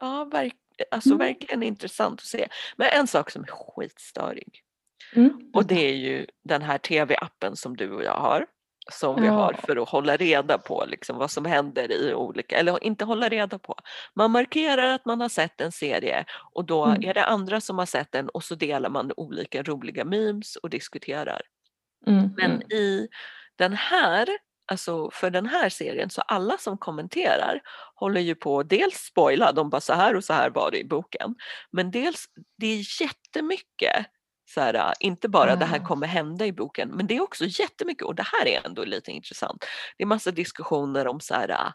Ja, 0.00 0.24
verk, 0.24 0.54
alltså 0.90 1.08
mm. 1.08 1.18
verkligen 1.18 1.62
intressant 1.62 2.20
att 2.20 2.26
se. 2.26 2.48
Men 2.76 2.88
en 2.92 3.06
sak 3.06 3.30
som 3.30 3.42
är 3.42 3.46
skitstörig. 3.46 4.62
Mm. 5.14 5.50
Och 5.54 5.66
det 5.66 5.88
är 5.88 5.94
ju 5.94 6.26
den 6.44 6.62
här 6.62 6.78
tv-appen 6.78 7.56
som 7.56 7.76
du 7.76 7.92
och 7.92 8.04
jag 8.04 8.18
har 8.20 8.46
som 8.92 9.22
vi 9.22 9.28
har 9.28 9.52
för 9.52 9.76
att 9.76 9.88
hålla 9.88 10.16
reda 10.16 10.58
på 10.58 10.84
liksom 10.88 11.18
vad 11.18 11.30
som 11.30 11.44
händer 11.44 11.92
i 11.92 12.14
olika, 12.14 12.58
eller 12.58 12.84
inte 12.84 13.04
hålla 13.04 13.28
reda 13.28 13.58
på. 13.58 13.74
Man 14.14 14.30
markerar 14.30 14.94
att 14.94 15.04
man 15.04 15.20
har 15.20 15.28
sett 15.28 15.60
en 15.60 15.72
serie 15.72 16.24
och 16.52 16.64
då 16.64 16.84
mm. 16.84 17.08
är 17.08 17.14
det 17.14 17.24
andra 17.24 17.60
som 17.60 17.78
har 17.78 17.86
sett 17.86 18.12
den 18.12 18.28
och 18.28 18.44
så 18.44 18.54
delar 18.54 18.90
man 18.90 19.12
olika 19.16 19.62
roliga 19.62 20.04
memes 20.04 20.56
och 20.56 20.70
diskuterar. 20.70 21.42
Mm. 22.06 22.30
Men 22.36 22.50
mm. 22.50 22.72
i 22.72 23.08
den 23.56 23.72
här, 23.72 24.28
alltså 24.66 25.10
för 25.10 25.30
den 25.30 25.46
här 25.46 25.68
serien 25.68 26.10
så 26.10 26.20
alla 26.20 26.58
som 26.58 26.78
kommenterar 26.78 27.60
håller 27.94 28.20
ju 28.20 28.34
på 28.34 28.62
dels 28.62 28.94
spoila, 28.94 29.52
de 29.52 29.70
bara 29.70 29.80
så 29.80 29.94
här 29.94 30.16
och 30.16 30.24
så 30.24 30.32
här 30.32 30.50
var 30.50 30.70
det 30.70 30.78
i 30.78 30.84
boken. 30.84 31.34
Men 31.70 31.90
dels, 31.90 32.26
det 32.58 32.66
är 32.66 33.02
jättemycket 33.02 34.06
så 34.46 34.60
här, 34.60 34.74
äh, 34.74 34.92
inte 35.00 35.28
bara 35.28 35.52
ah. 35.52 35.56
det 35.56 35.64
här 35.64 35.84
kommer 35.84 36.06
hända 36.06 36.46
i 36.46 36.52
boken 36.52 36.88
men 36.88 37.06
det 37.06 37.16
är 37.16 37.22
också 37.22 37.44
jättemycket 37.44 38.02
och 38.02 38.14
det 38.14 38.26
här 38.26 38.46
är 38.46 38.66
ändå 38.66 38.84
lite 38.84 39.10
intressant. 39.10 39.64
Det 39.96 40.04
är 40.04 40.06
massa 40.06 40.30
diskussioner 40.30 41.06
om 41.06 41.20
så 41.20 41.34
här 41.34 41.48
äh, 41.48 41.72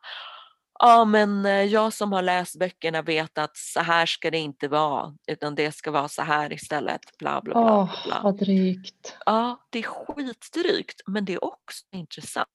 ja 0.79 1.05
men 1.05 1.45
äh, 1.45 1.63
jag 1.63 1.93
som 1.93 2.12
har 2.12 2.21
läst 2.21 2.60
böckerna 2.60 3.01
vet 3.01 3.38
att 3.38 3.57
så 3.57 3.79
här 3.79 4.05
ska 4.05 4.31
det 4.31 4.38
inte 4.38 4.67
vara 4.67 5.13
utan 5.27 5.55
det 5.55 5.71
ska 5.71 5.91
vara 5.91 6.07
så 6.07 6.21
här 6.21 6.53
istället. 6.53 7.17
Bla 7.19 7.41
bla 7.41 7.53
bla. 7.53 7.73
Åh, 7.73 8.05
bla. 8.05 8.21
vad 8.23 8.38
drygt. 8.38 9.17
Ja, 9.25 9.67
det 9.69 9.79
är 9.79 9.84
skitdrygt 9.84 11.01
men 11.07 11.25
det 11.25 11.34
är 11.34 11.43
också 11.43 11.86
intressant. 11.91 12.47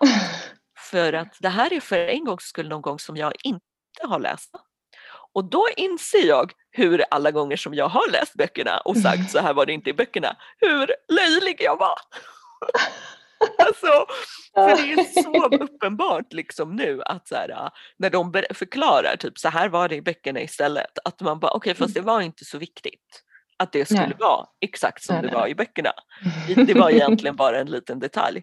för 0.90 1.12
att 1.12 1.36
det 1.40 1.48
här 1.48 1.72
är 1.72 1.80
för 1.80 1.98
en 1.98 2.24
gångs 2.24 2.42
skull 2.42 2.68
någon 2.68 2.82
gång 2.82 2.98
som 2.98 3.16
jag 3.16 3.32
inte 3.44 3.64
har 4.02 4.18
läst. 4.18 4.54
Och 5.32 5.44
då 5.44 5.66
inser 5.76 6.26
jag 6.26 6.52
hur 6.76 7.04
alla 7.10 7.30
gånger 7.30 7.56
som 7.56 7.74
jag 7.74 7.88
har 7.88 8.10
läst 8.10 8.34
böckerna 8.34 8.78
och 8.78 8.96
sagt 8.96 9.30
så 9.30 9.38
här 9.38 9.54
var 9.54 9.66
det 9.66 9.72
inte 9.72 9.90
i 9.90 9.94
böckerna, 9.94 10.36
hur 10.60 10.94
löjlig 11.08 11.56
jag 11.60 11.76
var. 11.76 11.98
alltså, 13.58 14.06
för 14.54 14.76
det 14.76 14.92
är 14.92 15.22
så 15.22 15.46
uppenbart 15.64 16.32
liksom 16.32 16.76
nu 16.76 17.02
att 17.02 17.28
så 17.28 17.34
här, 17.34 17.70
när 17.96 18.10
de 18.10 18.42
förklarar 18.50 19.16
typ 19.16 19.38
så 19.38 19.48
här 19.48 19.68
var 19.68 19.88
det 19.88 19.94
i 19.94 20.02
böckerna 20.02 20.40
istället, 20.40 20.98
att 21.04 21.20
man 21.20 21.40
bara 21.40 21.50
okej 21.50 21.70
okay, 21.70 21.78
fast 21.78 21.94
det 21.94 22.00
var 22.00 22.20
inte 22.20 22.44
så 22.44 22.58
viktigt 22.58 23.22
att 23.56 23.72
det 23.72 23.84
skulle 23.84 24.06
nej. 24.06 24.16
vara 24.18 24.46
exakt 24.60 25.04
som 25.04 25.14
nej, 25.14 25.22
det 25.22 25.28
nej. 25.28 25.36
var 25.36 25.48
i 25.48 25.54
böckerna. 25.54 25.92
Det 26.66 26.74
var 26.74 26.90
egentligen 26.90 27.36
bara 27.36 27.60
en 27.60 27.70
liten 27.70 27.98
detalj. 27.98 28.42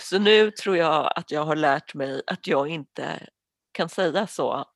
Så 0.00 0.18
nu 0.18 0.50
tror 0.50 0.76
jag 0.76 1.12
att 1.16 1.30
jag 1.30 1.44
har 1.44 1.56
lärt 1.56 1.94
mig 1.94 2.22
att 2.26 2.46
jag 2.46 2.68
inte 2.68 3.28
kan 3.72 3.88
säga 3.88 4.26
så 4.26 4.66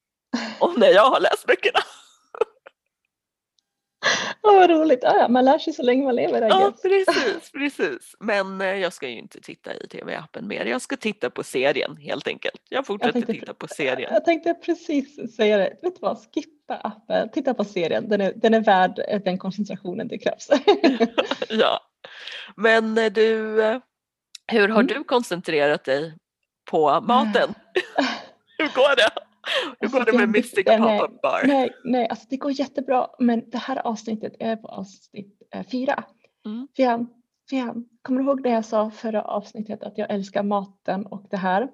om 0.59 0.74
när 0.76 0.88
jag 0.88 1.11
har 1.11 1.20
läst 1.20 1.46
böckerna. 1.46 1.81
Oh, 4.46 4.54
vad 4.54 4.70
roligt, 4.70 5.04
ah, 5.04 5.16
ja, 5.16 5.28
man 5.28 5.44
lär 5.44 5.59
sig 5.59 5.72
så 5.72 5.82
länge 5.82 6.04
man 6.04 6.14
lever. 6.14 6.42
Ja 6.42 6.72
precis, 6.82 7.52
precis. 7.52 8.14
Men 8.20 8.61
eh, 8.61 8.66
jag 8.66 8.92
ska 8.92 9.09
ju 9.09 9.18
inte 9.18 9.40
titta 9.40 9.74
i 9.74 9.88
tv-appen 9.88 10.48
mer. 10.48 10.64
Jag 10.64 10.82
ska 10.82 10.96
titta 10.96 11.30
på 11.30 11.42
serien 11.42 11.96
helt 11.96 12.28
enkelt. 12.28 12.62
Jag 12.68 12.87
fortsätter 12.87 13.18
jag 13.18 13.28
titta 13.28 13.54
på 13.54 13.68
serien. 13.68 14.11
Jag 14.12 14.24
tänkte 14.24 14.54
precis 14.54 15.37
säga 15.37 15.56
det. 15.56 15.78
Vet 15.82 15.94
du 15.94 16.00
vad, 16.00 16.18
skippa 16.35 16.74
appen, 16.76 17.30
titta 17.30 17.54
på 17.54 17.64
serien. 17.64 18.09
Den 18.09 18.20
är, 18.20 18.32
den 18.37 18.54
är 18.54 18.61
värd 18.61 18.98
eh, 19.09 19.20
den 19.24 19.38
koncentrationen 19.38 20.09
det 20.09 20.18
krävs. 20.18 20.48
ja, 21.48 21.80
men 22.56 22.98
eh, 22.98 23.12
du, 23.12 23.24
hur 24.46 24.68
har 24.68 24.80
mm. 24.80 24.87
du 24.87 25.04
koncentrerat 25.04 25.85
dig 25.85 26.14
på 26.70 27.00
maten? 27.00 27.54
hur 28.59 28.74
går 28.74 28.96
det? 28.96 29.11
Hur 29.80 29.88
går 29.88 30.04
det 30.04 30.12
med 30.12 30.28
Mystic 30.28 30.64
Pop-Up 30.64 31.22
Bar? 31.22 31.42
Nej, 31.46 31.70
nej 31.85 32.09
alltså 32.09 32.26
det 32.30 32.37
går 32.37 32.52
jättebra 32.52 33.09
men 33.18 33.50
det 33.50 33.59
här 33.59 33.87
avsnittet 33.87 34.32
är 34.40 34.56
på 34.56 34.68
avsnitt 34.68 35.42
eh, 35.54 35.66
fyra. 35.72 36.04
Mm. 36.46 36.68
Fian, 36.76 37.09
Fian, 37.50 37.85
kommer 38.02 38.20
du 38.20 38.26
ihåg 38.26 38.42
det 38.42 38.50
jag 38.50 38.64
sa 38.64 38.90
förra 38.90 39.22
avsnittet 39.22 39.82
att 39.82 39.98
jag 39.98 40.11
älskar 40.11 40.42
maten 40.42 41.06
och 41.06 41.26
det 41.30 41.37
här? 41.37 41.68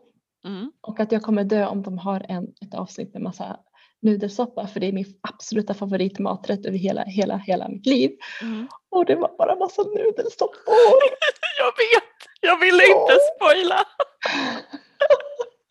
Mm. 0.45 0.73
Och 0.81 1.01
att 1.01 1.13
jag 1.13 1.23
kommer 1.23 1.45
dö 1.45 1.67
om 1.67 1.83
de 1.83 1.99
har 1.99 2.27
en, 2.29 2.45
ett 2.45 2.75
avsnitt 2.75 3.13
med 3.13 3.23
massa 3.23 3.61
nudelsoppa 4.03 4.67
för 4.67 4.81
det 4.81 4.87
är 4.87 4.93
min 4.93 5.19
absoluta 5.21 5.75
favoritmaträtt 5.75 6.67
över 6.67 6.79
hela, 6.79 7.05
hela, 7.05 7.37
hela 7.37 7.69
mitt 7.69 7.87
liv. 7.87 8.11
Mm. 8.43 8.69
Och 8.91 9.07
det 9.07 9.15
var 9.15 9.37
bara 9.39 9.57
massa 9.57 9.83
nudelsoppor. 9.83 10.75
jag 11.59 11.73
vet, 11.83 12.13
jag 12.41 12.61
ville 12.61 12.87
inte 12.87 13.17
spoila. 13.37 13.85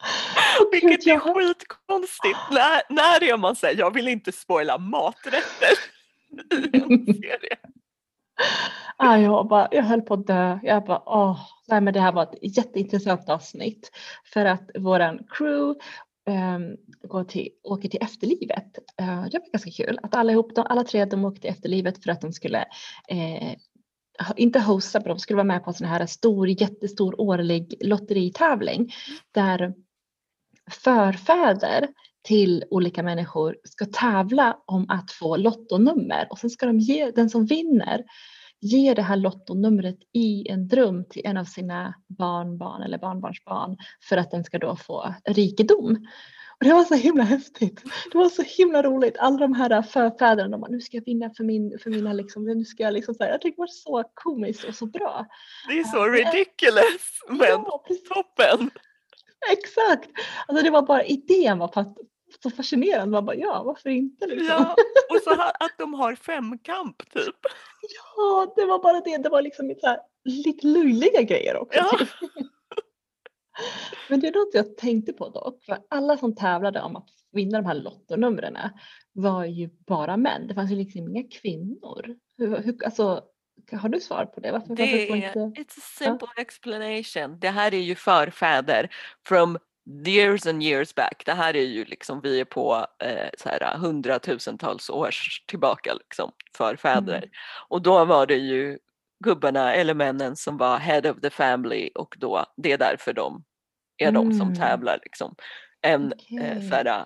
Vilket 0.71 1.07
är 1.07 1.19
skitkonstigt. 1.19 2.39
När, 2.51 2.81
när 2.89 3.23
är 3.23 3.37
man 3.37 3.55
säger 3.55 3.79
jag 3.79 3.93
vill 3.93 4.07
inte 4.07 4.31
spoila 4.31 4.77
maträtter 4.77 5.73
i 6.73 6.77
en 6.77 7.05
serie? 7.05 7.57
Ah, 8.97 9.17
jag, 9.17 9.47
bara, 9.47 9.67
jag 9.71 9.83
höll 9.83 10.01
på 10.01 10.13
att 10.13 10.27
dö. 10.27 10.59
Jag 10.63 10.85
bara, 10.85 11.03
åh, 11.05 11.39
nej, 11.67 11.81
men 11.81 11.93
det 11.93 11.99
här 11.99 12.11
var 12.11 12.23
ett 12.23 12.57
jätteintressant 12.57 13.29
avsnitt 13.29 13.91
för 14.33 14.45
att 14.45 14.69
våran 14.79 15.19
crew 15.29 15.79
um, 16.29 16.77
går 17.09 17.23
till, 17.23 17.49
åker 17.63 17.89
till 17.89 18.03
efterlivet. 18.03 18.79
Uh, 19.01 19.23
det 19.31 19.39
var 19.39 19.51
ganska 19.51 19.71
kul 19.71 19.99
att 20.03 20.15
allihop, 20.15 20.55
de, 20.55 20.65
alla 20.69 20.83
tre 20.83 21.05
de 21.05 21.25
åkte 21.25 21.41
till 21.41 21.49
efterlivet 21.49 22.03
för 22.03 22.11
att 22.11 22.21
de 22.21 22.33
skulle 22.33 22.65
eh, 23.07 23.53
inte 24.35 24.59
hosta, 24.59 24.99
men 24.99 25.07
de 25.07 25.19
skulle 25.19 25.37
vara 25.37 25.43
med 25.43 25.63
på 25.63 25.69
en 25.69 25.73
sån 25.73 25.87
här 25.87 26.05
stor, 26.05 26.47
jättestor 26.47 27.21
årlig 27.21 27.73
lotteritävling 27.81 28.93
där 29.31 29.73
förfäder 30.73 31.87
till 32.23 32.63
olika 32.69 33.03
människor 33.03 33.57
ska 33.63 33.85
tävla 33.85 34.57
om 34.65 34.89
att 34.89 35.11
få 35.11 35.37
lottonummer 35.37 36.27
och 36.29 36.39
sen 36.39 36.49
ska 36.49 36.65
de 36.65 36.79
ge 36.79 37.11
den 37.11 37.29
som 37.29 37.45
vinner 37.45 38.03
ge 38.61 38.93
det 38.93 39.01
här 39.01 39.15
lottonumret 39.15 39.97
i 40.13 40.49
en 40.49 40.67
dröm 40.67 41.05
till 41.05 41.21
en 41.25 41.37
av 41.37 41.45
sina 41.45 41.93
barnbarn 42.07 42.83
eller 42.83 42.97
barnbarnsbarn 42.97 43.77
för 44.09 44.17
att 44.17 44.31
den 44.31 44.43
ska 44.43 44.59
då 44.59 44.75
få 44.75 45.15
rikedom. 45.25 46.07
Och 46.59 46.65
det 46.65 46.73
var 46.73 46.83
så 46.83 46.95
himla 46.95 47.23
häftigt. 47.23 47.83
Det 48.11 48.17
var 48.17 48.29
så 48.29 48.41
himla 48.41 48.83
roligt. 48.83 49.17
Alla 49.17 49.37
de 49.37 49.53
här 49.53 49.81
förfäderna, 49.81 50.49
de 50.49 50.61
bara, 50.61 50.71
nu 50.71 50.81
ska 50.81 50.97
jag 50.97 51.05
vinna 51.05 51.29
för, 51.37 51.43
min, 51.43 51.79
för 51.79 51.89
mina 51.89 52.13
liksom, 52.13 52.45
nu 52.45 52.65
ska 52.65 52.83
jag 52.83 52.93
liksom 52.93 53.15
så 53.15 53.23
här, 53.23 53.31
jag 53.31 53.41
tycker 53.41 53.55
det 53.55 53.61
var 53.61 53.67
så 53.67 54.03
komiskt 54.13 54.63
och 54.63 54.75
så 54.75 54.85
bra. 54.85 55.25
Det 55.67 55.79
är 55.79 55.83
så 55.83 56.05
ridiculous 56.05 57.21
men 57.29 57.47
ja, 57.47 57.83
toppen. 58.13 58.69
Exakt! 59.51 60.09
Alltså 60.47 60.63
det 60.63 60.69
var 60.69 60.81
bara 60.81 61.03
idén 61.03 61.57
var 61.57 61.93
så 62.43 62.49
fascinerande. 62.49 63.11
Man 63.11 63.25
bara 63.25 63.35
ja, 63.35 63.63
varför 63.63 63.89
inte 63.89 64.27
liksom? 64.27 64.45
Ja, 64.47 64.75
och 65.09 65.21
så 65.23 65.29
här, 65.29 65.51
att 65.59 65.77
de 65.77 65.93
har 65.93 66.15
femkamp 66.25 67.11
typ. 67.13 67.35
Ja, 68.17 68.53
det 68.55 68.65
var 68.65 68.83
bara 68.83 69.01
det. 69.01 69.17
Det 69.17 69.29
var 69.29 69.41
liksom 69.41 69.75
så 69.81 69.87
här, 69.87 69.99
lite 70.23 70.67
löjliga 70.67 71.21
grejer 71.21 71.57
också. 71.57 71.79
Ja. 71.79 71.97
Typ. 71.99 72.09
Men 74.09 74.19
det 74.19 74.27
är 74.27 74.31
något 74.31 74.53
jag 74.53 74.77
tänkte 74.77 75.13
på 75.13 75.29
dock, 75.29 75.63
för 75.63 75.77
alla 75.89 76.17
som 76.17 76.35
tävlade 76.35 76.81
om 76.81 76.95
att 76.95 77.09
vinna 77.31 77.61
de 77.61 77.67
här 77.67 77.75
lottonumren 77.75 78.57
var 79.13 79.45
ju 79.45 79.69
bara 79.87 80.17
män. 80.17 80.47
Det 80.47 80.53
fanns 80.53 80.71
ju 80.71 80.75
liksom 80.75 81.01
inga 81.01 81.23
kvinnor. 81.23 82.15
Hur, 82.37 82.57
hur, 82.57 82.85
alltså, 82.85 83.23
har 83.71 83.89
du 83.89 83.99
svar 83.99 84.25
på 84.25 84.39
det? 84.39 84.51
Varför, 84.51 84.75
det 84.75 85.07
varför 85.09 85.15
inte... 85.15 85.61
It's 85.61 85.77
a 85.77 85.81
simple 85.81 86.27
ja. 86.35 86.41
explanation. 86.41 87.39
Det 87.39 87.49
här 87.49 87.73
är 87.73 87.79
ju 87.79 87.95
förfäder 87.95 88.89
from 89.27 89.57
years 90.05 90.47
and 90.47 90.63
years 90.63 90.95
back. 90.95 91.23
Det 91.25 91.33
här 91.33 91.55
är 91.55 91.65
ju 91.65 91.85
liksom, 91.85 92.21
vi 92.21 92.39
är 92.39 92.45
på 92.45 92.87
eh, 92.99 93.29
så 93.37 93.49
här, 93.49 93.77
hundratusentals 93.77 94.89
års 94.89 95.43
tillbaka 95.47 95.93
liksom, 95.93 96.31
förfäder. 96.57 97.17
Mm. 97.17 97.29
Och 97.67 97.81
då 97.81 98.05
var 98.05 98.25
det 98.25 98.37
ju 98.37 98.77
gubbarna 99.23 99.73
eller 99.73 99.93
männen 99.93 100.35
som 100.35 100.57
var 100.57 100.77
head 100.77 101.11
of 101.11 101.21
the 101.21 101.29
family 101.29 101.89
och 101.95 102.15
då, 102.17 102.45
det 102.57 102.71
är 102.71 102.77
därför 102.77 103.13
de 103.13 103.43
är 103.97 104.07
mm. 104.07 104.29
de 104.29 104.37
som 104.37 104.47
mm. 104.47 104.59
tävlar. 104.59 104.99
Liksom. 105.03 105.35
En 105.81 106.13
okay. 106.13 106.37
eh, 106.37 106.69
så 106.69 106.75
här, 106.75 107.05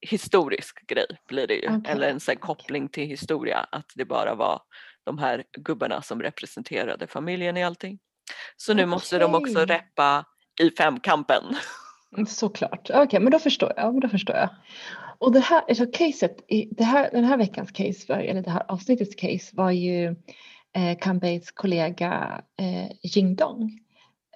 historisk 0.00 0.86
grej 0.86 1.06
blir 1.28 1.46
det 1.46 1.54
ju, 1.54 1.76
okay. 1.76 1.92
eller 1.92 2.08
en 2.08 2.20
så 2.20 2.30
här, 2.30 2.38
koppling 2.38 2.88
till 2.88 3.08
historia, 3.08 3.66
att 3.72 3.92
det 3.94 4.04
bara 4.04 4.34
var 4.34 4.62
de 5.04 5.18
här 5.18 5.44
gubbarna 5.58 6.02
som 6.02 6.22
representerade 6.22 7.06
familjen 7.06 7.56
i 7.56 7.64
allting. 7.64 7.98
Så 8.56 8.74
nu 8.74 8.82
okay. 8.82 8.90
måste 8.90 9.18
de 9.18 9.34
också 9.34 9.58
reppa 9.58 10.24
i 10.60 10.70
femkampen. 10.70 11.44
Mm, 12.14 12.26
Såklart. 12.26 12.90
Okej, 12.94 13.20
men 13.20 13.32
då 13.32 13.38
förstår 13.38 13.72
jag. 13.76 14.00
Då 14.00 14.08
förstår 14.08 14.36
jag. 14.36 14.48
Och 15.18 15.32
det 15.32 15.40
här, 15.40 15.62
alltså 15.68 15.86
caset, 15.86 16.36
det 16.70 16.84
här, 16.84 17.10
den 17.12 17.24
här 17.24 17.36
veckans 17.36 17.70
case, 17.70 18.04
var, 18.08 18.16
eller 18.16 18.42
det 18.42 18.50
här 18.50 18.64
avsnittets 18.68 19.14
case 19.14 19.56
var 19.56 19.70
ju 19.70 20.16
eh, 20.74 20.98
Kanbeis 21.00 21.50
kollega 21.50 22.42
eh, 22.60 22.90
Jing 23.02 23.36
Dong. 23.36 23.80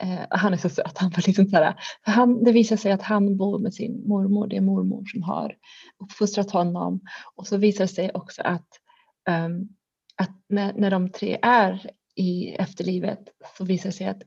Eh, 0.01 0.27
han 0.31 0.53
är 0.53 0.57
så 0.57 0.69
söt. 0.69 0.99
Han 0.99 1.11
var 1.11 1.27
liksom 1.27 1.47
så 1.47 1.57
här, 1.57 1.75
han, 2.01 2.45
det 2.45 2.53
visar 2.53 2.77
sig 2.77 2.93
att 2.93 3.03
han 3.03 3.37
bor 3.37 3.59
med 3.59 3.75
sin 3.75 4.09
mormor. 4.09 4.47
Det 4.47 4.57
är 4.57 4.61
mormor 4.61 5.05
som 5.05 5.23
har 5.23 5.57
uppfostrat 6.05 6.51
honom. 6.51 7.01
Och 7.35 7.47
så 7.47 7.57
visar 7.57 7.85
det 7.85 7.89
sig 7.89 8.11
också 8.14 8.43
att, 8.43 8.69
ehm, 9.29 9.69
att 10.19 10.31
när, 10.49 10.73
när 10.73 10.91
de 10.91 11.09
tre 11.09 11.39
är 11.43 11.91
i 12.14 12.49
efterlivet 12.49 13.29
så 13.59 13.64
visar 13.64 13.89
det 13.89 13.93
sig 13.93 14.07
att 14.07 14.23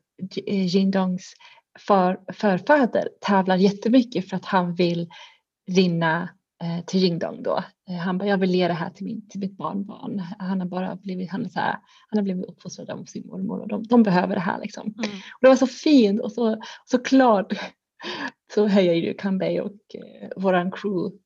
eh, 0.48 0.66
Jing 0.66 0.92
Dongs 0.92 1.34
för, 1.80 2.20
förfäder 2.34 3.10
tävlar 3.22 3.56
jättemycket 3.56 4.30
för 4.30 4.38
att 4.38 4.46
han 4.46 4.76
vill 4.76 5.10
vinna 5.66 6.30
eh, 6.64 6.86
till 6.86 7.00
Jingdong 7.00 7.44
då. 7.44 7.64
Eh, 7.90 7.96
han 7.96 8.18
bara, 8.18 8.30
jag 8.30 8.38
vill 8.38 8.56
ge 8.56 8.68
det 8.68 8.74
här 8.74 8.90
till, 8.90 9.06
min, 9.06 9.28
till 9.30 9.40
mitt 9.40 9.58
barnbarn. 9.58 10.20
Han 10.40 10.60
har 10.60 10.68
bara 10.68 10.96
blivit, 10.96 11.30
han 11.30 11.46
är 11.46 11.50
så 11.50 11.60
här, 11.60 11.78
han 12.10 12.18
har 12.18 12.24
blivit 12.24 12.46
uppfostrad 12.46 12.90
av 12.90 13.06
sin 13.06 13.28
mormor 13.28 13.60
och 13.60 13.68
de, 13.68 13.84
de 13.84 14.04
behöver 14.04 14.36
det 14.36 14.42
här 14.42 14.60
liksom. 14.60 14.88
Och 14.98 15.42
det 15.42 15.48
var 15.48 15.56
så 15.56 15.68
fint 15.68 16.22
och 16.22 16.32
så, 16.32 16.62
så 16.86 17.00
klart 17.00 17.54
så 18.54 18.66
hejar 18.66 18.94
ju 18.94 19.14
Kanbei 19.14 19.60
och 19.60 19.96
eh, 19.96 20.30
våran 20.36 20.72
crew 20.72 21.18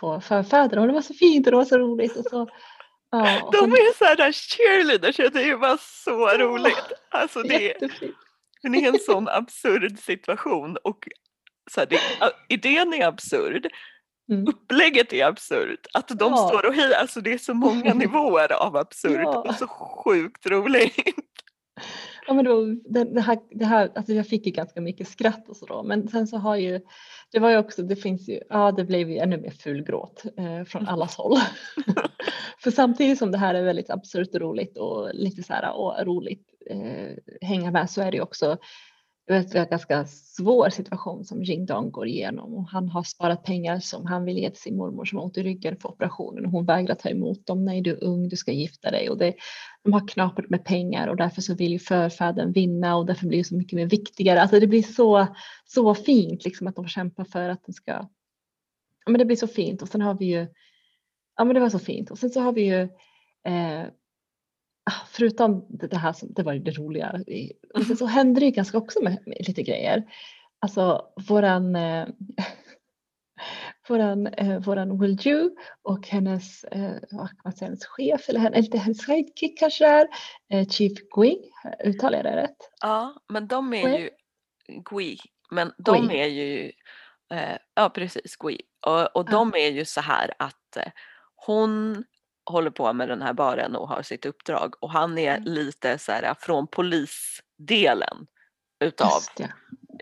på 0.00 0.20
förfäder 0.20 0.78
och 0.78 0.86
det 0.86 0.92
var 0.92 1.02
så 1.02 1.14
fint 1.14 1.46
och 1.46 1.50
det 1.50 1.56
var 1.56 1.64
så 1.64 1.78
roligt. 1.78 2.16
Och 2.16 2.24
så, 2.24 2.48
ja, 3.10 3.50
De 3.52 3.72
är 3.72 3.96
sådana 3.98 4.32
cheerleaders, 4.32 5.18
jag 5.18 5.32
tycker 5.32 5.48
det 5.50 5.56
var 5.56 5.78
så 6.04 6.28
roligt. 6.38 6.92
Alltså 7.10 7.42
det, 7.42 7.74
det 8.62 8.78
är 8.84 8.88
en 8.88 8.98
sån 8.98 9.28
absurd 9.28 9.98
situation 9.98 10.76
och 10.84 11.08
så 11.70 11.80
här, 11.80 11.86
det, 11.86 12.00
idén 12.48 12.94
är 12.94 13.06
absurd, 13.06 13.66
Mm. 14.30 14.46
upplägget 14.48 15.12
är 15.12 15.24
absurt, 15.26 15.86
att 15.94 16.08
de 16.08 16.32
Ja. 16.32 16.48
står 16.48 16.66
och 16.66 16.74
hejar, 16.74 17.00
alltså 17.00 17.20
det 17.20 17.32
är 17.32 17.38
så 17.38 17.54
många 17.54 17.94
nivåer 17.94 18.52
av 18.52 18.76
absurt 18.76 19.20
Ja. 19.22 19.38
och 19.48 19.54
så 19.54 19.66
sjukt 19.66 20.46
roligt. 20.46 20.94
Ja, 22.30 22.34
men 22.34 22.44
var, 22.44 22.76
det, 22.84 23.04
det, 23.04 23.20
här, 23.20 23.38
det 23.50 23.64
här, 23.64 23.92
alltså 23.94 24.12
jag 24.12 24.26
fick 24.26 24.46
ju 24.46 24.52
ganska 24.52 24.80
mycket 24.80 25.08
skratt 25.08 25.48
och 25.48 25.56
så 25.56 25.66
då, 25.66 25.82
men 25.82 26.08
sen 26.08 26.26
så 26.26 26.36
har 26.36 26.56
ju, 26.56 26.80
det 27.32 27.38
var 27.38 27.50
ju 27.50 27.58
också, 27.58 27.82
det 27.82 27.96
finns 27.96 28.28
ju, 28.28 28.40
ja 28.48 28.72
det 28.72 28.84
blev 28.84 29.10
ju 29.10 29.18
ännu 29.18 29.36
mer 29.40 29.50
fulgråt 29.50 30.24
eh, 30.36 30.64
från 30.64 30.88
allas 30.88 31.16
håll. 31.16 31.36
För 32.62 32.70
samtidigt 32.70 33.18
som 33.18 33.32
det 33.32 33.38
här 33.38 33.54
är 33.54 33.62
väldigt 33.62 33.90
absurt 33.90 34.34
roligt 34.34 34.78
och 34.78 35.14
lite 35.14 35.42
så 35.42 35.52
här 35.52 35.72
och 35.72 36.06
roligt 36.06 36.46
eh, 36.66 37.16
hänga 37.40 37.70
med 37.70 37.90
så 37.90 38.02
är 38.02 38.10
det 38.10 38.16
ju 38.16 38.22
också 38.22 38.58
vet, 39.30 39.52
det 39.52 39.58
är 39.58 39.62
en 39.62 39.68
ganska 39.70 40.06
svår 40.06 40.70
situation 40.70 41.24
som 41.24 41.42
Jing 41.42 41.66
Dong 41.66 41.90
går 41.90 42.06
igenom 42.06 42.54
och 42.54 42.68
han 42.68 42.88
har 42.88 43.02
sparat 43.02 43.44
pengar 43.44 43.80
som 43.80 44.06
han 44.06 44.24
vill 44.24 44.38
ge 44.38 44.50
till 44.50 44.62
sin 44.62 44.76
mormor 44.76 45.04
som 45.04 45.18
har 45.18 45.24
ont 45.24 45.38
i 45.38 45.42
ryggen 45.42 45.76
för 45.76 45.88
operationen 45.88 46.46
och 46.46 46.52
hon 46.52 46.64
vägrar 46.64 46.94
ta 46.94 47.08
emot 47.08 47.46
dem. 47.46 47.64
Nej, 47.64 47.80
du 47.80 47.90
är 47.90 48.04
ung, 48.04 48.28
du 48.28 48.36
ska 48.36 48.52
gifta 48.52 48.90
dig 48.90 49.10
och 49.10 49.18
det, 49.18 49.34
de 49.82 49.92
har 49.92 50.08
knapert 50.08 50.50
med 50.50 50.64
pengar 50.64 51.08
och 51.08 51.16
därför 51.16 51.42
så 51.42 51.54
vill 51.54 51.72
ju 51.72 51.78
förfäden 51.78 52.52
vinna 52.52 52.96
och 52.96 53.06
därför 53.06 53.26
blir 53.26 53.38
det 53.38 53.44
så 53.44 53.56
mycket 53.56 53.76
mer 53.76 53.86
viktigare. 53.86 54.42
Alltså 54.42 54.60
det 54.60 54.66
blir 54.66 54.82
så, 54.82 55.26
så 55.64 55.94
fint 55.94 56.44
liksom 56.44 56.66
att 56.66 56.76
de 56.76 56.86
kämpar 56.88 57.24
för 57.24 57.48
att 57.48 57.64
de 57.66 57.72
ska, 57.72 57.92
ja 59.04 59.10
men 59.10 59.18
det 59.18 59.24
blir 59.24 59.36
så 59.36 59.46
fint 59.46 59.82
och 59.82 59.88
sen 59.88 60.00
har 60.00 60.14
vi 60.14 60.24
ju, 60.24 60.46
ja 61.36 61.44
men 61.44 61.54
det 61.54 61.60
var 61.60 61.68
så 61.68 61.78
fint 61.78 62.10
och 62.10 62.18
sen 62.18 62.30
så 62.30 62.40
har 62.40 62.52
vi 62.52 62.62
ju 62.62 62.82
eh, 63.44 63.86
förutom 65.10 65.66
det 65.68 65.96
här 65.96 66.12
som 66.12 66.32
det 66.32 66.42
var 66.42 66.54
det 66.54 66.70
roliga, 66.70 67.20
sen 67.86 67.96
så 67.96 68.06
hände 68.06 68.40
det 68.40 68.46
ju 68.46 68.52
ganska 68.52 68.78
också 68.78 69.02
med, 69.02 69.18
med 69.26 69.48
lite 69.48 69.62
grejer. 69.62 70.04
Alltså 70.58 71.06
våran 71.28 71.76
eh, 71.76 72.06
våran, 73.88 74.26
eh, 74.26 74.58
våran 74.60 74.98
Will 75.00 75.18
Ju 75.20 75.50
och 75.82 76.08
hennes, 76.08 76.64
eh, 76.64 76.92
vad 77.10 77.28
kan 77.28 77.40
man 77.44 77.52
säga, 77.52 77.66
hennes 77.66 77.86
chef 77.86 78.28
eller 78.28 78.40
hen- 78.40 78.52
eller 78.52 78.64
inte 78.64 78.78
hennes 78.78 79.04
sidekick 79.04 79.58
kanske 79.58 79.84
det 79.84 79.90
är, 79.90 80.08
eh, 80.60 80.66
Chief 80.68 80.92
Gwing, 81.14 81.38
uttalar 81.84 82.16
jag 82.16 82.24
det 82.24 82.36
rätt? 82.36 82.70
Ja, 82.80 83.14
men 83.28 83.48
de 83.48 83.74
är 83.74 83.82
Gui? 83.88 83.98
ju 84.00 84.10
Gui, 84.90 85.18
men 85.50 85.72
de 85.78 86.06
Gui. 86.08 86.18
är 86.20 86.26
ju, 86.26 86.72
eh, 87.32 87.56
ja 87.74 87.90
precis, 87.90 88.36
Gui. 88.36 88.60
Och, 88.86 89.16
och 89.16 89.30
de 89.30 89.52
är 89.54 89.70
ju 89.70 89.84
så 89.84 90.00
här 90.00 90.32
att 90.38 90.76
eh, 90.76 90.92
hon 91.34 92.04
håller 92.50 92.70
på 92.70 92.92
med 92.92 93.08
den 93.08 93.22
här 93.22 93.32
baren 93.32 93.76
och 93.76 93.88
har 93.88 94.02
sitt 94.02 94.26
uppdrag 94.26 94.74
och 94.80 94.90
han 94.90 95.18
är 95.18 95.36
Mm. 95.36 95.44
lite 95.52 95.98
så 95.98 96.12
här 96.12 96.34
från 96.40 96.66
polisdelen 96.66 98.26
utav, 98.84 99.08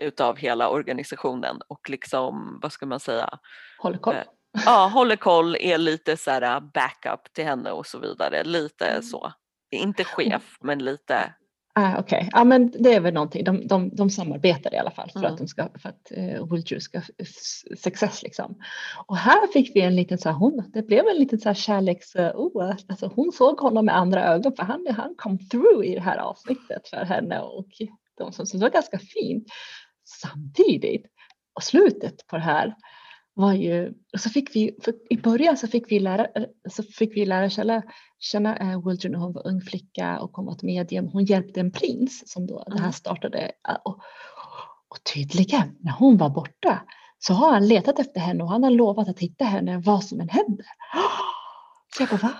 utav 0.01 0.37
hela 0.37 0.69
organisationen 0.69 1.61
och 1.67 1.89
liksom, 1.89 2.59
vad 2.61 2.71
ska 2.71 2.85
man 2.85 2.99
säga, 2.99 3.39
håller 3.79 3.97
koll. 3.97 4.15
Eh, 4.15 4.23
ja, 4.65 4.87
håller 4.93 5.15
koll, 5.15 5.55
är 5.59 5.77
lite 5.77 6.17
så 6.17 6.31
här 6.31 6.59
backup 6.59 7.33
till 7.33 7.45
henne 7.45 7.71
och 7.71 7.87
så 7.87 7.99
vidare, 7.99 8.43
lite 8.43 8.85
Mm. 8.85 9.03
så. 9.03 9.33
Inte 9.71 10.03
chef, 10.03 10.57
men 10.61 10.79
lite, 10.79 11.33
Ah, 11.81 11.99
Okej, 11.99 12.29
ja 12.31 12.43
men 12.43 12.71
det 12.71 12.93
är 12.93 12.99
väl 12.99 13.13
någonting. 13.13 13.43
De, 13.43 13.67
de, 13.67 13.89
de 13.95 14.09
samarbetar 14.09 14.73
i 14.73 14.77
alla 14.77 14.91
fall 14.91 15.09
för 15.11 15.19
Mm. 15.19 15.31
att 15.31 15.37
de 15.37 15.47
ska, 15.47 15.69
för 15.81 15.89
att 15.89 16.11
uh, 16.17 16.51
Wiltshire 16.53 16.81
ska 16.81 17.01
success 17.77 18.23
liksom. 18.23 18.55
Och 19.05 19.17
här 19.17 19.47
fick 19.53 19.75
vi 19.75 19.81
en 19.81 19.95
liten 19.95 20.17
så 20.17 20.29
här, 20.29 20.35
hon, 20.35 20.71
det 20.73 20.83
blev 20.83 21.07
en 21.07 21.17
liten 21.17 21.39
så 21.39 21.49
här 21.49 21.53
kärleks, 21.53 22.15
uh, 22.15 22.31
oh, 22.35 22.75
alltså 22.87 23.11
hon 23.15 23.31
såg 23.31 23.59
honom 23.59 23.85
med 23.85 23.97
andra 23.97 24.25
ögon 24.25 24.53
för 24.55 24.63
han, 24.63 24.87
han 24.97 25.15
kom 25.17 25.37
through 25.49 25.85
i 25.85 25.95
det 25.95 26.01
här 26.01 26.17
avsnittet 26.17 26.87
för 26.87 27.05
henne 27.05 27.39
och 27.39 27.67
de 28.17 28.31
som, 28.33 28.45
så 28.45 28.57
det 28.57 28.63
var 28.63 28.69
ganska 28.69 28.99
fint. 28.99 29.47
Samtidigt, 30.21 31.05
och 31.53 31.63
slutet 31.63 32.27
på 32.27 32.35
det 32.35 32.43
här 32.43 32.75
var 33.41 33.53
ju, 33.53 33.93
så 34.17 34.29
fick 34.29 34.55
vi, 34.55 34.75
i 35.09 35.17
början 35.17 35.57
så 35.57 35.67
fick 35.67 35.91
vi 35.91 35.99
lära, 35.99 36.27
så 36.69 36.83
fick 36.83 37.15
vi 37.17 37.25
lära 37.25 37.49
känna, 37.49 37.83
känna 38.19 38.73
uh, 38.75 38.87
Wildren 38.87 39.11
när 39.11 39.19
hon 39.19 39.33
var 39.33 39.47
ung 39.47 39.61
flicka 39.61 40.19
och 40.19 40.45
var 40.45 40.53
ett 40.53 40.63
medium. 40.63 41.07
Hon 41.07 41.25
hjälpte 41.25 41.59
en 41.59 41.71
prins 41.71 42.31
som 42.31 42.47
då 42.47 42.63
det 42.67 42.71
här 42.73 42.79
Mm. 42.79 42.91
startade. 42.93 43.39
eh, 43.69 43.75
Och, 43.83 43.99
och 44.89 45.03
tydligen, 45.13 45.75
när 45.79 45.91
hon 45.91 46.17
var 46.17 46.29
borta 46.29 46.81
så 47.19 47.33
har 47.33 47.51
han 47.53 47.67
letat 47.67 47.99
efter 47.99 48.19
henne 48.19 48.43
och 48.43 48.49
han 48.49 48.63
har 48.63 48.71
lovat 48.71 49.09
att 49.09 49.19
hitta 49.19 49.45
henne 49.45 49.77
vad 49.85 50.03
som 50.03 50.19
än 50.19 50.29
händer. 50.29 50.65
Så 51.97 52.03
jag 52.03 52.09
bara, 52.09 52.17
va? 52.17 52.33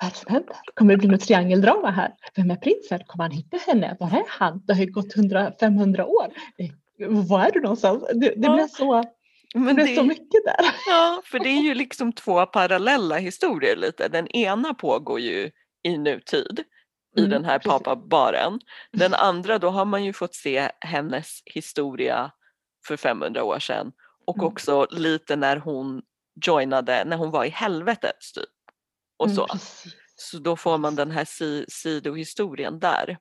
Vad 0.00 0.06
är 0.06 0.12
det 0.12 0.16
som 0.18 0.32
händer? 0.32 0.56
Kommer 0.74 0.94
det 0.94 0.98
bli 0.98 1.08
något 1.08 1.20
triangeldrama 1.20 1.90
här? 1.90 2.14
Vem 2.36 2.50
är 2.50 2.56
prinsen? 2.56 3.00
Kommer 3.06 3.24
han 3.24 3.30
hitta 3.32 3.56
henne? 3.66 3.96
Var 4.00 4.08
är 4.08 4.24
han? 4.28 4.62
Det 4.66 4.72
har 4.74 4.80
ju 4.80 4.92
gått 4.92 5.16
100, 5.16 5.52
500 5.60 6.06
år. 6.06 6.26
Eh, 6.58 6.70
Var 7.08 7.40
är 7.40 7.50
du 7.52 7.60
någonstans? 7.60 8.04
Det, 8.14 8.18
det 8.20 8.34
Ja, 8.36 8.54
blev 8.54 8.68
så, 8.68 9.02
men 9.54 9.76
det, 9.76 9.94
så 9.96 10.02
mycket 10.02 10.44
där. 10.44 10.74
Ja, 10.86 11.22
för 11.24 11.38
det 11.38 11.48
är 11.48 11.60
ju 11.62 11.74
liksom 11.84 12.12
två 12.12 12.46
parallella 12.46 13.16
historier 13.18 13.76
lite. 13.76 14.08
Den 14.08 14.26
ena 14.28 14.74
pågår 14.74 15.20
ju 15.20 15.50
i 15.82 15.98
nutid 15.98 16.64
i 17.16 17.20
Mm, 17.20 17.30
den 17.30 17.44
här 17.44 17.58
papabaren. 17.58 18.60
Den 18.92 19.14
andra, 19.30 19.58
då 19.58 19.70
har 19.70 19.84
man 19.84 20.04
ju 20.04 20.12
fått 20.12 20.34
se 20.34 20.70
hennes 20.80 21.42
historia 21.46 22.30
för 22.86 22.96
500 22.96 23.44
år 23.44 23.58
sedan 23.58 23.92
och 24.26 24.36
Mm. 24.36 24.46
också 24.46 24.86
lite 24.90 25.36
när 25.36 25.56
hon 25.56 26.02
joinade, 26.46 27.04
när 27.04 27.16
hon 27.16 27.30
var 27.30 27.44
i 27.44 27.48
helvetet 27.48 28.16
typ. 28.34 28.44
Och 29.18 29.26
Mm, 29.26 29.36
så. 29.36 29.46
precis. 29.46 29.94
Så 30.16 30.38
då 30.38 30.56
får 30.56 30.78
man 30.78 30.94
den 30.96 31.10
här 31.10 31.24
si, 31.24 31.64
sidohistorien 31.68 32.80
där. 32.80 33.18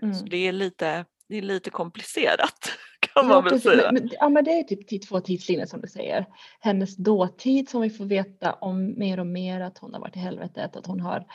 Så 0.00 0.06
Mm. 0.06 0.28
det 0.28 0.36
är 0.48 0.52
lite, 0.52 1.04
det 1.30 1.38
är 1.38 1.42
lite 1.42 1.70
komplicerat 1.70 2.70
kan 3.00 3.10
Ja, 3.14 3.22
man 3.28 3.44
väl 3.44 3.52
precis. 3.52 3.70
säga. 3.70 3.92
Men, 3.92 4.10
ja, 4.12 4.28
men 4.28 4.44
det 4.44 4.50
är 4.50 4.62
typ 4.62 5.08
två 5.08 5.20
tidslinjer 5.20 5.66
som 5.66 5.80
du 5.80 5.88
säger. 5.88 6.26
Hennes 6.60 6.96
dåtid 6.96 7.68
som 7.68 7.80
vi 7.80 7.90
får 7.90 8.04
veta 8.04 8.52
om 8.52 8.98
mer 8.98 9.20
och 9.20 9.26
mer 9.26 9.60
att 9.60 9.78
hon 9.78 9.94
har 9.94 10.00
varit 10.00 10.16
i 10.16 10.18
helvetet, 10.18 10.76
att 10.76 10.86
hon 10.86 11.00
har, 11.00 11.26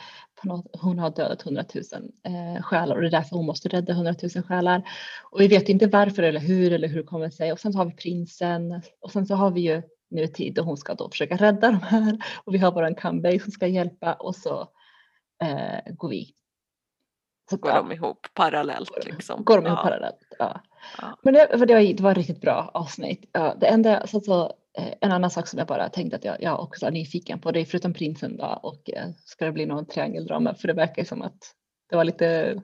något, 0.44 0.66
hon 0.80 0.98
har 0.98 1.10
dödat 1.10 1.42
hundratusen 1.42 2.12
eh, 2.26 2.62
själar 2.62 2.94
och 2.96 3.02
det 3.02 3.08
är 3.08 3.10
därför 3.10 3.36
hon 3.36 3.46
måste 3.46 3.68
rädda 3.68 3.92
hundratusen 3.92 4.42
själar. 4.42 4.82
Och 5.30 5.40
vi 5.40 5.48
vet 5.48 5.68
inte 5.68 5.86
varför 5.86 6.22
eller 6.22 6.40
hur 6.40 6.72
eller 6.72 6.88
hur 6.88 6.96
det 6.96 7.06
kommer 7.06 7.30
sig. 7.30 7.52
Och 7.52 7.60
sen 7.60 7.72
så 7.72 7.78
har 7.78 7.86
vi 7.86 7.96
prinsen 7.96 8.82
och 9.00 9.12
sen 9.12 9.26
så 9.26 9.34
har 9.34 9.50
vi 9.50 9.60
ju 9.60 9.82
nutid 10.10 10.58
och 10.58 10.64
hon 10.64 10.76
ska 10.76 10.94
då 10.94 11.10
försöka 11.10 11.36
rädda 11.36 11.70
de 11.70 11.80
här 11.82 12.18
och 12.44 12.54
vi 12.54 12.58
har 12.58 12.72
våran 12.72 12.94
Kanbei 12.94 13.40
som 13.40 13.52
ska 13.52 13.66
hjälpa 13.66 14.14
och 14.14 14.36
så 14.36 14.60
eh, 15.42 15.94
går 15.94 16.08
vi. 16.08 16.32
Så, 17.50 17.56
Går 17.56 17.70
ja. 17.72 17.76
de 17.76 17.92
ihop 17.92 18.26
parallellt 18.34 19.04
liksom. 19.04 19.44
Går 19.44 19.56
de 19.56 19.66
ihop 19.66 19.78
Ja. 19.78 19.82
parallellt? 19.82 20.18
Ja. 20.38 20.60
Ja. 20.98 21.18
Men 21.22 21.34
det, 21.34 21.48
för 21.58 21.66
det, 21.66 21.74
var, 21.74 21.80
det 21.80 22.00
var 22.02 22.10
ett 22.10 22.16
riktigt 22.16 22.40
bra 22.40 22.70
avsnitt. 22.74 23.30
Ja, 23.32 23.54
det 23.60 23.66
enda, 23.66 24.06
så, 24.06 24.20
så, 24.20 24.44
eh, 24.78 24.92
en 25.00 25.12
annan 25.12 25.30
sak 25.30 25.46
som 25.48 25.58
jag 25.58 25.68
bara 25.68 25.88
tänkte 25.88 26.16
att 26.16 26.24
jag, 26.24 26.36
jag 26.42 26.60
också 26.60 26.86
är 26.86 26.90
nyfiken 26.90 27.40
på, 27.40 27.52
det 27.52 27.60
är 27.60 27.64
förutom 27.64 27.92
prinsen 27.94 28.36
då 28.36 28.60
och 28.62 28.90
eh, 28.90 29.06
ska 29.24 29.44
det 29.44 29.52
bli 29.52 29.66
någon 29.66 29.86
triangeldrama? 29.86 30.54
För 30.54 30.68
det 30.68 30.74
verkar 30.74 31.04
som 31.04 31.22
att 31.22 31.38
det 31.90 31.96
var 31.96 32.04
lite 32.04 32.56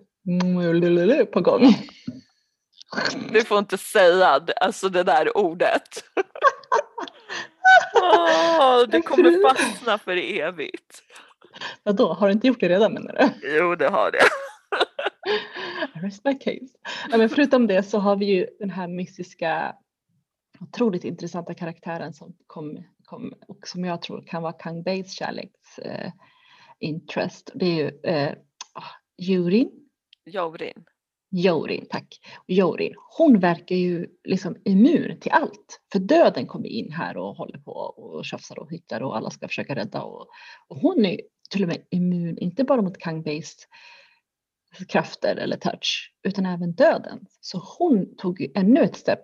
på 1.32 1.40
gång. 1.40 1.74
Du 3.32 3.44
får 3.44 3.58
inte 3.58 3.78
säga 3.78 4.40
alltså 4.60 4.88
det 4.88 5.02
där 5.02 5.36
ordet. 5.36 5.82
Åh, 8.02 8.82
det 8.88 9.02
kommer 9.02 9.48
fastna 9.48 9.98
för 9.98 10.16
evigt. 10.16 11.02
Vadå, 11.82 12.12
har 12.12 12.26
du 12.26 12.32
inte 12.32 12.46
gjort 12.46 12.60
det 12.60 12.68
redan 12.68 12.92
menar 12.92 13.12
du? 13.12 13.48
Jo, 13.56 13.74
det 13.74 13.88
har 13.88 14.10
det. 14.10 14.18
Rest 16.02 16.24
my 16.24 16.34
case. 16.34 16.78
Men 17.10 17.28
förutom 17.28 17.66
det 17.66 17.82
så 17.82 17.98
har 17.98 18.16
vi 18.16 18.26
ju 18.26 18.46
den 18.58 18.70
här 18.70 18.88
mystiska, 18.88 19.76
otroligt 20.60 21.04
intressanta 21.04 21.54
karaktären 21.54 22.12
som 22.12 22.36
kom, 22.46 22.84
kom 23.04 23.34
och 23.48 23.68
som 23.68 23.84
jag 23.84 24.02
tror 24.02 24.22
kan 24.26 24.42
vara 24.42 24.52
Kang 24.52 24.82
Bays 24.82 25.12
kärleks 25.12 25.78
eh, 25.78 26.12
interest. 26.80 27.50
Det 27.54 27.66
är 27.66 27.74
ju 27.74 28.10
eh, 28.10 28.32
Jurin. 29.18 29.70
Jorin. 30.24 30.84
Jorin, 31.30 31.86
tack. 31.90 32.20
Jorin, 32.46 32.94
hon 33.18 33.40
verkar 33.40 33.76
ju 33.76 34.06
liksom 34.24 34.56
immun 34.64 35.20
till 35.20 35.32
allt. 35.32 35.80
För 35.92 35.98
döden 35.98 36.46
kommer 36.46 36.68
in 36.68 36.92
här 36.92 37.16
och 37.16 37.36
håller 37.36 37.58
på 37.58 37.72
och 37.72 38.24
tjafsar 38.24 38.58
och 38.58 38.72
hittar 38.72 39.00
och 39.00 39.16
alla 39.16 39.30
ska 39.30 39.48
försöka 39.48 39.74
rädda. 39.74 40.02
Och, 40.02 40.28
och 40.68 40.76
hon 40.76 41.04
är 41.04 41.20
till 41.50 41.62
och 41.62 41.68
med 41.68 41.86
immun, 41.90 42.38
inte 42.38 42.64
bara 42.64 42.82
mot 42.82 42.98
Kang-based 42.98 43.58
krafter 44.88 45.36
eller 45.36 45.56
touch, 45.56 46.12
utan 46.22 46.46
även 46.46 46.72
döden. 46.72 47.26
Så 47.40 47.58
hon 47.78 48.16
tog 48.16 48.52
ännu 48.54 48.80
ett 48.80 48.96
steg 48.96 49.18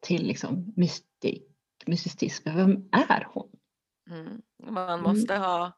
till 0.00 0.26
liksom 0.26 0.72
mystik, 0.76 1.42
mysticism. 1.86 2.48
Vem 2.56 2.88
är 2.92 3.28
hon? 3.32 3.50
Mm. 4.10 4.42
Man 4.74 5.02
måste 5.02 5.34
mm. 5.34 5.48
ha, 5.48 5.72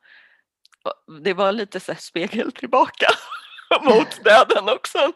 det 1.22 1.34
var 1.34 1.53
lite 1.53 1.80
så 1.80 1.94
spegel 1.94 2.53
tillbaka 2.53 3.07
mot 3.82 4.24
döden 4.24 4.68
också. 4.68 4.99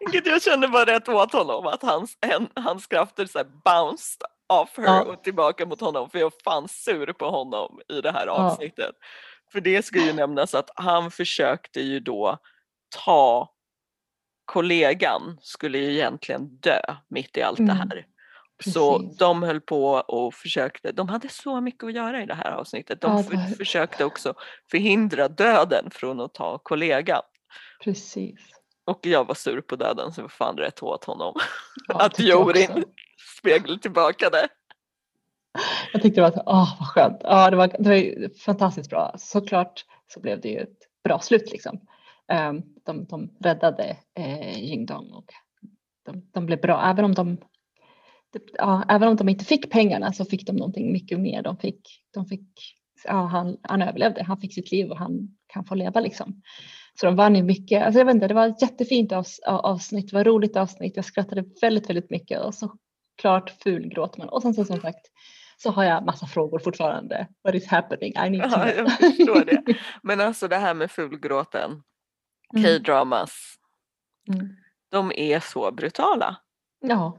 Vilket 0.00 0.26
jag 0.26 0.42
kände 0.42 0.66
var 0.66 0.86
rätt 0.86 1.08
åt 1.08 1.32
honom, 1.32 1.66
att 1.66 1.82
hans, 1.82 2.18
en, 2.20 2.48
hans 2.64 2.86
krafter 2.86 3.26
så 3.26 3.44
bounced 3.64 4.22
off 4.48 4.76
her 4.76 4.84
ja. 4.84 5.02
och 5.02 5.24
tillbaka 5.24 5.66
mot 5.66 5.80
honom 5.80 6.10
för 6.10 6.18
jag 6.18 6.32
fanns 6.44 6.84
sur 6.84 7.12
på 7.12 7.30
honom 7.30 7.80
i 7.88 8.00
det 8.00 8.12
här 8.12 8.26
avsnittet. 8.26 8.94
Ja. 9.00 9.06
För 9.52 9.60
det 9.60 9.84
ska 9.84 9.98
ju 9.98 10.12
nämnas 10.12 10.54
att 10.54 10.70
han 10.74 11.10
försökte 11.10 11.80
ju 11.80 12.00
då 12.00 12.38
ta 13.06 13.54
kollegan 14.44 15.38
skulle 15.42 15.78
ju 15.78 15.92
egentligen 15.92 16.48
dö 16.48 16.80
mitt 17.08 17.36
i 17.36 17.42
allt 17.42 17.58
mm. 17.58 17.68
det 17.68 17.74
här. 17.74 18.06
Precis. 18.58 18.74
Så 18.74 18.98
de 19.18 19.42
höll 19.42 19.60
på 19.60 19.90
och 19.92 20.34
försökte, 20.34 20.92
de 20.92 21.08
hade 21.08 21.28
så 21.28 21.60
mycket 21.60 21.84
att 21.84 21.94
göra 21.94 22.22
i 22.22 22.26
det 22.26 22.34
här 22.34 22.50
avsnittet. 22.50 23.00
De 23.00 23.16
ja, 23.16 23.22
för, 23.22 23.54
försökte 23.56 24.04
också 24.04 24.34
förhindra 24.70 25.28
döden 25.28 25.90
från 25.90 26.20
att 26.20 26.34
ta 26.34 26.58
kollegan. 26.58 27.22
Precis. 27.84 28.40
Och 28.86 29.00
jag 29.02 29.24
var 29.24 29.34
sur 29.34 29.60
på 29.60 29.76
döden 29.76 30.12
så 30.12 30.22
var 30.22 30.28
fan 30.28 30.56
rätt 30.56 30.82
åt 30.82 31.04
honom. 31.04 31.34
Ja, 31.88 32.00
att 32.00 32.18
Jorin 32.18 32.84
speglade 33.38 33.78
tillbaka 33.78 34.30
det. 34.30 34.48
Jag 35.92 36.02
tyckte 36.02 36.20
det 36.20 36.30
var, 36.30 36.42
åh 36.46 36.76
vad 36.78 36.88
skönt. 36.88 37.20
Ja, 37.22 37.50
det, 37.50 37.56
var, 37.56 37.68
det 37.78 37.88
var 37.88 38.38
fantastiskt 38.38 38.90
bra. 38.90 39.14
Såklart 39.18 39.84
så 40.06 40.20
blev 40.20 40.40
det 40.40 40.48
ju 40.48 40.58
ett 40.58 40.78
bra 41.04 41.20
slut 41.20 41.52
liksom. 41.52 41.80
Ehm, 42.32 42.62
de, 42.84 43.04
de 43.04 43.30
räddade 43.40 43.96
eh, 44.18 44.64
Jingdong 44.64 45.12
och 45.12 45.32
de, 46.04 46.30
de 46.32 46.46
blev 46.46 46.60
bra. 46.60 46.82
Även 46.90 47.04
om 47.04 47.14
de 47.14 47.38
ja, 48.52 48.84
även 48.88 49.08
om 49.08 49.16
de 49.16 49.28
inte 49.28 49.44
fick 49.44 49.70
pengarna 49.70 50.12
så 50.12 50.24
fick 50.24 50.46
de 50.46 50.56
någonting 50.56 50.92
mycket 50.92 51.20
mer. 51.20 51.42
De 51.42 51.56
fick, 51.56 51.80
de 52.14 52.26
fick, 52.26 52.48
ja, 53.04 53.26
han, 53.26 53.56
han 53.62 53.82
överlevde, 53.82 54.22
han 54.22 54.40
fick 54.40 54.54
sitt 54.54 54.72
liv 54.72 54.90
och 54.90 54.98
han 54.98 55.36
kan 55.46 55.64
få 55.64 55.74
leva 55.74 56.00
liksom. 56.00 56.42
Så 57.00 57.06
de 57.06 57.16
vann 57.16 57.36
ju 57.36 57.42
mycket. 57.42 57.82
Alltså 57.82 57.98
jag 58.00 58.06
vet 58.06 58.14
inte, 58.14 58.28
det 58.28 58.34
var 58.34 58.48
ett 58.48 58.62
jättefint 58.62 59.12
avsnitt, 59.46 60.10
det 60.10 60.14
var 60.14 60.20
ett 60.20 60.26
roligt 60.26 60.56
avsnitt. 60.56 60.96
Jag 60.96 61.04
skrattade 61.04 61.44
väldigt, 61.60 61.90
väldigt 61.90 62.10
mycket 62.10 62.40
och 62.40 62.54
så 62.54 62.72
klart 63.16 63.50
fulgråt 63.50 64.16
man. 64.16 64.28
Och 64.28 64.42
sen 64.42 64.54
så 64.54 64.64
som 64.64 64.80
sagt 64.80 65.06
så 65.62 65.70
har 65.70 65.84
jag 65.84 66.04
massa 66.04 66.26
frågor 66.26 66.58
fortfarande. 66.58 67.26
What 67.44 67.54
is 67.54 67.66
happening? 67.66 68.12
I 68.26 68.30
need 68.30 68.42
to 68.42 68.48
know. 68.48 68.68
Ja, 68.68 68.74
jag 68.74 68.92
förstår 68.92 69.44
det. 69.44 69.74
Men 70.02 70.20
alltså 70.20 70.48
det 70.48 70.56
här 70.56 70.74
med 70.74 70.90
fulgråten, 70.90 71.82
mm. 72.56 72.64
K-dramas, 72.64 73.54
mm. 74.34 74.48
de 74.90 75.12
är 75.14 75.40
så 75.40 75.72
brutala. 75.72 76.36
Ja, 76.80 77.18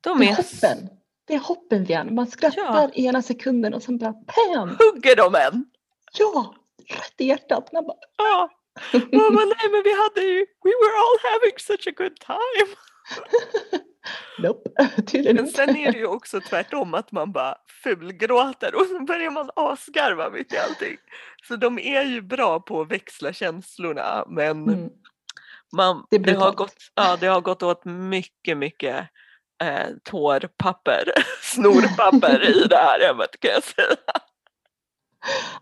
de 0.00 0.22
är, 0.22 0.26
hoppen. 0.26 0.88
Det 1.24 1.34
är 1.34 1.38
hoppen 1.38 1.84
Vian. 1.84 2.14
Man 2.14 2.26
skrattar 2.26 2.90
ja. 2.94 3.08
ena 3.08 3.22
sekunden 3.22 3.74
och 3.74 3.82
sen 3.82 3.98
bara 3.98 4.12
PAM! 4.12 4.68
Hugger 4.68 5.16
de 5.16 5.34
en? 5.34 5.64
Ja, 6.18 6.54
rätt 6.88 7.20
i 7.20 7.24
hjärtat. 7.24 7.72
Man 7.72 7.86
bara, 7.86 7.96
ja. 8.16 8.50
Mamma, 8.92 9.40
nej 9.40 9.70
men 9.70 9.82
vi 9.84 9.94
hade 10.02 10.20
ju, 10.20 10.46
we 10.64 10.72
were 10.82 10.94
all 11.02 11.18
having 11.32 11.58
such 11.58 11.88
a 11.88 11.92
good 11.96 12.16
time. 12.20 12.76
nope, 14.38 14.70
tydligen 15.06 15.36
Men 15.36 15.48
sen 15.48 15.76
är 15.76 15.92
det 15.92 15.98
ju 15.98 16.06
också 16.06 16.40
tvärtom 16.40 16.94
att 16.94 17.12
man 17.12 17.32
bara 17.32 17.56
fulgråter 17.82 18.74
och 18.74 18.86
så 18.86 19.04
börjar 19.04 19.30
man 19.30 19.50
asgarva 19.56 20.30
mitt 20.30 20.52
i 20.52 20.58
allting. 20.58 20.96
Så 21.48 21.56
de 21.56 21.78
är 21.78 22.02
ju 22.02 22.22
bra 22.22 22.60
på 22.60 22.80
att 22.80 22.90
växla 22.90 23.32
känslorna 23.32 24.24
men 24.28 24.62
mm. 24.68 24.90
man, 25.72 26.06
det, 26.10 26.18
det, 26.18 26.34
har 26.34 26.52
gått, 26.52 26.76
ja, 26.94 27.16
det 27.20 27.26
har 27.26 27.40
gått 27.40 27.62
åt 27.62 27.84
mycket, 27.84 28.56
mycket 28.56 29.08
eh, 29.62 29.86
tårpapper, 30.04 31.04
snorpapper 31.42 32.50
i 32.50 32.68
det 32.68 32.76
här 32.76 33.06
hemmet 33.06 33.40
kan 33.40 33.50
jag 33.50 33.64
säga. 33.64 33.96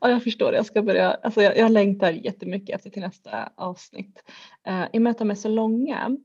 Ja, 0.01 0.11
jag 0.11 0.23
förstår 0.23 0.51
det. 0.51 0.57
Jag 0.57 0.67
ska 0.67 0.83
börja, 0.83 1.11
alltså 1.15 1.43
jag, 1.43 1.57
jag 1.57 1.73
längtar 1.73 2.11
jättemycket 2.11 2.77
efter 2.77 2.91
till 2.91 3.03
nästa 3.03 3.53
avsnitt. 3.57 4.23
Eh, 4.67 4.85
I 4.93 4.99
och 4.99 5.03
med 5.03 5.11
att 5.11 5.19
de 5.19 5.31
är 5.31 5.35
så 5.35 5.49
långa 5.49 6.17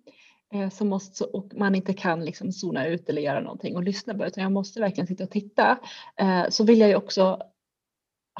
som 0.51 0.71
så 0.71 0.85
måste, 0.85 1.23
och 1.23 1.51
man 1.55 1.75
inte 1.75 1.93
kan 1.93 2.25
liksom 2.25 2.51
zona 2.51 2.87
ut 2.87 3.09
eller 3.09 3.21
göra 3.21 3.39
någonting 3.39 3.75
och 3.75 3.83
lyssna 3.83 4.13
på 4.13 4.25
utan 4.25 4.43
jag 4.43 4.51
måste 4.51 4.79
verkligen 4.79 5.07
sitta 5.07 5.23
och 5.23 5.29
titta. 5.29 5.77
Eh, 6.15 6.43
så 6.49 6.63
vill 6.63 6.79
jag 6.79 6.89
ju 6.89 6.95
också 6.95 7.39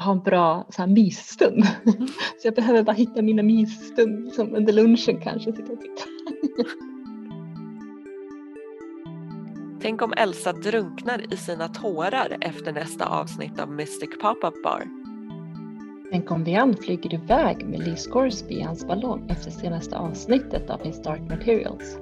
ha 0.04 0.12
en 0.12 0.22
bra 0.22 0.66
så 0.70 0.82
här, 0.82 0.88
mysstund. 0.88 1.64
så 2.38 2.46
jag 2.46 2.54
behöver 2.54 2.82
bara 2.82 2.92
hitta 2.92 3.22
mina 3.22 3.42
mysstund 3.42 4.32
som 4.32 4.54
under 4.54 4.72
lunchen 4.72 5.20
kanske 5.20 5.52
sitta 5.52 5.72
och 5.72 5.80
titta. 5.80 6.02
Tänk 9.80 10.02
om 10.02 10.12
Elsa 10.16 10.52
drunknar 10.52 11.34
i 11.34 11.36
sina 11.36 11.68
tårar 11.68 12.36
efter 12.40 12.72
nästa 12.72 13.06
avsnitt 13.06 13.60
av 13.60 13.72
Mystic 13.72 14.10
Pop-Up 14.20 14.62
Bar. 14.62 15.01
Tänk 16.12 16.30
om 16.30 16.44
Vian 16.44 16.76
flyger 16.76 17.14
iväg 17.14 17.66
med 17.66 17.80
Lee 17.80 17.96
Scoresby 17.96 18.54
i 18.54 18.62
hans 18.62 18.86
ballong 18.86 19.30
efter 19.30 19.50
senaste 19.50 19.96
avsnittet 19.96 20.70
av 20.70 20.84
His 20.84 21.02
Dark 21.02 21.20
Materials. 21.20 21.98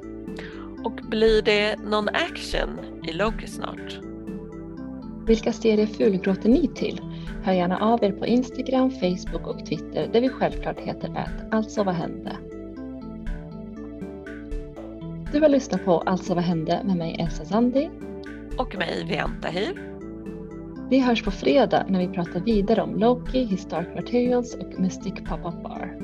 Och 0.84 0.92
blir 0.92 1.42
det 1.42 1.76
någon 1.76 2.08
action 2.08 2.78
i 3.08 3.12
Loki 3.12 3.46
snart? 3.46 4.00
Vilka 5.26 5.52
serier 5.52 5.86
fulgråter 5.86 6.48
ni 6.48 6.68
till? 6.68 7.00
Hör 7.42 7.52
gärna 7.52 7.78
av 7.78 8.04
er 8.04 8.12
på 8.12 8.26
Instagram, 8.26 8.90
Facebook 8.90 9.46
och 9.46 9.66
Twitter 9.66 10.08
där 10.12 10.20
vi 10.20 10.28
självklart 10.28 10.78
heter 10.80 11.08
ät 11.08 11.54
alltså 11.54 11.84
vad 11.84 11.94
hände. 11.94 12.36
Du 15.32 15.40
har 15.40 15.48
lyssnat 15.48 15.84
på 15.84 15.98
Alltså 15.98 16.34
vad 16.34 16.44
hände 16.44 16.80
med 16.84 16.96
mig 16.96 17.16
Elsa 17.18 17.44
Sandi. 17.44 17.90
Och 18.58 18.76
mig 18.78 19.04
Vianta 19.08 19.48
Hiv. 19.48 19.89
Vi 20.90 20.98
hörs 20.98 21.22
på 21.22 21.30
fredag 21.30 21.86
när 21.88 21.98
vi 21.98 22.08
pratar 22.08 22.40
vidare 22.40 22.82
om 22.82 22.98
Loki, 22.98 23.44
His 23.44 23.68
Dark 23.68 23.94
Materials 23.94 24.54
och 24.54 24.80
Mystic 24.80 25.14
Pop-Up 25.14 25.62
Bar. 25.62 25.96